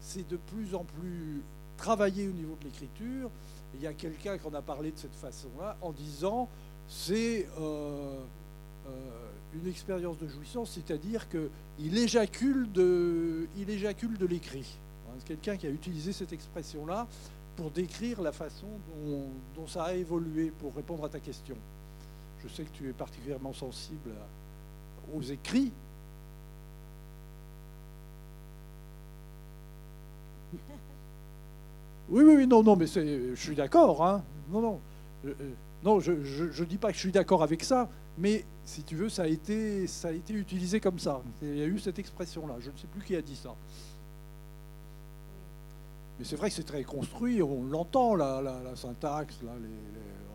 c'est 0.00 0.28
de 0.28 0.36
plus 0.36 0.74
en 0.74 0.84
plus 0.84 1.42
travaillé 1.76 2.28
au 2.28 2.32
niveau 2.32 2.56
de 2.60 2.64
l'écriture. 2.64 3.30
Il 3.74 3.82
y 3.82 3.86
a 3.86 3.92
quelqu'un 3.92 4.38
qui 4.38 4.46
en 4.46 4.54
a 4.54 4.62
parlé 4.62 4.90
de 4.90 4.98
cette 4.98 5.14
façon-là 5.14 5.76
en 5.80 5.92
disant 5.92 6.48
c'est 6.88 7.48
euh, 7.60 8.18
une 9.54 9.68
expérience 9.68 10.18
de 10.18 10.28
jouissance, 10.28 10.70
c'est-à-dire 10.72 11.26
qu'il 11.28 11.98
éjacule 11.98 12.70
de, 12.72 13.48
il 13.56 13.70
éjacule 13.70 14.16
de 14.16 14.26
l'écrit. 14.26 14.78
Hein, 15.08 15.18
quelqu'un 15.24 15.56
qui 15.56 15.66
a 15.66 15.70
utilisé 15.70 16.12
cette 16.12 16.32
expression-là 16.32 17.06
pour 17.60 17.70
décrire 17.70 18.22
la 18.22 18.32
façon 18.32 18.68
dont, 18.88 19.26
dont 19.54 19.66
ça 19.66 19.84
a 19.84 19.92
évolué, 19.92 20.50
pour 20.60 20.74
répondre 20.74 21.04
à 21.04 21.10
ta 21.10 21.20
question. 21.20 21.54
Je 22.42 22.48
sais 22.48 22.62
que 22.62 22.70
tu 22.70 22.88
es 22.88 22.92
particulièrement 22.94 23.52
sensible 23.52 24.12
aux 25.14 25.20
écrits. 25.20 25.70
Oui, 32.08 32.24
oui, 32.24 32.34
oui, 32.38 32.46
non, 32.46 32.64
non, 32.64 32.74
mais 32.74 32.86
je 32.88 33.34
suis 33.36 33.54
d'accord. 33.54 34.04
Hein. 34.04 34.24
Non, 34.50 34.60
non, 34.60 34.80
Euh, 35.26 35.34
euh, 35.40 35.50
non, 35.84 36.00
je 36.00 36.12
ne 36.12 36.64
dis 36.64 36.78
pas 36.78 36.88
que 36.88 36.94
je 36.94 37.00
suis 37.00 37.12
d'accord 37.12 37.42
avec 37.44 37.62
ça, 37.62 37.88
mais 38.18 38.44
si 38.64 38.82
tu 38.82 38.96
veux, 38.96 39.08
ça 39.08 39.22
a 39.24 39.26
été, 39.28 39.86
ça 39.86 40.08
a 40.08 40.12
été 40.12 40.32
utilisé 40.32 40.80
comme 40.80 40.98
ça. 40.98 41.22
Il 41.40 41.56
y 41.56 41.62
a 41.62 41.66
eu 41.66 41.78
cette 41.78 42.00
expression-là. 42.00 42.56
Je 42.58 42.70
ne 42.70 42.76
sais 42.76 42.88
plus 42.88 43.02
qui 43.02 43.14
a 43.14 43.22
dit 43.22 43.36
ça. 43.36 43.54
Mais 46.20 46.26
c'est 46.26 46.36
vrai 46.36 46.50
que 46.50 46.54
c'est 46.54 46.64
très 46.64 46.84
construit, 46.84 47.42
on 47.42 47.64
l'entend, 47.64 48.14
la, 48.14 48.76
syntaxe, 48.76 49.40
là, 49.42 49.52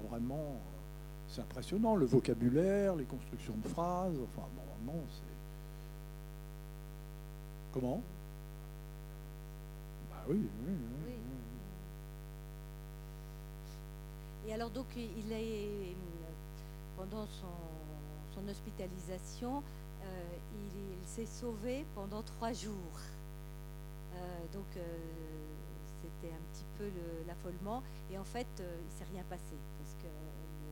vraiment, 0.10 0.60
c'est 1.28 1.42
impressionnant, 1.42 1.96
le 1.96 2.08
vocabulaire, 2.08 2.96
les 2.96 3.04
constructions 3.04 3.54
de 3.64 3.68
phrases, 3.68 4.16
enfin, 4.24 4.48
normalement, 4.56 5.06
c'est... 5.12 5.22
Comment? 7.72 8.02
Bah 10.10 10.24
oui, 10.28 10.40
oui, 10.66 10.74
oui, 10.74 10.74
Oui. 11.06 11.14
Et 14.50 14.54
alors 14.56 14.72
donc 14.72 14.88
il 14.96 15.32
est 15.32 15.96
pendant 16.98 17.28
son, 17.28 18.50
hospitalisation, 18.50 19.62
euh, 20.02 20.24
il, 20.56 20.98
il 21.00 21.08
s'est 21.08 21.28
sauvé 21.28 21.86
pendant 21.94 22.24
trois 22.24 22.54
jours. 22.54 23.00
Euh, 24.16 24.18
donc 24.52 24.66
euh, 24.78 24.82
c'était 26.26 26.34
un 26.34 26.54
petit 26.54 26.66
peu 26.78 26.86
le- 26.86 27.28
l'affolement. 27.28 27.84
Et 28.12 28.18
en 28.18 28.24
fait, 28.24 28.48
euh, 28.60 28.78
il 28.82 28.86
ne 28.86 28.92
s'est 28.92 29.12
rien 29.12 29.24
passé 29.30 29.56
parce 29.78 29.94
que 29.96 30.08
le, 30.08 30.72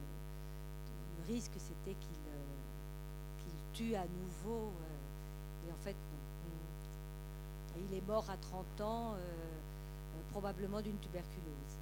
le 1.28 1.34
risque 1.34 1.52
c'était 1.58 1.96
qu'il 1.96 2.24
euh, 2.28 3.52
tue 3.74 3.96
à 3.96 4.06
nouveau. 4.06 4.68
euh, 4.82 5.68
et 5.68 5.72
en 5.72 5.78
fait, 5.84 5.94
non. 5.94 6.50
Mm. 6.50 7.80
Et 7.80 7.86
il 7.92 7.98
est 7.98 8.08
mort 8.08 8.30
à 8.30 8.38
30 8.38 8.82
ans, 8.82 9.14
euh, 9.14 9.18
euh, 9.18 10.22
probablement 10.32 10.82
d'une 10.82 10.98
tuberculose. 10.98 11.78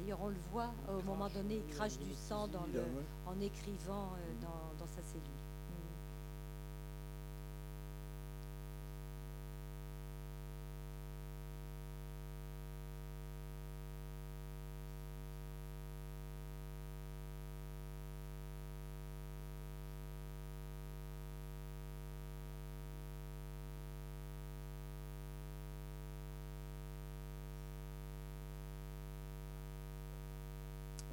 D'ailleurs, 0.00 0.18
on 0.22 0.28
le 0.28 0.36
voit 0.52 0.72
au 0.88 1.02
moment 1.02 1.28
donné, 1.28 1.56
il 1.66 1.74
crache 1.74 1.98
du 1.98 2.12
sang 2.14 2.48
dans 2.48 2.66
le, 2.72 2.82
en 3.26 3.40
écrivant 3.40 4.12
euh, 4.14 4.42
dans, 4.42 4.78
dans 4.84 4.88
sa 4.92 5.02
cellule. 5.02 5.22
Mm. 5.22 5.86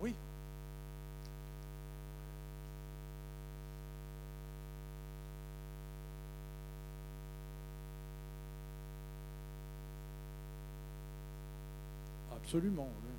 Oui. 0.02 0.16
Absolument. 12.44 12.90
oui. 13.04 13.10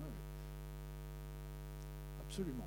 Ouais. 0.00 0.12
Absolument. 2.42 2.66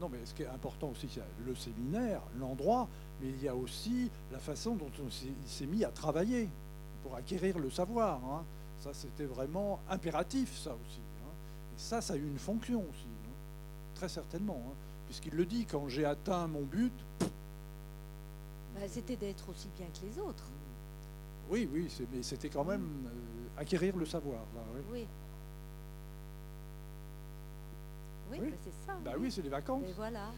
Non, 0.00 0.08
mais 0.08 0.18
ce 0.24 0.34
qui 0.34 0.42
est 0.42 0.48
important 0.48 0.88
aussi, 0.90 1.08
c'est 1.12 1.20
le 1.46 1.54
séminaire, 1.54 2.22
l'endroit, 2.40 2.88
mais 3.20 3.28
il 3.28 3.42
y 3.42 3.48
a 3.48 3.54
aussi 3.54 4.10
la 4.32 4.38
façon 4.38 4.74
dont 4.74 4.90
on 5.04 5.10
s'est 5.10 5.66
mis 5.66 5.84
à 5.84 5.90
travailler 5.90 6.48
pour 7.02 7.14
acquérir 7.14 7.58
le 7.58 7.70
savoir. 7.70 8.20
hein. 8.24 8.44
Ça, 8.80 8.90
c'était 8.94 9.26
vraiment 9.26 9.78
impératif, 9.88 10.56
ça 10.58 10.70
aussi. 10.70 11.00
hein. 11.22 11.30
Et 11.76 11.78
ça, 11.80 12.00
ça 12.00 12.14
a 12.14 12.16
eu 12.16 12.26
une 12.26 12.38
fonction 12.38 12.80
aussi, 12.80 13.06
hein. 13.26 13.30
très 13.94 14.08
certainement. 14.08 14.60
Puisqu'il 15.06 15.34
le 15.34 15.44
dit, 15.46 15.66
quand 15.66 15.88
j'ai 15.88 16.04
atteint 16.06 16.46
mon 16.48 16.62
but, 16.62 16.92
Bah, 18.74 18.80
c'était 18.88 19.16
d'être 19.16 19.48
aussi 19.50 19.68
bien 19.76 19.86
que 19.86 20.04
les 20.06 20.18
autres. 20.20 20.44
oui, 21.50 21.68
oui, 21.72 21.86
mais 22.12 22.22
c'était 22.24 22.48
quand 22.48 22.64
même 22.64 22.88
euh, 23.06 23.60
acquérir 23.60 23.96
le 23.96 24.06
savoir. 24.06 24.40
Là, 24.56 24.62
oui. 24.74 24.80
Oui. 24.90 25.06
Oui, 28.32 28.38
Oui. 28.40 28.50
bah, 28.50 28.56
c'est 28.64 28.86
ça. 28.86 28.94
Bah 29.04 29.12
oui, 29.18 29.30
c'est 29.30 29.42
les 29.42 29.48
vacances. 29.48 29.82
Mais 29.86 29.92
voilà. 29.92 30.30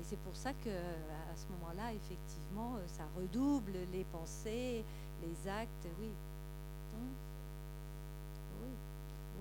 Et 0.00 0.04
c'est 0.04 0.18
pour 0.20 0.34
ça 0.34 0.52
que 0.52 0.70
à 0.70 1.36
ce 1.36 1.46
moment-là, 1.52 1.92
effectivement, 1.92 2.76
euh, 2.76 2.80
ça 2.88 3.04
redouble 3.16 3.72
les 3.92 4.04
pensées, 4.04 4.82
les 5.22 5.48
actes, 5.50 5.86
oui. 6.00 6.08
Hum. 6.94 7.08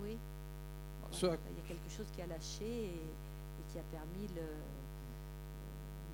Oui. 0.04 0.18
Ce 1.12 1.26
Voilà. 1.26 1.42
Il 1.52 1.58
y 1.58 1.60
a 1.60 1.68
quelque 1.68 1.90
chose 1.90 2.08
qui 2.16 2.22
a 2.22 2.28
lâché 2.28 2.66
et, 2.66 2.88
et 2.88 3.72
qui 3.72 3.80
a 3.80 3.84
permis 3.92 4.28
le, 4.36 4.42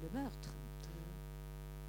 le 0.03 0.19
meurtre. 0.19 0.49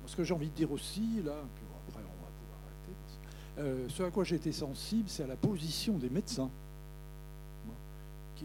Ce 0.07 0.15
que 0.15 0.23
j'ai 0.25 0.35
envie 0.35 0.49
de 0.51 0.55
dire 0.55 0.71
aussi, 0.71 1.21
là, 1.25 1.35
puis 1.57 1.65
après 1.89 2.01
on 2.01 2.23
va 2.23 2.31
pouvoir 2.31 2.61
arrêter, 2.65 2.95
parce 3.03 3.67
euh, 3.67 3.89
ce 3.89 4.03
à 4.05 4.11
quoi 4.11 4.23
j'ai 4.25 4.37
été 4.37 4.53
sensible, 4.53 5.09
c'est 5.09 5.25
à 5.25 5.27
la 5.27 5.37
position 5.37 5.95
des 5.99 6.09
médecins, 6.11 6.45
hein, 6.45 6.51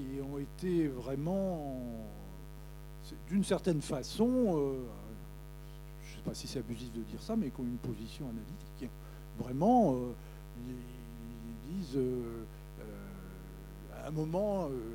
qui 0.02 0.22
ont 0.22 0.38
été 0.38 0.88
vraiment, 0.88 1.80
c'est- 3.04 3.16
d'une 3.30 3.44
certaine 3.44 3.82
façon, 3.82 4.30
euh, 4.30 4.74
je 6.06 6.12
ne 6.12 6.16
sais 6.18 6.24
pas 6.24 6.34
si 6.34 6.48
c'est 6.48 6.60
abusif 6.60 6.92
de 6.94 7.02
dire 7.02 7.22
ça, 7.22 7.36
mais 7.36 7.50
qui 7.50 7.62
ont 7.62 7.66
une 7.66 7.78
position 7.78 8.26
analytique. 8.26 8.90
Vraiment, 9.38 9.94
euh, 9.96 10.14
ils, 10.68 11.76
disent, 11.76 11.96
euh, 11.96 12.44
à 14.04 14.08
un 14.08 14.12
moment, 14.12 14.68
je 14.70 14.74
ne 14.74 14.80
sais 14.80 14.86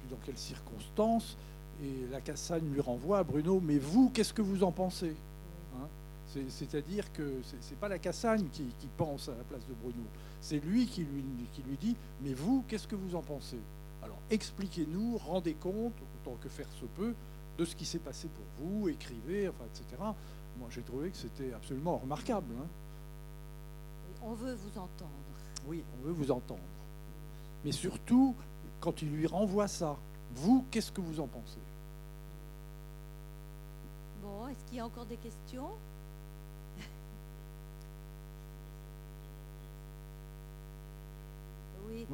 puis 0.00 0.08
dans 0.10 0.16
quelles 0.24 0.38
circonstances. 0.38 1.36
Et 1.82 2.06
la 2.10 2.20
Cassagne 2.20 2.68
lui 2.72 2.80
renvoie 2.80 3.18
à 3.18 3.24
Bruno, 3.24 3.60
mais 3.60 3.78
vous, 3.78 4.10
qu'est-ce 4.10 4.32
que 4.32 4.42
vous 4.42 4.64
en 4.64 4.72
pensez? 4.72 5.14
Hein? 5.76 5.86
C'est-à-dire 6.48 7.12
que 7.12 7.40
ce 7.42 7.54
n'est 7.54 7.76
pas 7.80 7.88
la 7.88 7.98
Cassagne 7.98 8.46
qui, 8.52 8.64
pense 8.96 9.28
à 9.28 9.32
la 9.36 9.44
place 9.44 9.66
de 9.68 9.74
Bruno, 9.74 10.02
c'est 10.40 10.58
lui 10.64 10.86
qui 10.86 11.02
lui, 11.02 11.24
qui 11.52 11.62
lui 11.62 11.76
dit, 11.76 11.96
mais 12.22 12.32
vous, 12.32 12.64
qu'est-ce 12.68 12.86
que 12.86 12.96
vous 12.96 13.14
en 13.14 13.22
pensez? 13.22 13.58
Alors 14.02 14.18
expliquez-nous, 14.30 15.18
rendez 15.18 15.54
compte, 15.54 15.94
autant 16.20 16.36
que 16.40 16.48
faire 16.48 16.70
se 16.80 16.84
peut, 16.84 17.14
de 17.58 17.64
ce 17.64 17.74
qui 17.74 17.84
s'est 17.84 17.98
passé 17.98 18.28
pour 18.28 18.44
vous, 18.66 18.88
écrivez, 18.88 19.48
enfin, 19.48 19.64
etc. 19.64 20.00
Moi, 20.58 20.68
j'ai 20.70 20.82
trouvé 20.82 21.10
que 21.10 21.16
c'était 21.16 21.52
absolument 21.52 21.98
remarquable. 21.98 22.54
Hein. 22.60 22.66
On 24.22 24.32
veut 24.32 24.54
vous 24.54 24.78
entendre. 24.78 25.10
Oui, 25.66 25.82
on 25.98 26.06
veut 26.06 26.12
vous 26.12 26.30
entendre. 26.30 26.60
Mais 27.64 27.72
surtout, 27.72 28.34
quand 28.80 29.02
il 29.02 29.10
lui 29.10 29.26
renvoie 29.26 29.68
ça, 29.68 29.96
vous, 30.34 30.64
qu'est-ce 30.70 30.92
que 30.92 31.00
vous 31.00 31.20
en 31.20 31.26
pensez? 31.26 31.58
Bon, 34.22 34.48
est-ce 34.48 34.64
qu'il 34.66 34.76
y 34.76 34.80
a 34.80 34.86
encore 34.86 35.06
des 35.06 35.16
questions? 35.16 35.70
Oui. 41.88 42.06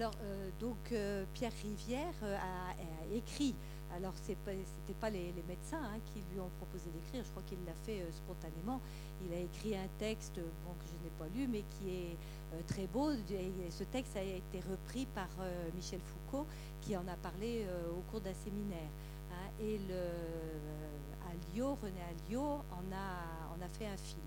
Alors, 0.00 0.12
euh, 0.22 0.48
donc, 0.60 0.78
euh, 0.92 1.24
Pierre 1.34 1.52
Rivière 1.62 2.14
euh, 2.22 2.36
a, 2.38 3.14
écrit. 3.14 3.54
Alors, 3.94 4.14
ce 4.24 4.30
n'était 4.30 4.94
pas 5.00 5.10
les, 5.10 5.34
médecins 5.48 5.82
hein, 5.82 5.98
qui 6.06 6.22
lui 6.32 6.40
ont 6.40 6.50
proposé 6.58 6.88
d'écrire. 6.90 7.24
Je 7.24 7.30
crois 7.30 7.42
qu'il 7.42 7.58
l'a 7.66 7.74
fait 7.84 8.02
spontanément. 8.12 8.80
Il 9.26 9.34
a 9.34 9.40
écrit 9.40 9.76
un 9.76 9.88
texte, 9.98 10.36
bon, 10.36 10.72
que 10.78 10.86
je 10.86 11.04
n'ai 11.04 11.10
pas 11.18 11.26
lu, 11.34 11.48
mais 11.48 11.64
qui 11.68 11.90
est 11.90 12.16
très 12.68 12.86
beau. 12.86 13.10
Et 13.10 13.70
ce 13.70 13.82
texte 13.84 14.16
a 14.16 14.22
été 14.22 14.60
repris 14.70 15.06
par 15.06 15.28
Michel 15.74 16.00
Foucault, 16.00 16.46
qui 16.80 16.96
en 16.96 17.06
a 17.08 17.16
parlé 17.16 17.66
au 17.90 18.00
cours 18.10 18.20
d'un 18.20 18.32
séminaire. 18.32 18.90
Hein. 19.32 19.50
et 19.60 19.78
le, 19.78 20.00
René 21.58 22.00
Alliot, 22.10 22.62
en 22.70 22.92
a, 22.92 23.64
a 23.64 23.68
fait 23.68 23.86
un 23.86 23.96
film. 23.96 24.20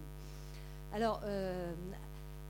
Alors, 0.94 1.22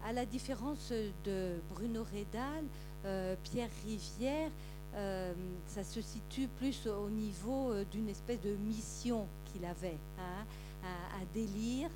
à 0.05 0.11
la 0.11 0.25
différence 0.25 0.91
de 1.23 1.61
Bruno 1.73 2.03
Rédal, 2.03 2.65
euh, 3.05 3.35
Pierre 3.43 3.69
Rivière, 3.85 4.49
euh, 4.95 5.33
ça 5.67 5.83
se 5.83 6.01
situe 6.01 6.47
plus 6.47 6.87
au 6.87 7.09
niveau 7.09 7.71
euh, 7.71 7.83
d'une 7.91 8.07
espèce 8.07 8.39
de 8.41 8.55
mission 8.55 9.27
qu'il 9.45 9.65
avait, 9.65 9.97
hein, 10.19 10.45
un, 10.83 11.25
délire 11.33 11.89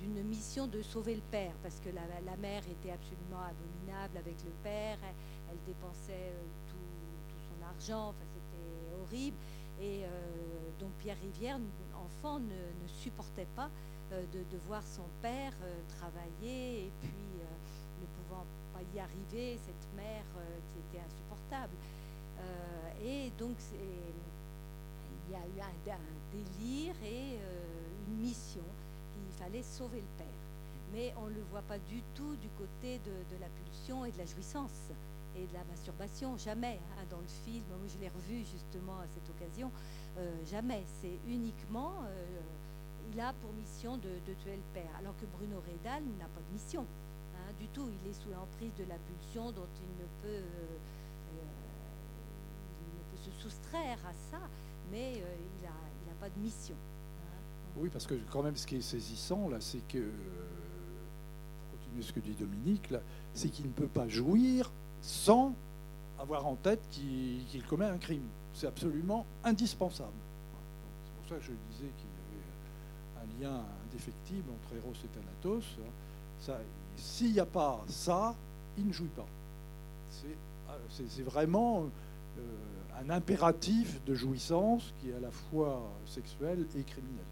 d'une 0.00 0.22
mission 0.24 0.66
de 0.66 0.82
sauver 0.82 1.14
le 1.14 1.22
père, 1.30 1.52
parce 1.62 1.80
que 1.80 1.90
la, 1.90 2.36
mère 2.36 2.62
était 2.70 2.90
absolument 2.90 3.40
abominable 3.40 4.18
avec 4.18 4.34
le 4.44 4.50
père, 4.62 4.98
elle, 5.50 5.58
dépensait 5.66 6.32
tout, 6.68 6.76
son 7.48 7.64
argent, 7.66 8.08
enfin, 8.08 8.26
c'était 8.34 9.00
horrible. 9.02 9.36
Et 9.80 10.04
donc 10.78 10.90
Pierre 10.98 11.16
Rivière, 11.22 11.58
enfant, 11.94 12.40
ne, 12.40 12.86
supportait 12.86 13.46
pas 13.54 13.70
de, 14.10 14.38
de, 14.38 14.56
voir 14.66 14.82
son 14.82 15.04
père 15.22 15.52
travailler 15.98 16.86
et 16.86 16.92
puis 17.00 17.10
ne 18.00 18.06
pouvant 18.06 18.44
y 18.94 18.98
arriver, 18.98 19.58
cette 19.64 19.96
mère 19.96 20.24
euh, 20.36 20.58
qui 20.72 20.78
était 20.88 21.04
insupportable. 21.04 21.74
Euh, 22.38 23.26
et 23.26 23.30
donc, 23.38 23.56
il 23.72 25.32
y 25.32 25.34
a 25.34 25.38
eu 25.38 25.60
un, 25.60 25.98
délire 26.32 26.94
et 27.02 27.38
euh, 27.40 27.88
une 28.06 28.18
mission. 28.18 28.62
Il 29.26 29.32
fallait 29.32 29.62
sauver 29.62 30.00
le 30.00 30.16
père. 30.16 30.26
Mais 30.92 31.12
on 31.18 31.26
ne 31.26 31.34
le 31.34 31.42
voit 31.50 31.62
pas 31.62 31.78
du 31.78 32.02
tout 32.14 32.36
du 32.36 32.48
côté 32.50 33.00
de, 33.04 33.40
la 33.40 33.48
pulsion 33.48 34.04
et 34.04 34.12
de 34.12 34.18
la 34.18 34.24
jouissance 34.24 34.90
de 35.46 35.54
la 35.54 35.64
masturbation. 35.64 36.36
Jamais. 36.36 36.80
Hein, 36.92 37.04
dans 37.10 37.20
le 37.20 37.28
film, 37.44 37.64
je 37.86 37.98
l'ai 37.98 38.08
revu 38.08 38.44
justement 38.44 38.98
à 38.98 39.06
cette 39.14 39.28
occasion. 39.30 39.70
jamais. 40.44 40.84
C'est 41.00 41.18
uniquement 41.26 41.92
il 43.12 43.20
a 43.20 43.32
pour 43.34 43.52
mission 43.52 43.96
de, 43.96 44.10
tuer 44.42 44.56
le 44.56 44.62
père. 44.74 44.90
Alors 44.98 45.16
que 45.16 45.26
Bruno 45.26 45.60
Redal 45.60 46.02
n'a 46.18 46.26
pas 46.26 46.40
de 46.40 46.52
mission 46.52 46.84
du 47.58 47.66
tout. 47.68 47.88
Il 47.88 48.10
est 48.10 48.14
sous 48.14 48.30
l'emprise 48.30 48.72
de 48.78 48.84
la 48.84 48.96
pulsion 48.96 49.52
dont 49.52 49.68
il 49.80 50.02
ne 50.02 50.06
peut, 50.22 50.44
euh, 50.44 50.78
euh, 51.34 51.56
se 53.24 53.30
soustraire 53.42 53.98
à 54.06 54.14
ça, 54.30 54.40
mais 54.90 55.14
euh, 55.16 55.34
il 55.38 55.62
n'a 55.64 55.74
il 56.04 56.10
a 56.10 56.14
pas 56.20 56.30
de 56.30 56.38
mission. 56.40 56.74
Hein. 56.74 57.40
Oui, 57.76 57.88
parce 57.90 58.06
que 58.06 58.14
quand 58.30 58.42
même, 58.42 58.56
ce 58.56 58.66
qui 58.66 58.76
est 58.76 58.80
saisissant, 58.80 59.48
là, 59.48 59.60
c'est 59.60 59.86
que, 59.88 59.98
pour 59.98 61.78
continuer 61.78 62.02
ce 62.02 62.12
que 62.12 62.20
dit 62.20 62.34
Dominique, 62.34 62.90
là, 62.90 63.00
c'est 63.34 63.48
qu'il 63.48 63.66
ne 63.66 63.72
peut 63.72 63.88
pas 63.88 64.08
jouir 64.08 64.70
sans 65.00 65.54
avoir 66.18 66.46
en 66.46 66.56
tête 66.56 66.80
qu'il 66.90 67.62
commet 67.68 67.86
un 67.86 67.98
crime. 67.98 68.26
C'est 68.52 68.66
absolument 68.66 69.24
indispensable. 69.44 70.10
C'est 71.04 71.12
pour 71.20 71.28
ça 71.28 71.36
que 71.36 71.52
je 71.52 71.58
disais 71.70 71.90
qu'il 71.96 72.08
y 72.08 73.46
avait 73.46 73.50
un 73.50 73.50
lien 73.56 73.64
indéfectible 73.86 74.50
entre 74.50 74.76
Eros 74.76 74.94
et 75.04 75.08
Thanatos. 75.08 75.64
Ça, 76.40 76.58
s'il 76.96 77.32
n'y 77.32 77.40
a 77.40 77.46
pas 77.46 77.84
ça, 77.88 78.34
il 78.76 78.86
ne 78.88 78.92
jouit 78.92 79.06
pas. 79.08 79.26
C'est 80.10 80.26
euh, 80.28 81.24
vraiment 81.24 81.84
euh, 82.38 82.40
un 83.00 83.10
impératif 83.10 84.02
de 84.04 84.14
jouissance 84.14 84.94
qui 85.00 85.10
est 85.10 85.14
à 85.14 85.20
la 85.20 85.30
fois 85.30 85.82
sexuel 86.06 86.66
et 86.76 86.82
criminel. 86.82 87.24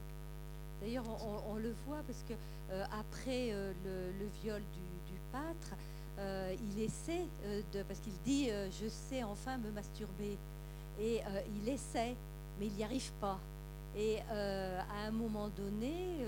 D'ailleurs, 0.81 1.05
on, 1.49 1.57
le 1.57 1.75
voit 1.87 2.03
parce 2.07 2.23
que 2.29 2.35
euh, 2.71 2.85
après 2.93 3.51
le, 3.85 4.27
viol 4.43 4.61
du, 4.61 5.13
du 5.13 5.19
pâtre, 5.33 5.77
il 6.19 6.83
essaie 6.83 7.27
de, 7.73 7.83
parce 7.83 8.01
qu'il 8.01 8.17
dit 8.25 8.49
je 8.49 8.89
sais 8.89 9.23
enfin 9.23 9.59
me 9.59 9.71
masturber, 9.71 10.39
et 11.01 11.21
il 11.63 11.69
essaie, 11.69 12.17
mais 12.59 12.67
il 12.67 12.73
n'y 12.73 12.85
arrive 12.85 13.13
pas. 13.21 13.39
Et 13.97 14.21
à 14.31 15.07
un 15.07 15.11
moment 15.11 15.49
donné, 15.49 16.19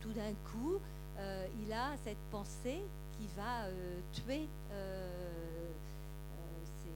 tout 0.00 0.12
d'un 0.12 0.32
coup, 0.52 0.80
euh, 1.20 1.46
il 1.62 1.72
a 1.72 1.96
cette 2.02 2.18
pensée 2.30 2.80
qui 3.18 3.26
va 3.36 3.64
euh, 3.64 4.00
tuer 4.12 4.48
euh, 4.72 5.08
ces, 6.82 6.88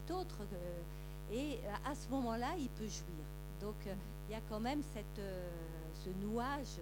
petits, 0.00 0.12
autres. 0.12 0.46
et 1.30 1.60
à 1.84 1.94
ce 1.94 2.08
moment-là, 2.10 2.54
il 2.58 2.68
peut 2.70 2.88
jouir. 2.88 3.24
Donc 3.60 3.74
il 3.86 4.32
y 4.32 4.34
a 4.34 4.40
quand 4.48 4.60
même 4.60 4.82
cette, 4.94 5.20
ce 6.04 6.10
nouage 6.24 6.80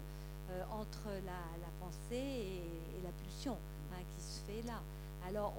entre 0.71 1.09
la, 1.25 1.71
pensée 1.81 2.17
et, 2.17 3.03
la 3.03 3.11
pulsion 3.11 3.57
hein, 3.93 4.03
qui 4.15 4.23
se 4.23 4.41
fait 4.45 4.67
là. 4.67 4.81
Alors, 5.27 5.55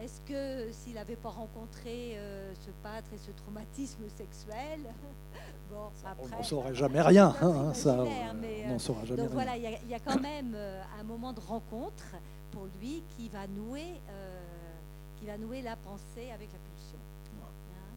est-ce 0.00 0.20
que 0.22 0.72
s'il 0.72 0.94
n'avait 0.94 1.16
pas 1.16 1.30
rencontré 1.30 2.18
ce 2.60 2.70
pâtre 2.82 3.08
et 3.14 3.18
ce 3.18 3.30
traumatisme 3.32 4.08
sexuel, 4.16 4.80
on 6.18 6.28
n'en 6.28 6.42
saurait 6.42 6.74
jamais 6.74 7.00
rien. 7.00 7.34
Hein, 7.40 7.74
ça, 7.74 8.04
on 8.68 8.78
saura 8.78 9.04
jamais 9.04 9.22
donc 9.22 9.30
voilà, 9.32 9.56
il 9.56 9.62
y, 9.88 9.94
a 9.94 10.00
quand 10.00 10.20
même 10.20 10.52
euh, 10.54 10.82
un 11.00 11.02
moment 11.04 11.32
de 11.32 11.40
rencontre 11.40 12.04
pour 12.52 12.66
lui 12.80 13.02
qui 13.16 13.28
va 13.28 13.46
nouer, 13.46 14.00
euh, 14.10 14.40
qui 15.18 15.26
va 15.26 15.36
nouer 15.38 15.62
la 15.62 15.76
pensée 15.76 16.30
avec 16.32 16.50
la 16.52 16.58
pulsion. 16.58 16.98
Hein 17.32 17.94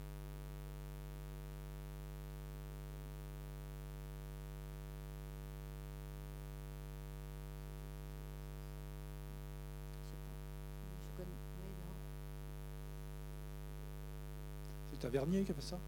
C'est 14.88 14.88
Tavernier 14.99 15.43
qui 15.43 15.51
a 15.51 15.55
fait 15.55 15.61
ça. 15.61 15.79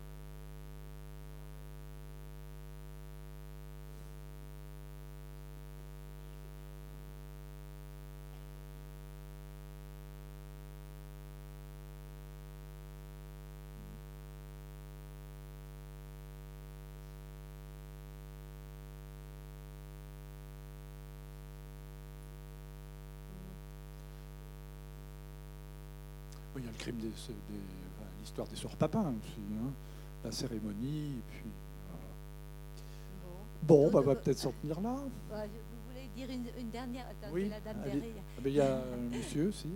Il 26.58 26.66
y 26.66 26.68
a 26.68 26.72
le 26.72 26.78
crime 26.78 26.98
des, 26.98 27.10
l'histoire 28.32 28.48
des 28.48 28.56
sœurs 28.56 28.78
papins 28.78 29.14
aussi, 29.20 29.42
hein. 29.54 29.72
la 30.24 30.32
cérémonie, 30.32 31.18
et 31.18 31.24
puis. 31.32 31.50
Bon, 33.64 33.92
bah, 33.92 34.00
on 34.02 34.08
va 34.08 34.16
peut-être 34.16 34.40
s'en 34.40 34.54
tenir 34.54 34.80
là. 34.82 34.96
Vous 34.96 35.36
voulez 35.90 36.08
dire 36.16 36.30
une, 36.30 36.70
dernière 36.72 37.06
Oui, 37.32 37.50
la 37.50 37.60
dame 37.60 37.84
derrière. 37.84 38.24
Ah, 38.38 38.42
ben, 38.42 38.50
il 38.50 38.56
y 38.56 38.62
a 38.62 38.78
un 38.78 38.98
monsieur 39.16 39.50
aussi. 39.50 39.70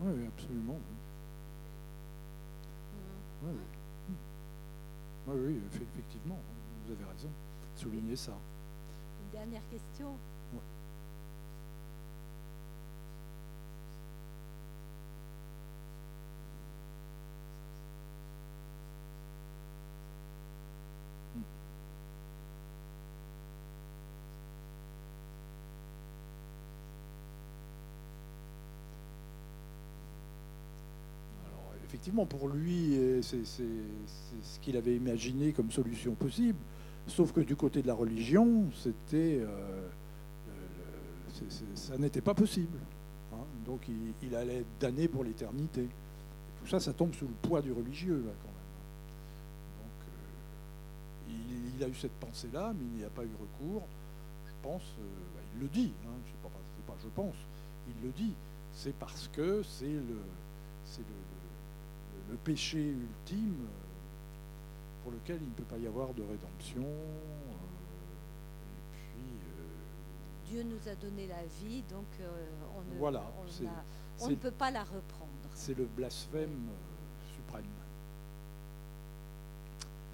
Oui, 0.00 0.26
absolument. 0.26 0.78
Oui, 3.42 3.50
oui. 3.52 4.14
Oui, 5.26 5.36
oui, 5.46 5.60
effe- 5.70 5.82
effectivement, 5.82 6.38
vous 6.86 6.92
avez 6.92 7.04
raison. 7.04 7.28
Souligner 7.76 8.16
ça. 8.16 8.32
Une 9.22 9.30
dernière 9.38 9.62
question. 9.70 10.08
Ouais. 10.52 10.60
Mm. 21.36 21.42
Alors, 31.46 31.72
effectivement, 32.00 32.24
pour 32.24 32.48
lui, 32.48 32.96
euh, 32.96 33.20
c'est 33.20 33.44
ce 33.44 34.58
qu'il 34.62 34.78
avait 34.78 34.96
imaginé 34.96 35.52
comme 35.52 35.70
solution 35.70 36.14
possible. 36.14 36.56
Sauf 37.06 37.30
que 37.32 37.40
du 37.40 37.56
côté 37.56 37.82
de 37.82 37.86
la 37.86 37.92
religion, 37.92 38.64
c'était, 38.74 39.40
euh, 39.42 39.86
c'est- 41.34 41.76
ça 41.76 41.98
n'était 41.98 42.22
pas 42.22 42.32
possible. 42.32 42.78
hein. 43.34 43.44
Donc, 43.66 43.82
il, 43.88 44.14
il 44.26 44.34
allait 44.34 44.60
être 44.60 44.78
damné 44.80 45.08
pour 45.08 45.24
l'éternité. 45.24 45.86
Tout 46.62 46.66
ça, 46.70 46.80
ça 46.80 46.94
tombe 46.94 47.12
sous 47.14 47.26
le 47.26 47.34
poids 47.42 47.60
du 47.60 47.70
religieux, 47.70 48.22
là, 48.26 48.32
quand 48.42 48.48
même. 48.48 48.70
Donc, 49.82 50.00
euh, 50.08 51.76
il, 51.76 51.84
a 51.84 51.88
eu 51.88 51.94
cette 51.94 52.12
pensée-là, 52.12 52.72
mais 52.78 52.84
il 52.94 52.98
n'y 53.00 53.04
a 53.04 53.10
pas 53.10 53.24
eu 53.24 53.30
recours. 53.38 53.86
Je 54.46 54.52
pense, 54.62 54.82
euh, 54.98 55.02
bah, 55.34 55.40
il 55.54 55.60
le 55.64 55.68
dit, 55.68 55.92
hein, 56.06 56.16
je 56.24 56.30
sais 56.30 56.38
pas, 56.42 56.48
pas 56.86 56.98
je 57.02 57.08
pense, 57.08 57.36
il 57.88 58.06
le 58.06 58.12
dit. 58.12 58.32
C'est 58.72 58.94
parce 58.94 59.28
que 59.28 59.62
c'est 59.62 59.84
le, 59.84 60.20
c'est 60.86 61.00
le, 61.00 61.39
le- 62.30 62.36
péché 62.36 62.78
ultime 62.78 63.56
euh, 63.64 65.02
pour 65.02 65.12
lequel 65.12 65.38
il 65.42 65.48
ne 65.48 65.54
peut 65.54 65.64
pas 65.64 65.78
y 65.78 65.86
avoir 65.86 66.12
de 66.14 66.22
rédemption. 66.22 66.82
euh, 66.82 67.54
et 68.62 68.82
puis, 68.92 69.30
euh, 69.58 70.46
Dieu 70.46 70.62
nous 70.62 70.88
a 70.88 70.94
donné 70.94 71.26
la 71.26 71.42
vie, 71.62 71.82
donc 71.90 72.06
on, 72.76 72.92
ne, 72.94 72.98
Voilà, 72.98 73.30
on 73.38 74.26
a- 74.26 74.30
ne 74.30 74.34
peut 74.36 74.50
pas 74.50 74.70
la 74.70 74.82
reprendre. 74.84 75.30
c'est 75.54 75.76
le 75.76 75.84
blasphème 75.86 76.68
suprême. 77.34 77.64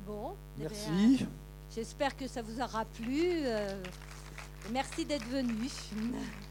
Bon, 0.07 0.37
eh 0.59 0.63
Merci. 0.63 1.27
J'espère 1.75 2.17
que 2.17 2.27
ça 2.29 2.41
vous 2.43 2.61
aura 2.61 2.85
plu. 2.85 3.21
euh, 3.45 3.83
merci 4.73 5.05
d'être 5.05 5.27
venu. 5.27 5.69